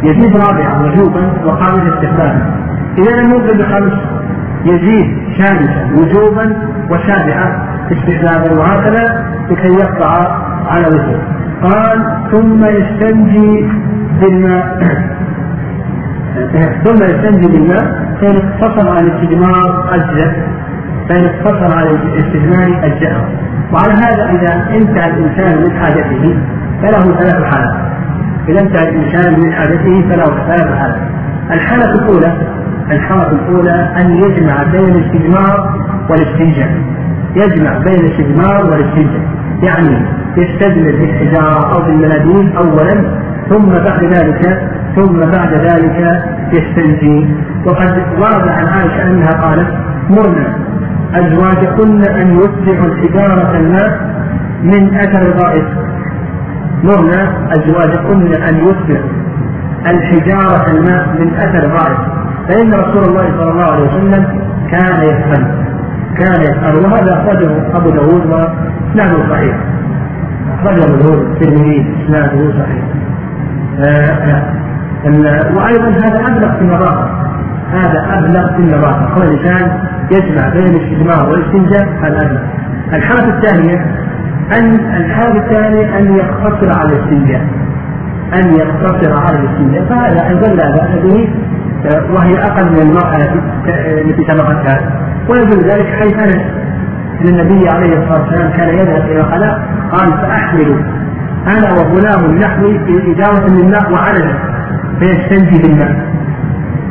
يزيد 0.03 0.35
رابعة 0.35 0.83
وجوبا 0.83 1.33
وخامسة 1.45 1.93
استحبابا 1.93 2.41
إذا 2.97 3.21
لم 3.21 3.33
ينقذ 3.33 3.57
بخمس 3.57 3.93
يزيد 4.65 5.17
سادسا 5.37 5.89
وجوبا 5.93 6.55
وسابعة 6.89 7.67
استحبابا 7.91 8.59
وهكذا 8.59 9.25
لكي 9.51 9.73
يقطع 9.73 10.37
على 10.67 10.87
وجهه. 10.87 11.21
قال 11.63 12.05
ثم 12.31 12.65
يستنجي 12.65 13.69
بالماء. 14.21 14.77
ثم 16.83 17.03
يستنجي 17.03 17.47
بالماء 17.47 17.85
فإن 18.21 18.35
اقتصر 18.35 18.89
على 18.89 18.99
الاستجمار 18.99 19.89
أجزأ. 19.93 20.31
فإن 21.09 21.25
اقتصر 21.25 21.77
على 21.77 21.89
الاستجمار 21.89 22.85
أجزأه 22.85 23.29
وعلى 23.73 23.93
هذا 23.93 24.29
إذا 24.29 24.75
انتهى 24.75 25.09
الإنسان 25.11 25.57
من 25.57 25.79
حاجته 25.79 26.37
فله 26.81 27.17
ثلاث 27.19 27.43
حالات. 27.43 27.75
إذا 28.49 28.61
انتهى 28.61 28.89
الإنسان 28.89 29.39
من 29.39 29.53
حاجته 29.53 30.01
فله 30.09 30.25
ثلاث 30.47 30.77
حالات. 30.77 31.01
الحالة 31.51 31.93
الأولى 31.93 32.47
الحالة 32.91 33.31
الأولى 33.31 33.93
أن 33.97 34.17
يجمع 34.17 34.63
بين 34.63 34.95
الاستجمار 34.95 35.75
والاستنجاء. 36.09 36.71
يجمع 37.35 37.77
بين 37.77 37.99
الاستجمار 37.99 38.65
والاستنجاء. 38.65 39.21
يعني 39.63 40.05
يستجمر 40.37 40.91
بالحجارة 40.91 41.75
أو 41.75 41.81
بالمناديل 41.85 42.57
أولا 42.57 43.17
ثم 43.49 43.69
بعد 43.69 44.03
ذلك 44.03 44.69
ثم 44.97 45.19
بعد 45.19 45.53
ذلك 45.53 46.23
يستنجي. 46.53 47.35
وقد 47.65 47.93
ورد 48.17 48.47
عن 48.47 48.65
عائشة 48.67 49.03
أنها 49.03 49.31
قالت 49.41 49.67
مرنا 50.09 50.47
أزواجكن 51.15 52.01
أن 52.21 52.39
يتبعوا 52.39 52.85
الحجارة 52.85 53.57
الماء 53.57 53.91
من 54.63 54.95
أثر 54.95 55.21
الغائط. 55.21 55.65
مرنا 56.83 57.21
أزواجكن 57.57 58.43
أن 58.43 58.55
يتبعوا 58.55 59.09
الحجارة 59.87 60.71
الماء 60.71 61.07
من 61.19 61.33
أثر 61.33 61.65
الغائط. 61.65 61.99
فإن 62.47 62.73
رسول 62.73 63.03
الله 63.09 63.25
صلى 63.37 63.51
الله 63.51 63.71
عليه 63.71 63.87
وسلم 63.87 64.25
كان 64.71 65.03
يفعل 65.03 65.43
كان 66.17 66.41
يفعل 66.41 66.75
وهذا 66.75 67.13
أخرجه 67.13 67.77
أبو 67.77 67.89
داود 67.89 68.25
وإسناده 68.25 69.29
صحيح. 69.29 69.55
أخرجه 70.59 70.83
أبو 70.83 70.95
داود 70.95 71.19
الترمذي 71.19 71.95
إسناده 72.05 72.51
صحيح. 72.59 72.83
آه. 73.79 74.56
وأيضا 75.57 75.89
هذا 75.89 76.19
أبلغ 76.27 76.51
في 76.57 76.61
النظافة 76.61 77.09
هذا 77.73 78.19
أبلغ 78.19 78.47
في 78.47 78.59
النظافة 78.59 79.15
كل 79.15 79.21
الإنسان 79.21 79.71
يجمع 80.11 80.49
بين 80.49 80.63
الاستجمار 80.65 81.29
والاستنجاء 81.29 81.87
هذا 82.01 82.17
أبلغ. 82.17 82.39
الحالة 82.93 83.37
الثانية 83.37 83.85
أن 84.59 84.75
الحالة 84.95 85.39
الثانية 85.39 85.97
أن 85.97 86.15
يقتصر 86.15 86.79
على 86.79 86.89
الاستنجاء. 86.93 87.41
أن 88.33 88.55
يقتصر 88.55 89.13
على 89.17 89.39
الاستنجاء. 89.39 89.85
فهذا 89.89 90.27
أيضا 90.27 90.47
لا 90.53 90.69
بأس 90.69 91.03
به 91.03 91.29
وهي 92.15 92.43
أقل 92.43 92.65
من 92.71 92.79
المرأة 92.81 93.15
التي 94.01 94.23
سبقتها. 94.27 94.79
ويدل 95.29 95.69
ذلك 95.69 95.87
حيث 95.87 96.13
أن 97.21 97.27
النبي 97.27 97.69
عليه 97.69 97.93
الصلاة 97.97 98.21
والسلام 98.21 98.51
كان 98.51 98.69
يذهب 98.69 99.05
إلى 99.11 99.19
الخلاء 99.19 99.61
قال 99.91 100.11
فأحمل 100.11 100.85
أنا 101.47 101.73
وغلام 101.73 102.37
نحوي 102.37 102.79
في 102.79 103.11
إدارة 103.11 103.53
من 103.53 103.71
ماء 103.71 103.91
وعلم 103.91 104.56
فيستنجي 104.99 105.61
بالماء. 105.61 105.95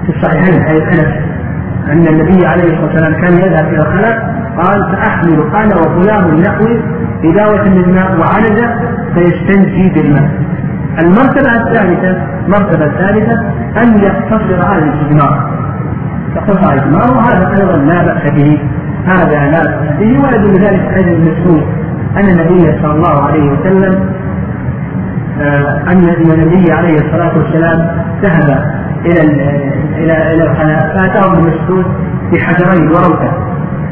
في 0.06 0.12
الصحيحين 0.16 0.64
حديث 0.64 0.82
أنس 0.82 1.12
أن 1.92 2.06
النبي 2.06 2.46
عليه 2.46 2.64
الصلاة 2.64 2.84
والسلام 2.84 3.14
كان 3.22 3.32
يذهب 3.32 3.68
إلى 3.68 3.78
الخلاء 3.78 4.34
قال 4.56 4.96
فأحمل 4.96 5.38
أنا 5.54 5.76
وغلام 5.76 6.40
نحوي 6.40 6.80
إداوة 7.24 7.64
من 7.68 7.94
ماء 7.94 8.10
وعنزة 8.20 8.68
فيستنجي 9.14 9.92
بالماء. 9.94 10.30
المرتبة 11.02 11.56
الثالثة 11.56 12.16
المرتبة 12.46 12.84
الثالثة 12.86 13.40
أن 13.82 13.98
يقتصر 13.98 14.66
على 14.66 14.82
الاستجمار 14.82 15.50
يقتصر 16.36 16.70
على 16.70 16.80
الاستجمار 16.80 17.16
وهذا 17.16 17.48
أيضا 17.60 17.76
لا 17.76 18.02
بأس 18.02 18.30
به. 18.30 18.58
هذا 19.06 19.50
لا 19.50 19.62
بأس 19.62 19.98
به 19.98 20.20
ويدل 20.22 20.64
ذلك 20.64 20.92
حديث 20.94 21.08
المسعود 21.08 21.62
أن 22.16 22.28
النبي 22.28 22.82
صلى 22.82 22.92
الله 22.92 23.22
عليه 23.22 23.50
وسلم 23.50 24.10
أن 25.40 26.08
النبي 26.32 26.72
عليه 26.72 26.94
الصلاة 26.94 27.38
والسلام 27.38 27.88
ذهب 28.22 28.64
إلى 29.04 29.20
إلى 29.96 30.34
إلى 30.34 30.44
الخلاء 30.44 30.96
فأتاه 30.96 31.32
ابن 31.32 31.38
مسعود 31.38 31.84
بحجرين 32.32 32.88
وروثة 32.88 33.32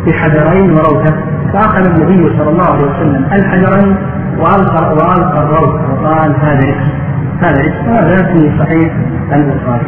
بحجرين 0.06 0.70
وروثة 0.70 1.16
فأخذ 1.52 1.86
النبي 1.86 2.38
صلى 2.38 2.50
الله 2.50 2.72
عليه 2.72 2.84
وسلم 2.84 3.24
الحجرين 3.32 3.96
وألقى 4.38 4.92
وألقى 4.92 5.42
الروث 5.42 5.80
وقال 5.90 6.34
هذا 6.42 6.60
ركس 6.60 6.90
هذا 7.40 7.62
ركس 7.62 7.88
هذا 7.88 8.32
في 8.32 8.50
صحيح 8.58 8.92
البخاري. 9.32 9.86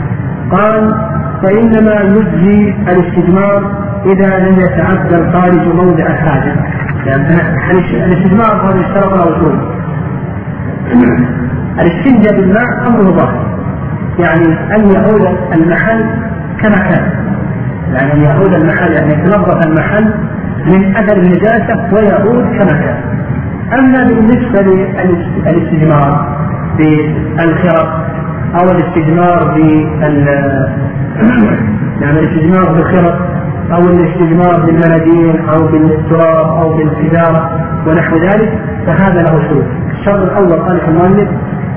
قال 0.50 0.94
فإنما 1.42 1.94
يجزي 2.00 2.74
الاستجمار 2.88 3.86
إذا 4.06 4.38
لم 4.38 4.60
يتعدى 4.60 5.16
الخارج 5.16 5.74
موضع 5.74 6.06
الحاجة. 6.06 6.56
يعني 7.06 8.04
الاستجمار 8.04 8.70
هذا 8.70 8.80
اشترط 8.80 9.12
له 9.14 9.76
الاستنجاء 11.80 12.40
بالماء 12.40 12.86
أمره 12.86 13.02
ظاهر. 13.02 13.46
يعني 14.18 14.76
أن 14.76 14.90
يعود 14.90 15.38
المحل 15.54 16.04
كما 16.62 16.76
كان. 16.76 17.10
يعني 17.92 18.12
أن 18.12 18.22
يعود 18.22 18.54
المحل 18.54 18.92
يعني 18.92 19.12
يتنظف 19.12 19.66
المحل 19.66 20.14
من 20.66 20.96
اثر 20.96 21.16
النجاسة 21.16 21.88
ويعود 21.92 22.44
كما 22.58 22.72
كان. 22.72 22.98
أما 23.78 24.04
بالنسبة 24.04 24.62
للاستجمار 24.62 26.36
بالخرق 26.78 28.06
أو 28.60 28.70
الاستجمار 28.70 29.54
بال 29.54 30.28
يعني 32.02 32.18
الاستجمار 32.20 32.72
بالخرق 32.72 33.36
أو 33.72 33.78
الاستجمار 33.78 34.66
بالمناديل 34.66 35.48
أو 35.48 35.66
بالتراب 35.66 36.46
أو 36.62 36.76
بالحجاره 36.76 37.50
ونحو 37.86 38.16
ذلك 38.16 38.58
فهذا 38.86 39.22
له 39.22 39.48
شروط. 39.48 39.64
الشرط 39.98 40.18
الأول 40.18 40.52
قال 40.52 40.80
المؤلف 40.88 41.28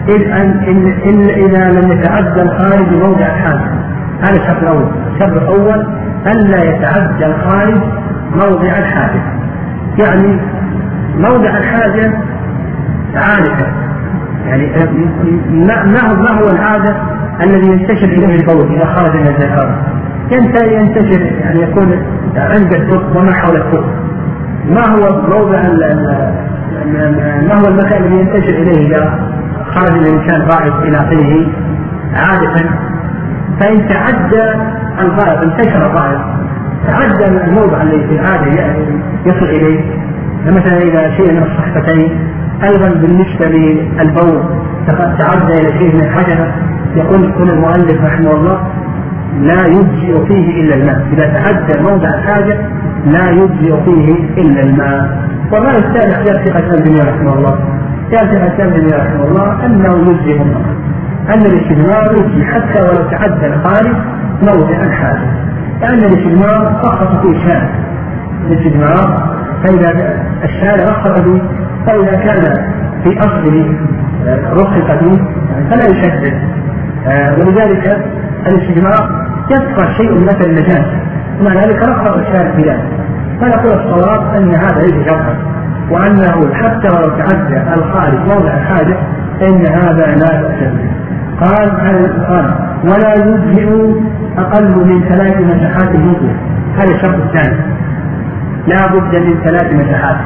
إذ 0.09 0.31
أن 0.31 0.49
إن, 0.67 0.87
إن 1.05 1.29
إذا 1.29 1.71
لم 1.71 1.91
يتعدى 1.91 2.41
الخارج 2.41 2.93
موضع 2.93 3.25
الحاجة. 3.25 3.71
هذا 4.21 4.41
الشرط 4.41 4.61
الأول. 4.61 4.85
الشرط 5.15 5.41
الأول 5.41 5.87
ألا 6.27 6.63
يتعدى 6.63 7.25
الخارج 7.25 7.81
موضع 8.35 8.77
الحاجة. 8.77 9.21
يعني 9.99 10.39
موضع 11.17 11.57
الحاجة 11.57 12.13
عادة 13.15 13.67
يعني 14.45 14.71
ما 15.49 16.13
ما 16.13 16.31
هو 16.31 16.49
العادة 16.49 16.95
الذي 17.43 17.71
ينتشر 17.71 18.05
إليه 18.05 18.35
البول 18.35 18.75
إذا 18.75 18.85
خرج 18.85 19.15
من 19.15 19.27
الذكر 19.27 19.75
ينتشر 20.31 21.21
يعني 21.21 21.61
يكون 21.61 21.91
عند 22.35 22.73
الثقب 22.73 23.15
وما 23.15 23.33
حول 23.33 23.55
الثقب 23.55 23.93
ما 24.69 24.87
هو 24.87 25.21
موضع 25.21 25.61
ما 27.47 27.55
هو 27.61 27.67
المكان 27.67 28.03
الذي 28.03 28.15
ينتشر 28.15 28.49
إليه؟ 28.49 28.87
إذا 28.87 29.19
خرج 29.75 29.91
الإنسان 29.91 30.41
غائب 30.41 30.73
إلى 30.83 31.09
فيه 31.09 31.47
عادة 32.15 32.69
فإن 33.59 33.87
تعدى 33.87 34.43
الغائط 35.01 35.43
انتشر 35.43 35.85
الغائط 35.85 36.21
تعدى 36.87 37.25
الموضع 37.25 37.81
الذي 37.81 38.07
في 38.07 38.13
العادة 38.19 38.75
يصل 39.25 39.45
إليه. 39.45 39.81
مثلا 40.45 40.77
إذا 40.77 41.11
شيء 41.17 41.31
من 41.31 41.43
الصحفتين 41.43 42.09
أيضا 42.63 42.89
بالنسبة 42.89 43.45
للبول 43.45 44.43
تعدى 45.19 45.53
إلى 45.61 45.79
شيء 45.79 45.95
من 45.95 46.01
الحجره 46.01 46.53
يقول 46.95 47.23
يقول 47.23 47.49
المؤلف 47.49 48.05
رحمه 48.05 48.31
الله 48.31 48.59
لا 49.41 49.65
يجزئ 49.65 50.25
فيه 50.27 50.61
إلا 50.61 50.75
الماء، 50.75 51.07
إذا 51.13 51.25
تعدى 51.33 51.83
موضع 51.83 52.09
الحاجة 52.09 52.57
لا 53.05 53.29
يجزئ 53.29 53.83
فيه 53.85 54.13
إلا 54.37 54.61
الماء، 54.61 55.29
وما 55.51 55.69
يستاهل 55.69 56.25
شيخ 56.25 56.55
الاسلام 56.55 56.81
ابن 56.81 57.09
رحمه 57.09 57.33
الله، 57.33 57.59
الاسلام 58.13 58.73
ابن 58.73 58.87
رحمه 58.87 59.23
الله 59.25 59.65
أنه 59.65 59.97
يجزئ 59.97 60.41
النظر، 60.41 60.75
أن 61.29 61.41
الاستثمار 61.41 62.11
يجزي 62.11 62.45
حتى 62.45 62.81
ولو 62.81 63.09
تعدى 63.09 63.47
الخارج 63.47 63.95
موضع 64.41 64.83
الحاجة، 64.83 65.31
لأن 65.81 65.97
الاستثمار 65.97 66.81
رخص 66.85 67.21
فيه 67.21 67.37
الشارع، 67.37 67.69
الاستثمار 68.47 69.35
فإذا 69.63 70.17
الشارع 70.43 70.83
رخص 70.83 71.21
فيه 71.21 71.41
فاذا 71.85 72.15
كان 72.15 72.71
في 73.03 73.19
اصله 73.19 73.77
رخص 74.53 74.91
فيه 74.99 75.17
فلا 75.69 75.85
يشدد. 75.85 76.59
آه، 77.07 77.33
ولذلك 77.33 78.05
الاستجمار 78.47 79.29
يبقى 79.51 79.93
شيء 79.93 80.13
مثل 80.13 80.45
النجاسه 80.45 80.99
ومع 81.39 81.53
ذلك 81.53 81.89
رخص 81.89 82.17
الشارع 82.17 82.51
في 82.55 82.61
ذلك 82.61 82.87
فنقول 83.41 83.71
الصواب 83.71 84.35
أن 84.35 84.55
هذا 84.55 84.79
ليس 84.81 85.07
شرطا 85.07 85.37
وأنه 85.91 86.53
حتى 86.53 86.87
لو 86.87 87.09
تعدى 87.09 87.73
الخارج 87.77 88.19
موضع 88.27 88.53
الحاجة 88.57 88.97
فان 89.39 89.65
هذا 89.65 90.05
لا 90.15 90.41
بأس 90.41 90.73
قال 91.43 91.69
قال 92.27 92.53
ولا 92.83 93.13
يجزئ 93.13 93.69
أقل 94.37 94.85
من 94.85 95.03
ثلاث 95.09 95.37
مساحات 95.37 95.95
مطلق 95.95 96.35
هذا 96.77 96.95
الشرط 96.95 97.15
الثاني. 97.15 97.57
لا 98.67 98.87
بد 98.87 99.15
من 99.15 99.43
ثلاث 99.43 99.73
مساحات 99.73 100.17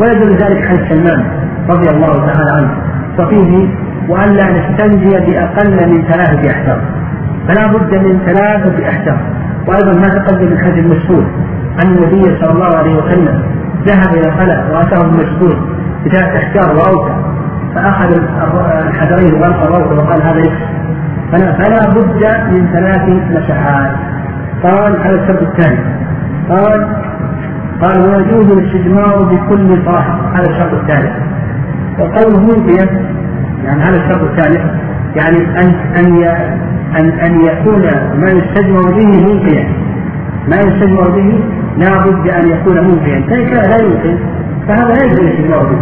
ويدل 0.00 0.36
ذلك 0.36 0.68
حديث 0.68 0.88
سلمان 0.88 1.24
رضي 1.68 1.88
الله 1.90 2.32
تعالى 2.32 2.50
عنه. 2.50 2.70
وفيه 3.18 3.68
وألا 4.08 4.44
نستنجي 4.50 5.10
بأقل 5.10 5.88
من 5.90 6.02
ثلاثة 6.02 6.50
أحجار. 6.50 6.80
فلا 7.48 7.66
بد 7.66 7.94
من 7.94 8.18
ثلاثة 8.26 8.88
أحجار. 8.88 9.18
وأيضا 9.66 10.00
ما 10.00 10.08
تقدم 10.08 10.50
من 10.50 10.58
حديث 10.58 10.78
المسؤول 10.78 11.24
أن 11.84 11.88
النبي 11.90 12.22
صلى 12.40 12.52
الله 12.52 12.76
عليه 12.76 12.96
وسلم. 12.96 13.42
ذهب 13.86 14.14
إلى 14.14 14.32
خلق 14.32 14.74
وأتاه 14.74 15.04
المسؤول 15.04 15.56
بثلاث 16.06 16.36
أحجار 16.36 16.76
وأوتى 16.76 17.14
فأخذ 17.74 18.12
الحجرين 18.88 19.34
وغلق 19.34 19.62
الروح 19.62 19.92
وقال 19.92 20.22
هذا 20.22 20.38
يكفي 20.38 20.78
فلا, 21.32 21.52
فلا 21.52 21.80
بد 21.90 22.24
من 22.52 22.68
ثلاث 22.72 23.08
مساحات. 23.30 23.90
قال 24.62 24.96
هذا 25.00 25.22
الشرط 25.22 25.42
الثاني. 25.42 25.78
قال 26.48 26.96
قال 27.82 28.00
ويجوز 28.00 28.52
الاستجمار 28.52 29.22
بكل 29.22 29.84
طاهر 29.84 30.32
هذا 30.34 30.50
الشرط 30.50 30.72
الثالث. 30.72 31.12
وقوله 31.98 32.40
ممكن 32.40 32.76
يعني 33.64 33.82
هذا 33.82 33.96
الشرط 33.96 34.22
الثالث 34.22 34.60
يعني 35.16 35.38
ان 35.38 35.74
أن 35.96 36.22
ان 37.00 37.10
أن 37.20 37.40
يكون 37.40 37.82
ما 38.20 38.28
يستجمر 38.30 38.94
به 38.94 39.06
ممكنا 39.06 39.64
ما 40.48 40.56
يستجمر 40.56 41.10
به 41.10 41.40
لا 41.78 41.98
بد 41.98 42.28
أن 42.28 42.50
يكون 42.50 42.80
ممكنا 42.80 43.26
فان 43.26 43.46
كان 43.46 43.70
لا 43.70 43.76
يمكن 43.82 44.18
فهذا 44.68 44.94
لا 44.94 45.04
يجوز 45.04 45.20
الاستجمار 45.20 45.62
به 45.62 45.78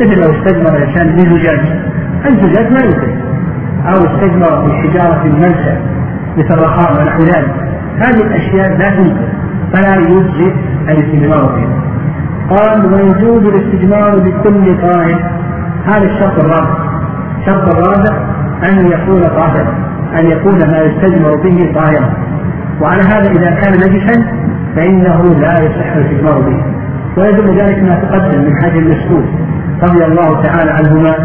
مثل 0.00 0.20
لو 0.20 0.30
استجمر 0.32 0.76
الإنسان 0.76 1.16
بزجاج 1.16 1.60
الزجاج 2.26 2.72
ما 2.72 2.78
يمكن. 2.84 3.20
أو 3.86 3.94
استجمر 3.94 4.66
بحجاره 4.66 5.22
المنسى 5.24 5.76
مثل 6.36 6.58
الرخام 6.58 6.96
ونحو 6.96 7.22
ذلك. 7.22 7.54
هذه 7.96 8.22
الأشياء 8.26 8.78
لا 8.78 8.88
تمكن. 8.88 9.28
فلا 9.72 9.96
يجزئ 9.96 10.54
الاستجمار 10.88 11.46
بها 11.46 11.80
قال 12.50 12.94
ويجوز 12.94 13.44
الاستجمار 13.44 14.18
بكل 14.18 14.76
طاهر 14.82 15.30
هذا 15.86 16.04
الشرط 16.04 16.44
الرابع. 16.44 16.76
الشرط 17.40 17.74
الرابع 17.74 18.16
أن 18.68 18.86
يكون 18.86 19.22
طاهرا 19.22 19.74
أن 20.18 20.26
يكون 20.26 20.58
ما 20.58 20.82
يستجمر 20.82 21.36
به 21.36 21.72
طاهرا 21.74 22.12
وعلى 22.80 23.02
هذا 23.02 23.30
إذا 23.30 23.50
كان 23.50 23.72
نجسا 23.72 24.40
فإنه 24.76 25.34
لا 25.40 25.52
يصح 25.52 25.92
الاستجمار 25.96 26.40
به. 26.40 26.64
ويدل 27.16 27.58
ذلك 27.60 27.82
ما 27.82 27.94
تقدم 27.94 28.40
من 28.44 28.62
حديث 28.62 28.82
المسعود 28.82 29.24
رضي 29.82 30.04
الله 30.04 30.42
تعالى 30.42 30.70
عنهما 30.70 31.16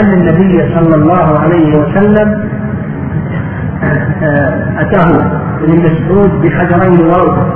أن 0.00 0.12
النبي 0.12 0.74
صلى 0.74 0.94
الله 0.94 1.38
عليه 1.38 1.78
وسلم 1.78 2.48
أتاه 4.78 5.40
ابن 5.62 5.78
مسعود 5.78 6.42
بحجرين 6.42 7.06
وروضة 7.06 7.46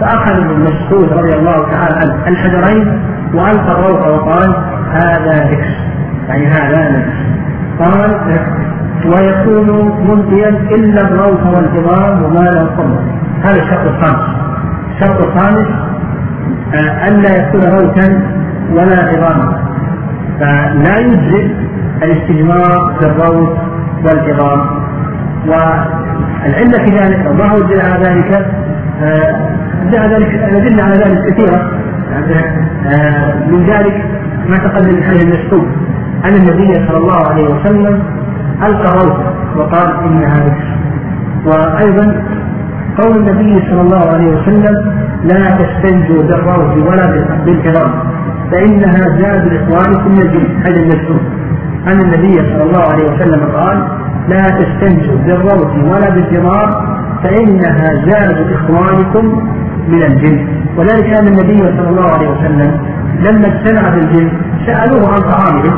فأخذ 0.00 0.32
ابن 0.32 0.60
مسعود 0.60 1.12
رضي 1.12 1.38
الله 1.38 1.68
تعالى 1.70 1.94
عنه 1.94 2.28
الحجرين 2.28 3.02
وألقى 3.34 3.72
الروضة 3.72 4.10
وقال 4.16 4.54
هذا 4.92 5.50
نكس 5.50 5.68
يعني 6.28 6.46
هذا 6.46 6.90
نكس 6.90 7.12
قال 7.78 8.40
ويكون 9.06 9.68
منتيا 10.08 10.48
إلا 10.48 11.00
الروث 11.00 11.46
والعظام 11.46 12.22
وما 12.22 12.40
لا 12.40 12.68
هذا 13.42 13.62
الشرط 13.62 13.86
الخامس. 13.86 14.41
الشرط 14.92 15.22
الخامس 15.26 15.66
آه، 16.74 17.08
الا 17.08 17.30
يكون 17.36 17.60
روثا 17.60 18.22
ولا 18.72 18.98
عظاما. 19.08 19.62
فلا 20.40 20.98
يجزئ 20.98 21.46
الاستجمار 22.02 22.96
بالروث 23.00 23.58
والعظام. 24.04 24.60
والعلة 25.46 26.84
في 26.84 26.96
ذلك 26.96 27.26
الله 27.26 27.54
وجل 27.54 27.80
على 27.80 28.04
ذلك 28.04 28.46
آه، 29.02 29.50
جاء 29.92 30.08
ذلك 30.08 30.34
الأدلة 30.34 30.82
على 30.84 30.94
ذلك 30.94 31.34
كثيرة. 31.34 31.70
آه، 32.86 33.48
من 33.48 33.66
ذلك 33.66 34.04
ما 34.48 34.56
تقدم 34.56 34.96
من 34.96 35.02
حديث 35.02 35.24
المسعود 35.24 35.68
أن 36.24 36.34
النبي 36.34 36.74
صلى 36.74 36.96
الله 36.96 37.26
عليه 37.28 37.44
وسلم 37.48 38.02
ألقى 38.62 38.92
روثا 38.94 39.34
وقال 39.56 40.04
إنها 40.04 40.46
نفس 40.46 40.72
وأيضا 41.46 42.22
قول 42.98 43.16
النبي 43.16 43.60
صلى 43.70 43.80
الله 43.80 44.08
عليه 44.12 44.28
وسلم 44.36 44.74
لا 45.24 45.50
تستنجوا 45.50 46.22
بالروث 46.22 46.88
ولا 46.88 47.06
بالكرام 47.44 47.90
فإنها 48.52 49.02
زاد 49.20 49.52
لإخوانكم 49.52 50.10
من 50.10 50.20
الجن. 50.20 50.62
هذا 50.66 50.80
المسلوب 50.80 51.20
أن 51.88 52.00
النبي 52.00 52.32
صلى 52.32 52.62
الله 52.62 52.82
عليه 52.92 53.04
وسلم 53.04 53.40
قال 53.56 53.88
لا 54.28 54.42
تستنجوا 54.42 55.16
بالروث 55.26 55.72
ولا 55.84 56.10
بالكرام 56.10 56.70
فإنها 57.22 57.88
زاد 58.08 58.52
إخوانكم 58.52 59.24
من 59.88 60.02
الجن. 60.02 60.46
وذلك 60.76 61.18
أن 61.20 61.26
النبي 61.26 61.58
صلى 61.58 61.88
الله 61.88 62.10
عليه 62.12 62.28
وسلم 62.30 62.80
لما 63.20 63.46
اجتمع 63.46 63.88
بالجن 63.88 64.28
سألوه 64.66 65.12
عن 65.12 65.20
طعامهم 65.32 65.74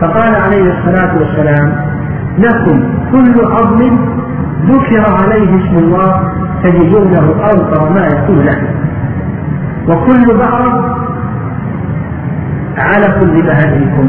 فقال 0.00 0.34
عليه 0.34 0.72
الصلاة 0.74 1.18
والسلام 1.18 1.74
لكم 2.38 2.82
كل 3.12 3.34
عظم 3.44 3.98
ذكر 4.66 5.04
عليه 5.22 5.48
اسم 5.60 5.76
الله 5.78 6.32
تجدونه 6.64 7.34
أوطر 7.44 7.90
ما 7.90 8.06
يكون 8.06 8.38
له. 8.44 8.58
وكل 9.88 10.38
بعض 10.38 10.72
على 12.78 13.06
كل 13.20 13.42
بهائمكم. 13.42 14.08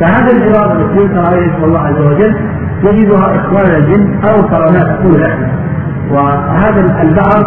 فهذا 0.00 0.30
العبارة 0.36 0.72
التي 0.72 0.96
يذكر 1.00 1.26
عليه 1.26 1.64
الله 1.64 1.80
عز 1.80 2.00
وجل 2.00 2.34
يجدها 2.82 3.36
إخوان 3.36 3.70
الجن 3.74 4.04
أوطر 4.24 4.72
ما 4.72 4.82
تكون 4.94 5.20
له. 5.20 5.36
وهذا 6.10 6.80
البعض 7.02 7.44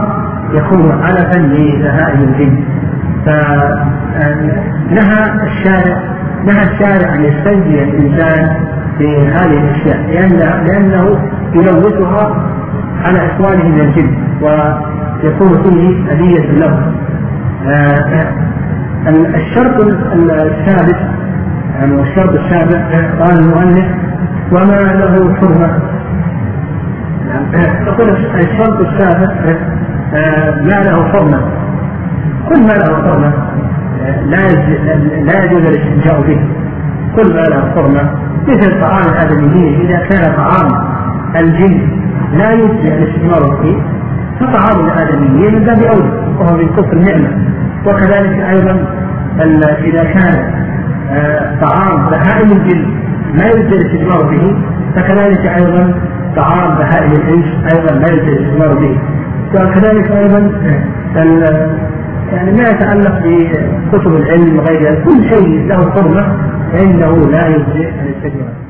يكون 0.54 0.92
علفا 1.04 1.40
لبهائم 1.40 2.22
الجن. 2.22 2.64
فنهى 3.26 5.22
الشارع 5.44 5.98
نهى 6.46 6.64
الشارع 6.64 7.16
أن 7.16 7.24
يستنجي 7.24 7.84
الإنسان 7.84 8.68
بهذه 9.00 9.58
الأشياء 9.58 9.98
لأن 10.08 10.66
لأنه 10.66 11.06
يلوثها 11.54 12.26
على 13.06 13.32
إخوانه 13.32 13.64
من 13.70 13.80
الجن 13.82 14.10
ويكون 14.42 15.64
فيه 15.64 16.12
اذيه 16.12 16.52
له. 16.52 16.94
آه، 17.66 18.34
الشرط 19.36 19.86
السادس 20.14 21.00
يعني 21.76 21.96
والشرط 21.96 22.30
السابع 22.30 22.80
قال 23.20 23.40
المؤلف 23.40 23.86
وما 24.52 24.94
له 24.94 25.36
حرمة. 25.36 25.80
يقول 27.88 28.10
الشرط 28.36 28.80
السابع 28.80 29.32
آه، 30.14 30.62
ما 30.62 30.82
له 30.86 31.04
حرمة. 31.12 31.42
كل 32.50 32.62
ما 32.62 32.74
له 32.74 32.96
حرمة 33.04 33.34
لا 34.26 34.48
لا 35.24 35.44
يجوز 35.44 35.62
الاستنجاء 35.62 36.22
به. 36.22 36.40
كل 37.16 37.34
ما 37.36 37.42
له 37.42 37.72
حرمة 37.76 38.10
مثل 38.48 38.82
طعام 38.82 39.06
الادميين 39.14 39.82
إذا 39.82 39.98
كان 39.98 40.34
طعام 40.36 40.88
الجن 41.36 41.88
لا 42.34 42.52
يجزي 42.54 42.88
الاستثمار 42.98 43.58
فيه 43.62 43.78
فطعام 44.40 44.86
الآدميين 44.86 45.56
من 45.56 45.64
باب 45.66 45.84
أولى 45.84 46.12
وهو 46.40 46.58
من 46.58 46.70
كفر 46.70 46.94
النعمة. 46.94 47.30
وكذلك 47.86 48.40
أيضا 48.40 48.86
إذا 49.84 50.04
كان 50.04 50.68
آه، 51.12 51.66
طعام 51.66 52.10
بهائم 52.10 52.52
الجن 52.52 52.86
ما 53.34 53.46
يجزي 53.46 53.76
الاستثمار 53.76 54.24
به 54.24 54.56
فكذلك 54.96 55.46
أيضا 55.46 55.94
طعام 56.36 56.78
بهائم 56.78 57.12
الانس 57.12 57.46
أيضا 57.74 57.96
لا 57.96 58.14
يجزي 58.14 58.38
الاستثمار 58.38 58.74
به. 58.74 59.00
وكذلك 59.56 60.12
أيضا 60.12 60.52
يعني 62.34 62.52
ما 62.52 62.70
يتعلق 62.70 63.20
بكتب 63.92 64.16
العلم 64.16 64.58
وغيرها 64.58 65.04
كل 65.06 65.30
شيء 65.30 65.68
له 65.68 65.92
حرمة 65.92 66.38
فإنه 66.72 67.30
لا 67.32 67.44
عن 67.44 68.10
الشجره 68.18 68.67